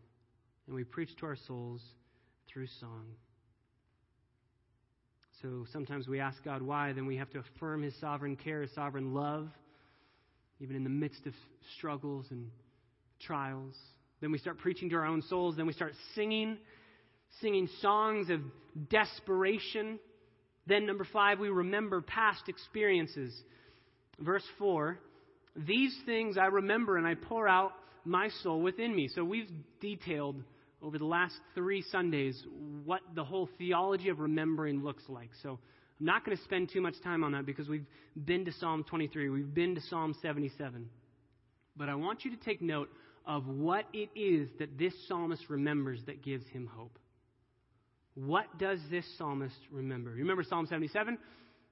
And 0.67 0.75
we 0.75 0.83
preach 0.83 1.09
to 1.19 1.25
our 1.27 1.37
souls 1.47 1.81
through 2.47 2.67
song. 2.79 3.05
So 5.41 5.65
sometimes 5.71 6.07
we 6.07 6.19
ask 6.19 6.43
God 6.43 6.61
why, 6.61 6.93
then 6.93 7.05
we 7.05 7.17
have 7.17 7.29
to 7.31 7.39
affirm 7.39 7.83
His 7.83 7.93
sovereign 7.99 8.35
care, 8.35 8.61
His 8.61 8.73
sovereign 8.73 9.13
love, 9.13 9.49
even 10.59 10.75
in 10.75 10.83
the 10.83 10.89
midst 10.89 11.25
of 11.25 11.33
struggles 11.77 12.25
and 12.31 12.49
trials. 13.19 13.75
Then 14.21 14.31
we 14.31 14.37
start 14.37 14.57
preaching 14.57 14.89
to 14.89 14.95
our 14.95 15.05
own 15.05 15.21
souls. 15.23 15.55
Then 15.57 15.67
we 15.67 15.73
start 15.73 15.93
singing, 16.15 16.57
singing 17.41 17.67
songs 17.81 18.29
of 18.29 18.41
desperation. 18.89 19.99
Then, 20.67 20.85
number 20.85 21.05
five, 21.11 21.39
we 21.39 21.49
remember 21.49 22.01
past 22.01 22.47
experiences. 22.47 23.33
Verse 24.19 24.45
4 24.57 24.97
These 25.55 25.95
things 26.05 26.37
I 26.37 26.45
remember, 26.45 26.97
and 26.97 27.05
I 27.05 27.15
pour 27.15 27.47
out 27.47 27.73
my 28.05 28.29
soul 28.43 28.61
within 28.61 28.95
me. 28.95 29.09
So 29.13 29.23
we've 29.23 29.49
detailed 29.81 30.37
over 30.81 30.97
the 30.97 31.05
last 31.05 31.35
three 31.55 31.83
Sundays 31.91 32.41
what 32.83 33.01
the 33.15 33.23
whole 33.23 33.49
theology 33.57 34.09
of 34.09 34.19
remembering 34.19 34.83
looks 34.83 35.03
like. 35.09 35.29
So 35.41 35.59
I'm 35.99 36.05
not 36.05 36.25
going 36.25 36.35
to 36.35 36.43
spend 36.43 36.69
too 36.71 36.81
much 36.81 36.95
time 37.03 37.23
on 37.23 37.31
that 37.31 37.45
because 37.45 37.69
we've 37.69 37.85
been 38.25 38.45
to 38.45 38.51
Psalm 38.53 38.83
23, 38.83 39.29
we've 39.29 39.53
been 39.53 39.75
to 39.75 39.81
Psalm 39.81 40.15
77. 40.21 40.89
But 41.77 41.89
I 41.89 41.95
want 41.95 42.25
you 42.25 42.31
to 42.31 42.37
take 42.37 42.61
note 42.61 42.89
of 43.25 43.47
what 43.47 43.85
it 43.93 44.09
is 44.15 44.49
that 44.59 44.77
this 44.77 44.93
psalmist 45.07 45.43
remembers 45.49 45.99
that 46.05 46.23
gives 46.23 46.45
him 46.47 46.69
hope. 46.73 46.99
What 48.13 48.45
does 48.57 48.79
this 48.89 49.05
psalmist 49.17 49.55
remember? 49.71 50.11
You 50.11 50.19
remember 50.23 50.43
Psalm 50.43 50.67
77? 50.67 51.17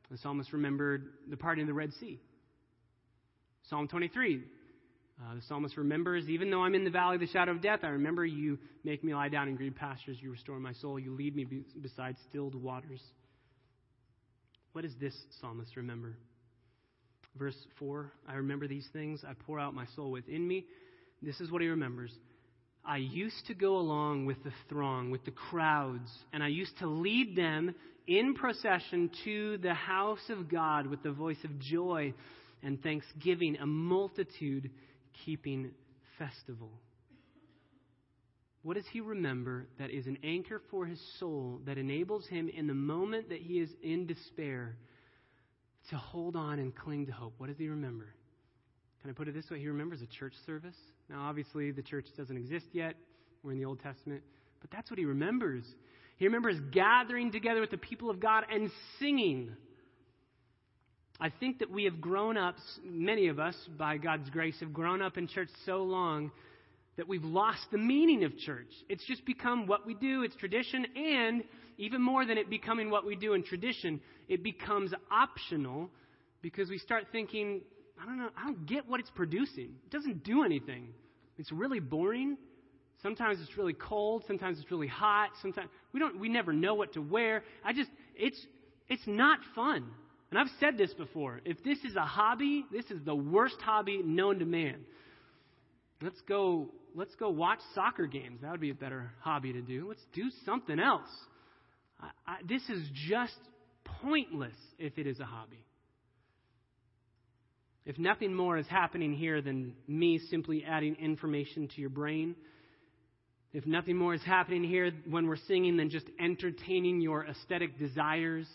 The 0.09 0.17
psalmist 0.17 0.51
remembered 0.51 1.13
the 1.29 1.37
parting 1.37 1.63
of 1.63 1.67
the 1.67 1.73
Red 1.73 1.93
Sea. 1.99 2.19
Psalm 3.69 3.87
23, 3.87 4.41
uh, 5.21 5.35
the 5.35 5.41
psalmist 5.47 5.77
remembers, 5.77 6.27
even 6.27 6.49
though 6.49 6.63
I'm 6.63 6.75
in 6.75 6.83
the 6.83 6.89
valley 6.89 7.15
of 7.15 7.21
the 7.21 7.27
shadow 7.27 7.51
of 7.51 7.61
death, 7.61 7.79
I 7.83 7.89
remember 7.89 8.25
you 8.25 8.59
make 8.83 9.03
me 9.03 9.13
lie 9.13 9.29
down 9.29 9.47
in 9.47 9.55
green 9.55 9.73
pastures. 9.73 10.17
You 10.21 10.31
restore 10.31 10.59
my 10.59 10.73
soul. 10.73 10.99
You 10.99 11.15
lead 11.15 11.35
me 11.35 11.45
be- 11.45 11.63
beside 11.81 12.17
stilled 12.29 12.55
waters. 12.55 13.01
What 14.73 14.81
does 14.81 14.95
this 14.99 15.15
psalmist 15.39 15.75
remember? 15.77 16.15
Verse 17.37 17.55
4 17.79 18.11
I 18.27 18.35
remember 18.35 18.67
these 18.67 18.87
things. 18.91 19.23
I 19.27 19.33
pour 19.33 19.59
out 19.59 19.73
my 19.73 19.85
soul 19.95 20.11
within 20.11 20.47
me. 20.47 20.65
This 21.21 21.39
is 21.39 21.49
what 21.49 21.61
he 21.61 21.67
remembers. 21.67 22.11
I 22.85 22.97
used 22.97 23.47
to 23.47 23.53
go 23.53 23.77
along 23.77 24.25
with 24.25 24.43
the 24.43 24.51
throng, 24.67 25.09
with 25.09 25.23
the 25.23 25.31
crowds, 25.31 26.11
and 26.33 26.43
I 26.43 26.49
used 26.49 26.77
to 26.79 26.87
lead 26.87 27.37
them 27.37 27.73
in 28.07 28.33
procession 28.33 29.09
to 29.23 29.57
the 29.59 29.73
house 29.73 30.29
of 30.29 30.49
God 30.49 30.87
with 30.87 31.01
the 31.01 31.11
voice 31.11 31.41
of 31.45 31.59
joy 31.59 32.13
and 32.61 32.81
thanksgiving, 32.83 33.57
a 33.61 33.65
multitude 33.65 34.69
keeping 35.25 35.71
festival. 36.19 36.71
What 38.63 38.77
does 38.77 38.85
he 38.91 39.01
remember 39.01 39.67
that 39.77 39.91
is 39.91 40.07
an 40.07 40.17
anchor 40.23 40.61
for 40.71 40.85
his 40.85 40.99
soul 41.19 41.59
that 41.65 41.77
enables 41.77 42.25
him 42.27 42.49
in 42.49 42.65
the 42.65 42.73
moment 42.73 43.29
that 43.29 43.39
he 43.39 43.59
is 43.59 43.69
in 43.83 44.07
despair 44.07 44.77
to 45.89 45.97
hold 45.97 46.37
on 46.37 46.59
and 46.59 46.73
cling 46.73 47.05
to 47.07 47.11
hope? 47.11 47.33
What 47.37 47.47
does 47.47 47.57
he 47.57 47.67
remember? 47.67 48.07
Can 49.01 49.09
I 49.09 49.13
put 49.13 49.27
it 49.27 49.33
this 49.33 49.49
way? 49.51 49.59
He 49.59 49.67
remembers 49.67 50.01
a 50.01 50.07
church 50.07 50.33
service. 50.45 50.77
Now, 51.09 51.23
obviously, 51.27 51.71
the 51.71 51.81
church 51.81 52.05
doesn't 52.15 52.37
exist 52.37 52.67
yet. 52.71 52.95
We're 53.43 53.51
in 53.51 53.59
the 53.59 53.65
Old 53.65 53.81
Testament. 53.81 54.23
But 54.61 54.71
that's 54.71 54.89
what 54.89 54.97
he 54.97 55.03
remembers. 55.03 55.65
He 56.15 56.25
remembers 56.25 56.55
gathering 56.71 57.33
together 57.33 57.59
with 57.59 57.71
the 57.71 57.77
people 57.77 58.09
of 58.09 58.21
God 58.21 58.45
and 58.49 58.71
singing. 58.97 59.51
I 61.19 61.31
think 61.37 61.59
that 61.59 61.69
we 61.69 61.83
have 61.83 61.99
grown 61.99 62.37
up, 62.37 62.55
many 62.81 63.27
of 63.27 63.39
us, 63.39 63.55
by 63.77 63.97
God's 63.97 64.29
grace, 64.29 64.55
have 64.61 64.71
grown 64.71 65.01
up 65.01 65.17
in 65.17 65.27
church 65.27 65.49
so 65.65 65.83
long 65.83 66.31
that 66.97 67.07
we've 67.07 67.23
lost 67.23 67.61
the 67.71 67.77
meaning 67.77 68.23
of 68.23 68.37
church. 68.37 68.71
It's 68.89 69.05
just 69.05 69.25
become 69.25 69.67
what 69.67 69.85
we 69.85 69.93
do, 69.95 70.23
it's 70.23 70.35
tradition, 70.35 70.85
and 70.95 71.43
even 71.77 72.01
more 72.01 72.25
than 72.25 72.37
it 72.37 72.49
becoming 72.49 72.89
what 72.89 73.05
we 73.05 73.15
do 73.15 73.33
in 73.33 73.43
tradition, 73.43 73.99
it 74.27 74.43
becomes 74.43 74.93
optional 75.09 75.89
because 76.41 76.69
we 76.69 76.77
start 76.77 77.05
thinking, 77.11 77.61
I 78.01 78.05
don't 78.05 78.17
know, 78.17 78.29
I 78.37 78.45
don't 78.45 78.65
get 78.65 78.87
what 78.87 78.99
it's 78.99 79.09
producing. 79.11 79.75
It 79.85 79.89
doesn't 79.89 80.23
do 80.23 80.43
anything. 80.43 80.89
It's 81.37 81.51
really 81.51 81.79
boring. 81.79 82.37
Sometimes 83.01 83.39
it's 83.41 83.57
really 83.57 83.73
cold, 83.73 84.23
sometimes 84.27 84.59
it's 84.59 84.71
really 84.71 84.87
hot, 84.87 85.29
sometimes 85.41 85.69
we 85.93 85.99
don't 85.99 86.19
we 86.19 86.29
never 86.29 86.53
know 86.53 86.73
what 86.75 86.93
to 86.93 87.01
wear. 87.01 87.43
I 87.65 87.73
just 87.73 87.89
it's 88.15 88.39
it's 88.87 89.05
not 89.07 89.39
fun. 89.55 89.85
And 90.29 90.39
I've 90.39 90.47
said 90.59 90.77
this 90.77 90.93
before. 90.93 91.41
If 91.45 91.63
this 91.63 91.77
is 91.83 91.95
a 91.95 92.01
hobby, 92.01 92.65
this 92.71 92.85
is 92.85 93.03
the 93.05 93.13
worst 93.13 93.61
hobby 93.61 94.01
known 94.03 94.39
to 94.39 94.45
man. 94.45 94.77
Let's 96.03 96.19
go 96.27 96.67
let's 96.95 97.15
go 97.15 97.29
watch 97.29 97.59
soccer 97.73 98.07
games. 98.07 98.41
That 98.41 98.51
would 98.51 98.59
be 98.59 98.71
a 98.71 98.75
better 98.75 99.11
hobby 99.21 99.53
to 99.53 99.61
do. 99.61 99.87
Let's 99.87 100.03
do 100.13 100.29
something 100.45 100.77
else. 100.77 101.07
I, 101.99 102.07
I, 102.27 102.35
this 102.47 102.61
is 102.69 102.85
just 103.07 103.37
pointless 104.01 104.55
if 104.77 104.97
it 104.97 105.07
is 105.07 105.21
a 105.21 105.25
hobby. 105.25 105.65
If 107.85 107.97
nothing 107.97 108.33
more 108.33 108.57
is 108.57 108.67
happening 108.67 109.13
here 109.13 109.41
than 109.41 109.75
me 109.87 110.19
simply 110.29 110.65
adding 110.67 110.95
information 110.95 111.69
to 111.69 111.81
your 111.81 111.89
brain, 111.89 112.35
if 113.53 113.65
nothing 113.65 113.95
more 113.95 114.13
is 114.13 114.23
happening 114.23 114.63
here 114.63 114.91
when 115.09 115.27
we're 115.27 115.37
singing 115.47 115.77
than 115.77 115.89
just 115.89 116.05
entertaining 116.19 116.99
your 116.99 117.25
aesthetic 117.25 117.79
desires 117.79 118.47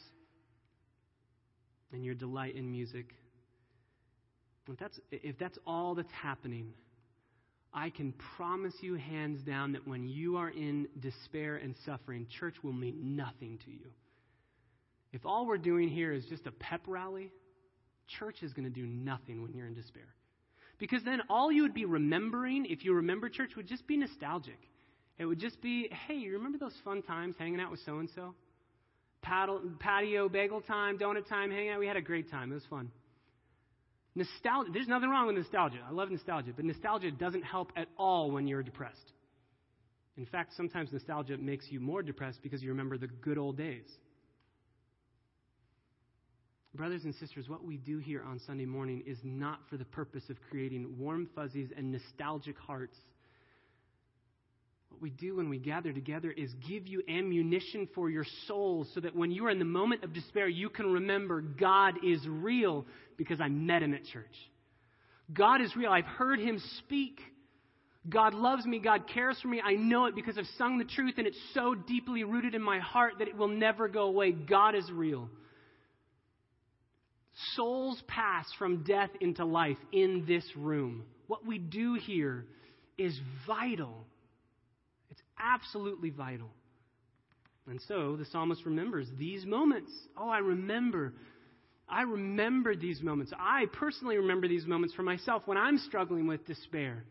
and 1.92 2.04
your 2.04 2.14
delight 2.14 2.56
in 2.56 2.70
music, 2.70 3.06
if 4.70 4.78
that's, 4.78 5.00
if 5.10 5.38
that's 5.38 5.58
all 5.66 5.94
that's 5.94 6.12
happening, 6.12 6.72
I 7.72 7.90
can 7.90 8.14
promise 8.36 8.74
you 8.80 8.94
hands 8.94 9.42
down 9.42 9.72
that 9.72 9.86
when 9.86 10.08
you 10.08 10.36
are 10.36 10.48
in 10.48 10.88
despair 11.00 11.56
and 11.56 11.74
suffering, 11.84 12.26
church 12.40 12.54
will 12.62 12.72
mean 12.72 13.16
nothing 13.16 13.58
to 13.64 13.70
you. 13.70 13.90
If 15.12 15.24
all 15.24 15.46
we're 15.46 15.58
doing 15.58 15.88
here 15.88 16.12
is 16.12 16.24
just 16.26 16.46
a 16.46 16.50
pep 16.50 16.82
rally, 16.86 17.30
church 18.18 18.42
is 18.42 18.52
going 18.52 18.64
to 18.64 18.74
do 18.74 18.86
nothing 18.86 19.42
when 19.42 19.52
you're 19.52 19.66
in 19.66 19.74
despair. 19.74 20.08
Because 20.78 21.02
then 21.04 21.22
all 21.28 21.50
you 21.50 21.62
would 21.62 21.74
be 21.74 21.84
remembering, 21.84 22.66
if 22.66 22.84
you 22.84 22.94
remember 22.94 23.28
church, 23.28 23.50
would 23.56 23.66
just 23.66 23.86
be 23.86 23.96
nostalgic. 23.96 24.58
It 25.18 25.26
would 25.26 25.40
just 25.40 25.60
be, 25.60 25.88
hey, 26.06 26.14
you 26.14 26.32
remember 26.34 26.58
those 26.58 26.74
fun 26.84 27.02
times 27.02 27.34
hanging 27.38 27.60
out 27.60 27.70
with 27.70 27.80
so 27.84 27.98
and 27.98 28.08
so? 28.14 28.34
Patio, 29.22 30.28
bagel 30.28 30.60
time, 30.60 30.96
donut 30.96 31.28
time, 31.28 31.50
hanging 31.50 31.70
out. 31.70 31.80
We 31.80 31.86
had 31.86 31.96
a 31.96 32.02
great 32.02 32.30
time. 32.30 32.52
It 32.52 32.54
was 32.54 32.66
fun. 32.70 32.90
Nostalgia, 34.18 34.70
there's 34.72 34.88
nothing 34.88 35.10
wrong 35.10 35.28
with 35.28 35.36
nostalgia. 35.36 35.78
I 35.88 35.92
love 35.92 36.10
nostalgia, 36.10 36.50
but 36.54 36.64
nostalgia 36.64 37.12
doesn't 37.12 37.44
help 37.44 37.70
at 37.76 37.86
all 37.96 38.32
when 38.32 38.48
you're 38.48 38.64
depressed. 38.64 39.12
In 40.16 40.26
fact, 40.26 40.54
sometimes 40.56 40.92
nostalgia 40.92 41.36
makes 41.36 41.66
you 41.70 41.78
more 41.78 42.02
depressed 42.02 42.40
because 42.42 42.60
you 42.60 42.70
remember 42.70 42.98
the 42.98 43.06
good 43.06 43.38
old 43.38 43.56
days. 43.56 43.86
Brothers 46.74 47.04
and 47.04 47.14
sisters, 47.14 47.48
what 47.48 47.64
we 47.64 47.76
do 47.76 47.98
here 47.98 48.24
on 48.24 48.40
Sunday 48.44 48.66
morning 48.66 49.04
is 49.06 49.18
not 49.22 49.60
for 49.70 49.76
the 49.76 49.84
purpose 49.84 50.24
of 50.30 50.36
creating 50.50 50.96
warm 50.98 51.28
fuzzies 51.36 51.68
and 51.76 51.92
nostalgic 51.92 52.58
hearts. 52.58 52.96
What 54.90 55.02
we 55.02 55.10
do 55.10 55.36
when 55.36 55.48
we 55.48 55.58
gather 55.58 55.92
together 55.92 56.30
is 56.30 56.52
give 56.68 56.86
you 56.86 57.02
ammunition 57.08 57.88
for 57.94 58.10
your 58.10 58.24
soul 58.46 58.86
so 58.94 59.00
that 59.00 59.14
when 59.14 59.30
you 59.30 59.46
are 59.46 59.50
in 59.50 59.58
the 59.58 59.64
moment 59.64 60.02
of 60.02 60.12
despair, 60.12 60.48
you 60.48 60.70
can 60.70 60.92
remember 60.92 61.40
God 61.40 61.94
is 62.04 62.26
real 62.26 62.86
because 63.16 63.40
I 63.40 63.48
met 63.48 63.82
him 63.82 63.94
at 63.94 64.04
church. 64.04 64.26
God 65.32 65.60
is 65.60 65.74
real. 65.76 65.90
I've 65.90 66.04
heard 66.04 66.40
him 66.40 66.60
speak. 66.78 67.20
God 68.08 68.32
loves 68.32 68.64
me. 68.64 68.78
God 68.78 69.06
cares 69.12 69.38
for 69.40 69.48
me. 69.48 69.60
I 69.62 69.74
know 69.74 70.06
it 70.06 70.14
because 70.14 70.38
I've 70.38 70.46
sung 70.56 70.78
the 70.78 70.84
truth 70.84 71.14
and 71.18 71.26
it's 71.26 71.38
so 71.52 71.74
deeply 71.74 72.24
rooted 72.24 72.54
in 72.54 72.62
my 72.62 72.78
heart 72.78 73.14
that 73.18 73.28
it 73.28 73.36
will 73.36 73.48
never 73.48 73.88
go 73.88 74.04
away. 74.04 74.32
God 74.32 74.74
is 74.74 74.90
real. 74.90 75.28
Souls 77.54 78.02
pass 78.08 78.46
from 78.58 78.82
death 78.82 79.10
into 79.20 79.44
life 79.44 79.76
in 79.92 80.24
this 80.26 80.44
room. 80.56 81.04
What 81.26 81.46
we 81.46 81.58
do 81.58 81.94
here 81.94 82.46
is 82.96 83.16
vital. 83.46 84.06
Absolutely 85.40 86.10
vital. 86.10 86.50
And 87.66 87.80
so 87.86 88.16
the 88.16 88.24
psalmist 88.24 88.64
remembers 88.64 89.06
these 89.18 89.44
moments. 89.44 89.92
Oh, 90.16 90.28
I 90.28 90.38
remember. 90.38 91.12
I 91.88 92.02
remember 92.02 92.74
these 92.74 93.02
moments. 93.02 93.32
I 93.38 93.66
personally 93.72 94.16
remember 94.16 94.48
these 94.48 94.66
moments 94.66 94.94
for 94.94 95.02
myself 95.02 95.42
when 95.46 95.58
I'm 95.58 95.78
struggling 95.78 96.26
with 96.26 96.46
despair. 96.46 97.04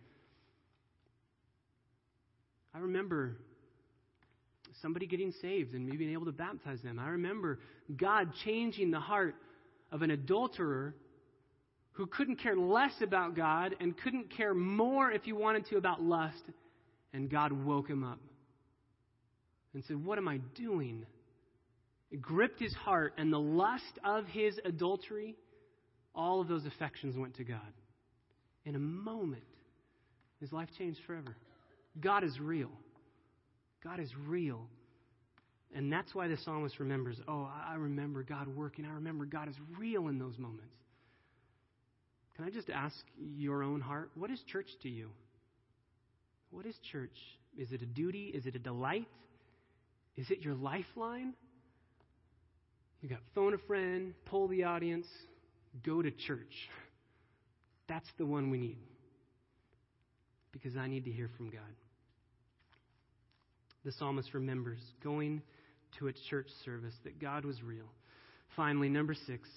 I 2.74 2.80
remember 2.80 3.38
somebody 4.82 5.08
getting 5.08 5.34
saved 5.42 5.74
and 5.74 5.86
me 5.88 5.98
being 5.98 6.14
able 6.14 6.26
to 6.26 6.32
baptize 6.32 6.82
them. 6.82 7.00
I 7.00 7.10
remember 7.10 7.60
God 7.96 8.30
changing 8.46 8.92
the 8.92 9.00
heart 9.00 9.36
of 9.92 10.02
an 10.02 10.12
adulterer 10.12 10.94
who 11.94 12.06
couldn't 12.06 12.36
care 12.36 12.56
less 12.56 12.94
about 13.02 13.36
God 13.36 13.76
and 13.80 13.98
couldn't 13.98 14.30
care 14.36 14.54
more 14.54 15.12
if 15.12 15.26
you 15.26 15.36
wanted 15.36 15.66
to 15.68 15.78
about 15.78 16.02
lust, 16.02 16.44
and 17.14 17.30
God 17.30 17.52
woke 17.52 17.90
him 17.90 18.04
up 18.04 18.20
and 19.74 19.84
said, 19.86 20.04
What 20.04 20.18
am 20.18 20.28
I 20.28 20.38
doing? 20.56 21.06
It 22.10 22.22
gripped 22.22 22.60
his 22.60 22.74
heart, 22.74 23.14
and 23.18 23.32
the 23.32 23.40
lust 23.40 24.00
of 24.04 24.26
his 24.28 24.58
adultery, 24.64 25.36
all 26.16 26.40
of 26.42 26.48
those 26.48 26.66
affections 26.66 27.18
went 27.18 27.36
to 27.36 27.44
God. 27.44 27.60
In 28.66 28.76
a 28.76 28.80
moment, 28.80 29.44
his 30.40 30.54
life 30.54 30.70
changed 30.78 31.00
forever. 31.06 31.36
God 32.00 32.24
is 32.24 32.40
real. 32.40 32.72
God 33.84 34.00
is 34.00 34.10
real. 34.26 34.68
And 35.76 35.92
that's 35.92 36.16
why 36.16 36.28
the 36.28 36.38
psalmist 36.38 36.80
remembers 36.80 37.20
oh, 37.28 37.50
I 37.68 37.76
remember 37.76 38.24
God 38.24 38.48
working. 38.48 38.86
I 38.86 38.94
remember 38.94 39.26
God 39.26 39.50
is 39.50 39.56
real 39.78 40.08
in 40.08 40.18
those 40.18 40.38
moments. 40.38 40.74
Can 42.36 42.46
I 42.46 42.50
just 42.50 42.70
ask 42.70 42.96
your 43.18 43.64
own 43.64 43.82
heart, 43.82 44.12
what 44.16 44.30
is 44.30 44.40
church 44.52 44.70
to 44.84 44.90
you? 44.90 45.10
What 46.52 46.66
is 46.66 46.76
church? 46.92 47.18
Is 47.58 47.72
it 47.72 47.82
a 47.82 47.86
duty? 47.86 48.32
Is 48.34 48.46
it 48.46 48.56
a 48.56 48.60
delight? 48.60 49.08
Is 50.16 50.30
it 50.30 50.42
your 50.42 50.56
lifeline? 50.56 51.34
You 53.02 53.10
got 53.10 53.20
phone 53.36 53.54
a 53.54 53.58
friend, 53.60 54.14
pull 54.26 54.48
the 54.48 54.64
audience, 54.64 55.06
go 55.86 56.02
to 56.02 56.10
church. 56.12 56.54
That's 57.88 58.08
the 58.18 58.26
one 58.26 58.50
we 58.50 58.58
need. 58.58 58.78
Because 60.52 60.76
I 60.76 60.88
need 60.88 61.06
to 61.06 61.12
hear 61.12 61.30
from 61.38 61.50
God. 61.50 61.62
The 63.86 63.92
psalmist 63.92 64.34
remembers 64.34 64.80
going 65.04 65.42
to 66.00 66.08
a 66.08 66.14
church 66.30 66.48
service, 66.66 66.94
that 67.04 67.20
God 67.20 67.46
was 67.46 67.62
real. 67.64 67.86
Finally, 68.56 68.90
number 68.90 69.14
six, 69.14 69.48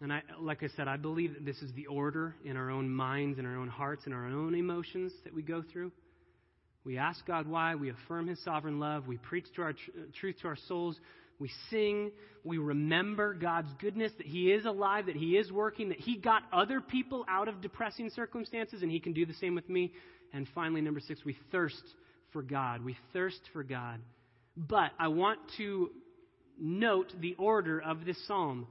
and 0.00 0.12
I, 0.12 0.22
like 0.40 0.62
I 0.62 0.68
said, 0.76 0.86
I 0.86 0.96
believe 0.96 1.34
that 1.34 1.44
this 1.44 1.60
is 1.60 1.72
the 1.72 1.86
order 1.86 2.34
in 2.44 2.56
our 2.56 2.70
own 2.70 2.88
minds, 2.88 3.38
in 3.38 3.46
our 3.46 3.56
own 3.56 3.68
hearts, 3.68 4.06
in 4.06 4.12
our 4.12 4.26
own 4.26 4.54
emotions 4.54 5.12
that 5.24 5.34
we 5.34 5.42
go 5.42 5.62
through. 5.72 5.90
We 6.84 6.98
ask 6.98 7.26
God 7.26 7.48
why. 7.48 7.74
We 7.74 7.90
affirm 7.90 8.28
His 8.28 8.42
sovereign 8.44 8.78
love. 8.78 9.08
We 9.08 9.16
preach 9.16 9.46
to 9.56 9.62
our 9.62 9.72
tr- 9.72 9.90
uh, 9.96 10.02
truth 10.18 10.36
to 10.42 10.48
our 10.48 10.56
souls. 10.68 10.96
We 11.40 11.50
sing. 11.70 12.12
We 12.44 12.58
remember 12.58 13.34
God's 13.34 13.68
goodness, 13.80 14.12
that 14.18 14.26
He 14.26 14.52
is 14.52 14.64
alive, 14.64 15.06
that 15.06 15.16
He 15.16 15.36
is 15.36 15.50
working, 15.50 15.88
that 15.88 15.98
He 15.98 16.16
got 16.16 16.44
other 16.52 16.80
people 16.80 17.24
out 17.28 17.48
of 17.48 17.60
depressing 17.60 18.10
circumstances, 18.10 18.82
and 18.82 18.90
He 18.90 19.00
can 19.00 19.12
do 19.12 19.26
the 19.26 19.34
same 19.34 19.54
with 19.54 19.68
me. 19.68 19.92
And 20.32 20.46
finally, 20.54 20.80
number 20.80 21.00
six, 21.00 21.24
we 21.24 21.36
thirst 21.50 21.82
for 22.32 22.42
God. 22.42 22.84
We 22.84 22.96
thirst 23.12 23.40
for 23.52 23.64
God. 23.64 24.00
But 24.56 24.92
I 24.98 25.08
want 25.08 25.40
to 25.56 25.90
note 26.60 27.12
the 27.20 27.34
order 27.34 27.80
of 27.80 28.04
this 28.04 28.18
psalm. 28.26 28.66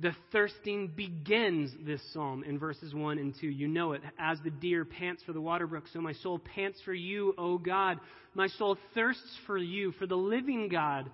The 0.00 0.12
thirsting 0.30 0.92
begins 0.94 1.72
this 1.84 2.00
psalm 2.12 2.44
in 2.44 2.58
verses 2.58 2.94
1 2.94 3.18
and 3.18 3.34
2. 3.40 3.48
You 3.48 3.66
know 3.66 3.92
it. 3.92 4.02
As 4.18 4.38
the 4.44 4.50
deer 4.50 4.84
pants 4.84 5.22
for 5.26 5.32
the 5.32 5.40
water 5.40 5.66
brook, 5.66 5.84
so 5.92 6.00
my 6.00 6.12
soul 6.12 6.38
pants 6.38 6.80
for 6.84 6.94
you, 6.94 7.34
O 7.36 7.58
God. 7.58 7.98
My 8.34 8.46
soul 8.46 8.76
thirsts 8.94 9.36
for 9.46 9.58
you, 9.58 9.90
for 9.92 10.06
the 10.06 10.16
living 10.16 10.68
God. 10.68 11.10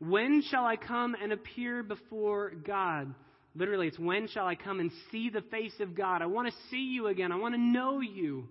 When 0.00 0.42
shall 0.50 0.64
I 0.64 0.74
come 0.76 1.14
and 1.20 1.32
appear 1.32 1.84
before 1.84 2.50
God? 2.50 3.14
Literally, 3.54 3.86
it's 3.86 3.98
when 3.98 4.26
shall 4.28 4.46
I 4.46 4.56
come 4.56 4.80
and 4.80 4.90
see 5.12 5.30
the 5.30 5.42
face 5.42 5.74
of 5.80 5.94
God? 5.94 6.20
I 6.20 6.26
want 6.26 6.48
to 6.48 6.54
see 6.70 6.90
you 6.92 7.06
again. 7.06 7.30
I 7.30 7.36
want 7.36 7.54
to 7.54 7.60
know 7.60 8.00
you. 8.00 8.48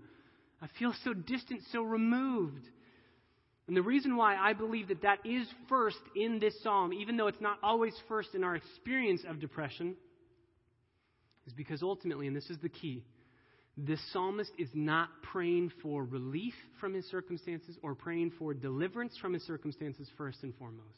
I 0.61 0.67
feel 0.79 0.93
so 1.03 1.13
distant, 1.13 1.61
so 1.71 1.81
removed. 1.81 2.63
And 3.67 3.75
the 3.75 3.81
reason 3.81 4.15
why 4.15 4.35
I 4.37 4.53
believe 4.53 4.87
that 4.87 5.01
that 5.01 5.25
is 5.25 5.45
first 5.67 5.99
in 6.15 6.39
this 6.39 6.53
psalm, 6.63 6.93
even 6.93 7.17
though 7.17 7.27
it's 7.27 7.41
not 7.41 7.57
always 7.61 7.93
first 8.07 8.33
in 8.33 8.43
our 8.43 8.55
experience 8.55 9.23
of 9.27 9.39
depression, 9.41 9.95
is 11.45 11.53
because 11.53 11.83
ultimately, 11.83 12.27
and 12.27 12.35
this 12.35 12.49
is 12.49 12.57
the 12.59 12.69
key, 12.69 13.03
This 13.77 13.99
psalmist 14.11 14.51
is 14.57 14.69
not 14.73 15.09
praying 15.21 15.71
for 15.83 16.03
relief 16.03 16.55
from 16.79 16.95
his 16.95 17.05
circumstances 17.11 17.77
or 17.83 17.93
praying 17.93 18.31
for 18.39 18.55
deliverance 18.55 19.15
from 19.21 19.33
his 19.33 19.43
circumstances 19.43 20.09
first 20.17 20.41
and 20.41 20.55
foremost. 20.55 20.97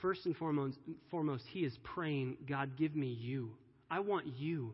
First 0.00 0.24
and 0.26 0.36
foremost, 0.36 0.78
foremost, 1.10 1.44
he 1.50 1.60
is 1.60 1.76
praying, 1.82 2.36
God, 2.48 2.76
give 2.78 2.94
me 2.94 3.08
you. 3.08 3.50
I 3.90 4.00
want 4.00 4.26
you. 4.38 4.72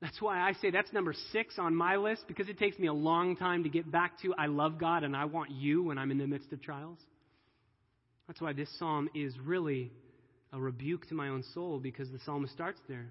That's 0.00 0.20
why 0.22 0.38
I 0.38 0.52
say 0.54 0.70
that's 0.70 0.92
number 0.92 1.12
six 1.32 1.58
on 1.58 1.74
my 1.74 1.96
list 1.96 2.24
because 2.28 2.48
it 2.48 2.58
takes 2.58 2.78
me 2.78 2.86
a 2.86 2.92
long 2.92 3.36
time 3.36 3.64
to 3.64 3.68
get 3.68 3.90
back 3.90 4.20
to 4.22 4.32
I 4.38 4.46
love 4.46 4.78
God 4.78 5.02
and 5.02 5.16
I 5.16 5.24
want 5.24 5.50
you 5.50 5.82
when 5.82 5.98
I'm 5.98 6.10
in 6.10 6.18
the 6.18 6.26
midst 6.26 6.52
of 6.52 6.62
trials. 6.62 6.98
That's 8.28 8.40
why 8.40 8.52
this 8.52 8.68
psalm 8.78 9.08
is 9.14 9.34
really 9.44 9.90
a 10.52 10.60
rebuke 10.60 11.08
to 11.08 11.14
my 11.14 11.28
own 11.28 11.42
soul 11.52 11.80
because 11.80 12.10
the 12.10 12.20
psalmist 12.24 12.52
starts 12.52 12.78
there. 12.88 13.10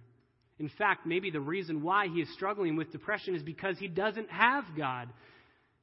In 0.60 0.70
fact, 0.78 1.06
maybe 1.06 1.30
the 1.30 1.42
reason 1.42 1.84
why 1.84 2.08
he 2.08 2.22
is 2.22 2.34
struggling 2.34 2.76
with 2.78 2.92
depression 2.92 3.36
is 3.36 3.44
because 3.44 3.78
he 3.78 3.88
doesn't 3.88 4.30
have 4.30 4.64
God 4.76 5.10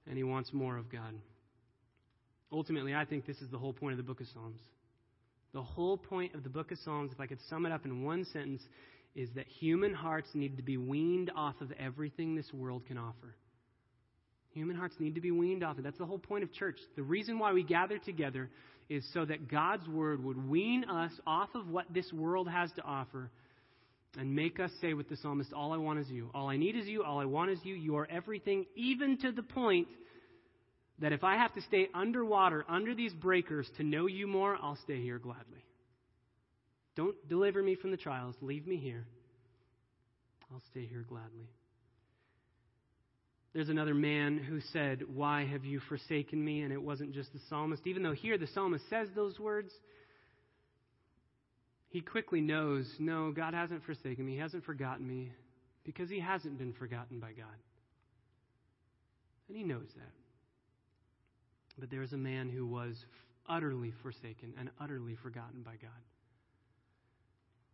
and 0.07 0.17
he 0.17 0.25
wants 0.25 0.53
more 0.53 0.77
of 0.77 0.91
God. 0.91 1.15
Ultimately, 2.51 2.95
I 2.95 3.05
think 3.05 3.27
this 3.27 3.41
is 3.41 3.51
the 3.51 3.59
whole 3.59 3.73
point 3.73 3.93
of 3.93 3.99
the 3.99 4.05
book 4.05 4.21
of 4.21 4.27
Psalms. 4.33 4.61
The 5.53 5.63
whole 5.63 5.97
point 5.97 6.35
of 6.35 6.43
the 6.43 6.49
book 6.49 6.73
of 6.73 6.79
Psalms, 6.79 7.13
if 7.13 7.21
I 7.21 7.27
could 7.27 7.39
sum 7.49 7.67
it 7.67 7.73
up 7.73 7.85
in 7.85 8.05
one 8.05 8.25
sentence, 8.33 8.63
is 9.15 9.29
that 9.37 9.47
human 9.47 9.95
hearts 9.95 10.29
need 10.35 10.57
to 10.57 10.63
be 10.63 10.77
weaned 10.77 11.31
off 11.37 11.61
of 11.61 11.73
everything 11.79 12.35
this 12.35 12.53
world 12.53 12.87
can 12.87 12.99
offer. 12.99 13.37
Human 14.51 14.77
hearts 14.77 14.95
need 14.99 15.17
to 15.17 15.21
be 15.21 15.31
weaned 15.31 15.65
off 15.65 15.79
it. 15.79 15.85
That's 15.85 15.99
the 15.99 16.07
whole 16.07 16.19
point 16.19 16.45
of 16.45 16.53
church. 16.53 16.79
The 16.97 17.03
reason 17.03 17.39
why 17.39 17.53
we 17.53 17.65
gather 17.65 17.99
together 17.99 18.51
is 18.89 19.05
so 19.13 19.25
that 19.25 19.49
God's 19.49 19.87
word 19.89 20.23
would 20.23 20.49
wean 20.49 20.85
us 20.85 21.13
off 21.27 21.49
of 21.55 21.69
what 21.69 21.87
this 21.93 22.13
world 22.13 22.49
has 22.49 22.71
to 22.73 22.83
offer 22.83 23.31
and 24.17 24.35
make 24.35 24.61
us 24.61 24.71
say 24.81 24.95
with 24.95 25.09
the 25.09 25.17
psalmist, 25.17 25.53
All 25.53 25.73
I 25.73 25.77
want 25.77 25.99
is 25.99 26.09
you. 26.09 26.31
All 26.35 26.49
I 26.49 26.57
need 26.57 26.77
is 26.77 26.87
you. 26.87 27.03
All 27.03 27.19
I 27.19 27.25
want 27.25 27.51
is 27.51 27.59
you. 27.65 27.75
You 27.75 27.97
are 27.97 28.09
everything, 28.09 28.67
even 28.77 29.19
to 29.19 29.33
the 29.33 29.43
point 29.43 29.89
that 31.01 31.13
if 31.13 31.25
I 31.25 31.37
have 31.37 31.53
to 31.55 31.63
stay 31.63 31.89
underwater, 31.93 32.65
under 32.69 32.95
these 32.95 33.13
breakers, 33.13 33.69
to 33.79 33.83
know 33.83 34.07
you 34.07 34.29
more, 34.29 34.57
I'll 34.61 34.79
stay 34.85 35.03
here 35.03 35.19
gladly. 35.19 35.65
Don't 36.97 37.17
deliver 37.29 37.63
me 37.63 37.75
from 37.75 37.91
the 37.91 37.97
trials. 37.97 38.37
Leave 38.41 38.67
me 38.67 38.77
here. 38.77 39.07
I'll 40.53 40.63
stay 40.71 40.87
here 40.87 41.05
gladly. 41.09 41.49
There's 43.53 43.69
another 43.69 43.95
man 43.95 44.39
who 44.39 44.61
said, 44.73 45.03
Why 45.13 45.45
have 45.45 45.65
you 45.65 45.81
forsaken 45.89 46.45
me? 46.45 46.63
And 46.63 46.73
it 46.73 46.83
wasn't 46.83 47.15
just 47.15 47.33
the 47.33 47.39
psalmist. 47.49 47.87
Even 47.87 48.03
though 48.03 48.13
here 48.13 48.37
the 48.37 48.49
psalmist 48.49 48.85
says 48.91 49.09
those 49.15 49.39
words, 49.39 49.73
he 51.89 52.01
quickly 52.01 52.41
knows, 52.41 52.87
No, 52.99 53.31
God 53.31 53.55
hasn't 53.55 53.85
forsaken 53.85 54.27
me. 54.27 54.33
He 54.33 54.39
hasn't 54.39 54.65
forgotten 54.65 55.07
me 55.07 55.33
because 55.85 56.11
he 56.11 56.19
hasn't 56.19 56.59
been 56.59 56.73
forgotten 56.73 57.21
by 57.21 57.33
God. 57.33 57.47
And 59.49 59.57
he 59.57 59.63
knows 59.63 59.89
that. 59.97 60.13
But 61.79 61.91
there 61.91 62.03
is 62.03 62.13
a 62.13 62.19
man 62.19 62.49
who 62.49 62.67
was 62.67 62.97
utterly 63.49 63.93
forsaken 64.03 64.55
and 64.59 64.71
utterly 64.81 65.17
forgotten 65.23 65.63
by 65.63 65.77
God. 65.81 65.91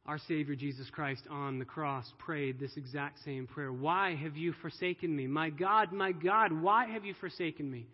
Our 0.06 0.18
Savior 0.18 0.54
Jesus 0.54 0.88
Christ 0.90 1.24
on 1.30 1.58
the 1.58 1.64
cross 1.64 2.12
prayed 2.18 2.58
this 2.58 2.76
exact 2.76 3.22
same 3.24 3.46
prayer 3.46 3.72
Why 3.72 4.14
have 4.14 4.36
you 4.36 4.52
forsaken 4.60 5.14
me? 5.14 5.26
My 5.26 5.50
God, 5.50 5.92
my 5.92 6.12
God, 6.12 6.52
why 6.52 6.86
have 6.86 7.04
you 7.04 7.14
forsaken 7.14 7.70
me? 7.70 7.86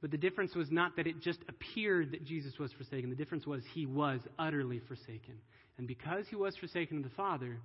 But 0.00 0.10
the 0.10 0.18
difference 0.18 0.54
was 0.54 0.70
not 0.70 0.96
that 0.96 1.06
it 1.06 1.20
just 1.20 1.40
appeared 1.48 2.12
that 2.12 2.24
Jesus 2.24 2.58
was 2.58 2.72
forsaken. 2.72 3.08
The 3.08 3.16
difference 3.16 3.46
was 3.46 3.62
he 3.72 3.86
was 3.86 4.20
utterly 4.38 4.80
forsaken. 4.80 5.34
And 5.78 5.88
because 5.88 6.26
he 6.28 6.36
was 6.36 6.56
forsaken 6.56 6.98
of 6.98 7.04
the 7.04 7.10
Father, 7.10 7.58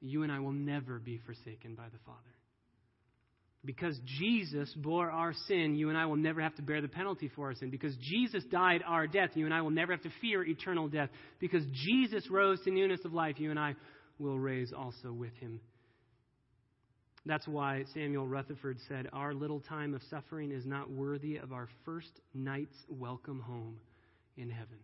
you 0.00 0.22
and 0.22 0.32
I 0.32 0.40
will 0.40 0.52
never 0.52 0.98
be 0.98 1.18
forsaken 1.24 1.74
by 1.74 1.84
the 1.84 1.98
Father. 2.04 2.37
Because 3.64 3.98
Jesus 4.20 4.72
bore 4.74 5.10
our 5.10 5.32
sin, 5.46 5.74
you 5.74 5.88
and 5.88 5.98
I 5.98 6.06
will 6.06 6.16
never 6.16 6.40
have 6.40 6.54
to 6.56 6.62
bear 6.62 6.80
the 6.80 6.88
penalty 6.88 7.28
for 7.34 7.48
our 7.48 7.54
sin. 7.54 7.70
Because 7.70 7.94
Jesus 7.96 8.44
died 8.44 8.82
our 8.86 9.06
death, 9.06 9.30
you 9.34 9.46
and 9.46 9.54
I 9.54 9.62
will 9.62 9.70
never 9.70 9.92
have 9.92 10.02
to 10.02 10.12
fear 10.20 10.44
eternal 10.44 10.88
death. 10.88 11.10
Because 11.40 11.64
Jesus 11.72 12.30
rose 12.30 12.60
to 12.62 12.70
newness 12.70 13.04
of 13.04 13.12
life, 13.12 13.40
you 13.40 13.50
and 13.50 13.58
I 13.58 13.74
will 14.18 14.38
raise 14.38 14.72
also 14.72 15.12
with 15.12 15.34
him. 15.40 15.60
That's 17.26 17.46
why 17.48 17.84
Samuel 17.94 18.26
Rutherford 18.26 18.78
said, 18.88 19.08
Our 19.12 19.34
little 19.34 19.60
time 19.60 19.92
of 19.92 20.02
suffering 20.08 20.52
is 20.52 20.64
not 20.64 20.90
worthy 20.90 21.36
of 21.36 21.52
our 21.52 21.68
first 21.84 22.20
night's 22.32 22.76
welcome 22.88 23.40
home 23.40 23.76
in 24.36 24.50
heaven. 24.50 24.78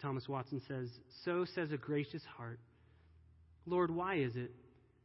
Thomas 0.00 0.28
Watson 0.28 0.62
says, 0.68 0.88
So 1.24 1.44
says 1.54 1.72
a 1.72 1.76
gracious 1.76 2.22
heart. 2.36 2.60
Lord, 3.66 3.90
why 3.90 4.16
is 4.16 4.36
it 4.36 4.52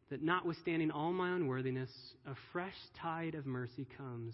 that 0.09 0.21
notwithstanding 0.23 0.91
all 0.91 1.13
my 1.13 1.35
unworthiness, 1.35 1.89
a 2.25 2.33
fresh 2.51 2.75
tide 3.01 3.35
of 3.35 3.45
mercy 3.45 3.87
comes 3.97 4.33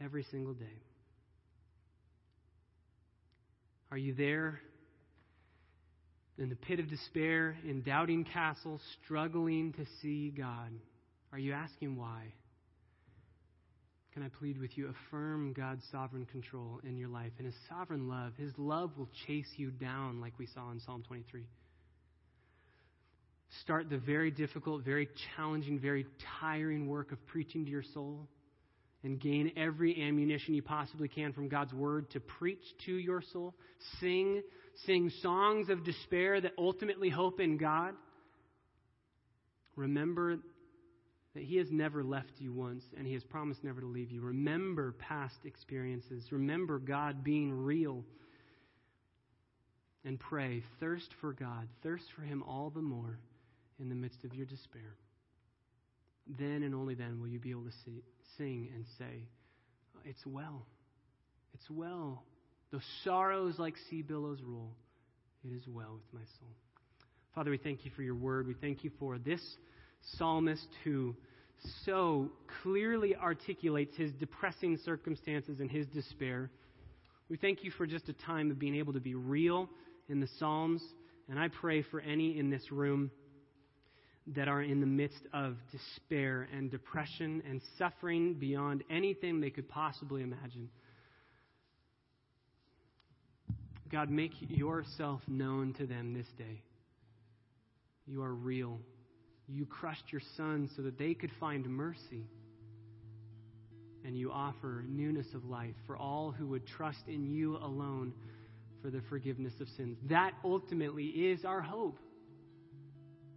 every 0.00 0.24
single 0.30 0.54
day. 0.54 0.82
Are 3.90 3.98
you 3.98 4.14
there 4.14 4.60
in 6.38 6.48
the 6.48 6.56
pit 6.56 6.80
of 6.80 6.88
despair, 6.88 7.56
in 7.64 7.82
Doubting 7.82 8.24
Castle, 8.24 8.80
struggling 9.04 9.72
to 9.74 9.86
see 10.02 10.30
God? 10.30 10.70
Are 11.32 11.38
you 11.38 11.52
asking 11.52 11.96
why? 11.96 12.32
Can 14.12 14.22
I 14.22 14.28
plead 14.28 14.58
with 14.58 14.76
you? 14.78 14.88
Affirm 15.08 15.52
God's 15.52 15.82
sovereign 15.92 16.26
control 16.26 16.80
in 16.84 16.96
your 16.96 17.08
life 17.08 17.32
and 17.38 17.46
His 17.46 17.56
sovereign 17.68 18.08
love. 18.08 18.32
His 18.38 18.52
love 18.56 18.90
will 18.96 19.08
chase 19.26 19.50
you 19.56 19.70
down, 19.70 20.20
like 20.20 20.32
we 20.38 20.46
saw 20.46 20.70
in 20.70 20.80
Psalm 20.80 21.02
23 21.06 21.44
start 23.62 23.88
the 23.88 23.98
very 23.98 24.30
difficult, 24.30 24.84
very 24.84 25.08
challenging, 25.36 25.78
very 25.78 26.06
tiring 26.40 26.86
work 26.86 27.12
of 27.12 27.24
preaching 27.26 27.64
to 27.64 27.70
your 27.70 27.84
soul 27.94 28.28
and 29.02 29.20
gain 29.20 29.52
every 29.56 30.02
ammunition 30.02 30.54
you 30.54 30.62
possibly 30.62 31.08
can 31.08 31.32
from 31.32 31.48
God's 31.48 31.72
word 31.72 32.10
to 32.10 32.20
preach 32.20 32.62
to 32.86 32.92
your 32.92 33.22
soul. 33.32 33.54
Sing, 34.00 34.42
sing 34.84 35.10
songs 35.22 35.68
of 35.68 35.84
despair 35.84 36.40
that 36.40 36.52
ultimately 36.58 37.08
hope 37.08 37.38
in 37.38 37.56
God. 37.56 37.94
Remember 39.76 40.38
that 41.34 41.44
He 41.44 41.56
has 41.58 41.68
never 41.70 42.02
left 42.02 42.32
you 42.38 42.52
once 42.52 42.82
and 42.96 43.06
He 43.06 43.12
has 43.12 43.22
promised 43.22 43.62
never 43.62 43.80
to 43.80 43.86
leave 43.86 44.10
you. 44.10 44.22
Remember 44.22 44.92
past 44.98 45.36
experiences. 45.44 46.24
Remember 46.32 46.78
God 46.78 47.22
being 47.22 47.52
real. 47.52 48.04
And 50.04 50.18
pray, 50.18 50.62
thirst 50.80 51.08
for 51.20 51.32
God, 51.32 51.68
thirst 51.82 52.04
for 52.16 52.22
Him 52.22 52.42
all 52.44 52.70
the 52.70 52.82
more 52.82 53.18
in 53.80 53.88
the 53.88 53.94
midst 53.94 54.24
of 54.24 54.34
your 54.34 54.46
despair. 54.46 54.96
Then 56.38 56.62
and 56.62 56.74
only 56.74 56.94
then 56.94 57.20
will 57.20 57.28
you 57.28 57.38
be 57.38 57.50
able 57.50 57.64
to 57.64 57.72
see, 57.84 58.02
sing 58.36 58.70
and 58.74 58.84
say, 58.98 59.28
It's 60.04 60.24
well. 60.26 60.66
It's 61.54 61.70
well. 61.70 62.24
Though 62.72 62.80
sorrows 63.04 63.58
like 63.58 63.74
sea 63.88 64.02
billows 64.02 64.40
roll, 64.44 64.72
it 65.44 65.54
is 65.54 65.62
well 65.68 65.94
with 65.94 66.20
my 66.20 66.26
soul. 66.38 66.50
Father, 67.34 67.50
we 67.50 67.58
thank 67.58 67.84
you 67.84 67.90
for 67.94 68.02
your 68.02 68.14
word. 68.14 68.46
We 68.46 68.54
thank 68.54 68.82
you 68.82 68.90
for 68.98 69.18
this 69.18 69.40
psalmist 70.16 70.66
who 70.84 71.14
so 71.84 72.30
clearly 72.62 73.14
articulates 73.16 73.96
his 73.96 74.12
depressing 74.12 74.78
circumstances 74.84 75.60
and 75.60 75.70
his 75.70 75.86
despair. 75.88 76.50
We 77.28 77.36
thank 77.36 77.64
you 77.64 77.70
for 77.72 77.86
just 77.86 78.08
a 78.08 78.12
time 78.12 78.50
of 78.50 78.58
being 78.58 78.76
able 78.76 78.92
to 78.92 79.00
be 79.00 79.14
real 79.14 79.68
in 80.08 80.20
the 80.20 80.28
Psalms. 80.38 80.82
And 81.28 81.38
I 81.38 81.48
pray 81.48 81.82
for 81.82 82.00
any 82.00 82.38
in 82.38 82.50
this 82.50 82.70
room 82.70 83.10
that 84.34 84.48
are 84.48 84.62
in 84.62 84.80
the 84.80 84.86
midst 84.86 85.22
of 85.32 85.56
despair 85.70 86.48
and 86.52 86.70
depression 86.70 87.42
and 87.48 87.60
suffering 87.78 88.34
beyond 88.34 88.82
anything 88.90 89.40
they 89.40 89.50
could 89.50 89.68
possibly 89.68 90.22
imagine. 90.22 90.68
God, 93.90 94.10
make 94.10 94.32
yourself 94.48 95.20
known 95.28 95.74
to 95.74 95.86
them 95.86 96.12
this 96.12 96.26
day. 96.36 96.60
You 98.06 98.22
are 98.22 98.34
real. 98.34 98.80
You 99.48 99.64
crushed 99.64 100.10
your 100.10 100.22
son 100.36 100.68
so 100.74 100.82
that 100.82 100.98
they 100.98 101.14
could 101.14 101.30
find 101.38 101.68
mercy. 101.68 102.26
And 104.04 104.18
you 104.18 104.32
offer 104.32 104.84
newness 104.88 105.26
of 105.34 105.44
life 105.44 105.74
for 105.86 105.96
all 105.96 106.32
who 106.32 106.48
would 106.48 106.66
trust 106.66 107.06
in 107.06 107.26
you 107.26 107.56
alone 107.56 108.12
for 108.82 108.90
the 108.90 109.00
forgiveness 109.08 109.54
of 109.60 109.68
sins. 109.76 109.98
That 110.08 110.32
ultimately 110.44 111.06
is 111.06 111.44
our 111.44 111.60
hope. 111.60 111.98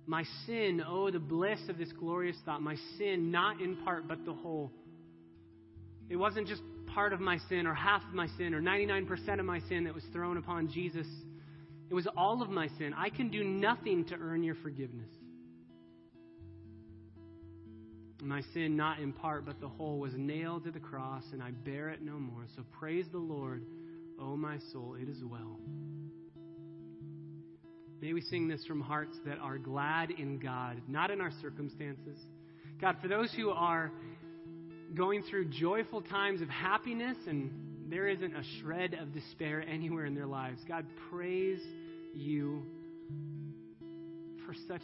My 0.10 0.24
sin, 0.48 0.84
oh, 0.88 1.12
the 1.12 1.20
bliss 1.20 1.60
of 1.70 1.78
this 1.78 1.92
glorious 1.92 2.36
thought. 2.44 2.64
My 2.64 2.76
sin, 2.98 3.30
not 3.30 3.62
in 3.62 3.76
part, 3.76 4.08
but 4.08 4.26
the 4.26 4.34
whole. 4.34 4.72
It 6.10 6.16
wasn't 6.16 6.48
just 6.48 6.64
part 6.96 7.14
of 7.14 7.20
my 7.20 7.38
sin, 7.48 7.68
or 7.68 7.76
half 7.76 8.02
of 8.08 8.16
my 8.16 8.26
sin, 8.36 8.56
or 8.56 8.60
99% 8.60 9.40
of 9.40 9.46
my 9.46 9.60
sin 9.70 9.84
that 9.84 9.94
was 9.94 10.04
thrown 10.12 10.38
upon 10.38 10.68
Jesus. 10.68 11.06
It 11.92 11.94
was 11.94 12.08
all 12.18 12.42
of 12.42 12.50
my 12.50 12.70
sin. 12.80 12.96
I 12.98 13.12
can 13.12 13.30
do 13.30 13.44
nothing 13.44 14.04
to 14.06 14.16
earn 14.16 14.42
your 14.42 14.56
forgiveness. 14.64 15.12
My 18.20 18.42
sin, 18.56 18.76
not 18.76 18.98
in 19.00 19.14
part, 19.14 19.46
but 19.46 19.62
the 19.62 19.70
whole, 19.70 20.00
was 20.00 20.14
nailed 20.16 20.64
to 20.64 20.72
the 20.72 20.80
cross, 20.80 21.24
and 21.34 21.44
I 21.44 21.52
bear 21.52 21.90
it 21.90 22.02
no 22.02 22.14
more. 22.14 22.48
So 22.56 22.64
praise 22.80 23.06
the 23.12 23.20
Lord, 23.20 23.64
O 24.20 24.32
oh 24.32 24.36
my 24.36 24.58
soul, 24.74 24.96
it 25.00 25.08
is 25.08 25.24
well. 25.24 25.60
May 28.02 28.14
we 28.14 28.22
sing 28.22 28.48
this 28.48 28.64
from 28.66 28.80
hearts 28.80 29.18
that 29.26 29.40
are 29.40 29.58
glad 29.58 30.12
in 30.12 30.40
God, 30.40 30.82
not 30.88 31.12
in 31.12 31.20
our 31.20 31.32
circumstances. 31.42 32.18
God, 32.80 32.96
for 33.02 33.10
those 33.10 33.32
who 33.34 33.50
are 33.50 33.92
going 34.96 35.22
through 35.24 35.50
joyful 35.50 36.02
times 36.02 36.42
of 36.42 36.48
happiness 36.48 37.18
and 37.28 37.52
there 37.90 38.08
isn't 38.08 38.36
a 38.36 38.44
shred 38.60 38.94
of 38.94 39.14
despair 39.14 39.62
anywhere 39.68 40.06
in 40.06 40.16
their 40.16 40.28
lives, 40.28 40.62
God, 40.66 40.86
praise 41.12 41.60
you 42.16 42.64
for 44.46 44.54
such 44.68 44.82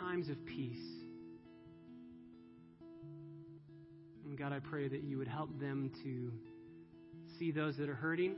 times 0.00 0.28
of 0.28 0.44
peace. 0.46 0.76
And 4.24 4.36
God, 4.36 4.52
I 4.52 4.58
pray 4.58 4.88
that 4.88 5.04
you 5.04 5.18
would 5.18 5.28
help 5.28 5.60
them 5.60 5.92
to 6.02 6.32
see 7.38 7.52
those 7.52 7.76
that 7.76 7.88
are 7.88 7.94
hurting, 7.94 8.34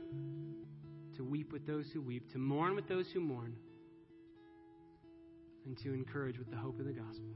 to 1.17 1.23
weep 1.23 1.51
with 1.51 1.65
those 1.65 1.85
who 1.91 2.01
weep, 2.01 2.31
to 2.33 2.37
mourn 2.37 2.75
with 2.75 2.87
those 2.87 3.07
who 3.11 3.19
mourn, 3.19 3.55
and 5.69 5.77
to 5.77 5.93
encourage 5.93 6.39
with 6.39 6.49
the 6.49 6.57
hope 6.57 6.79
of 6.79 6.85
the 6.87 6.91
gospel. 6.91 7.29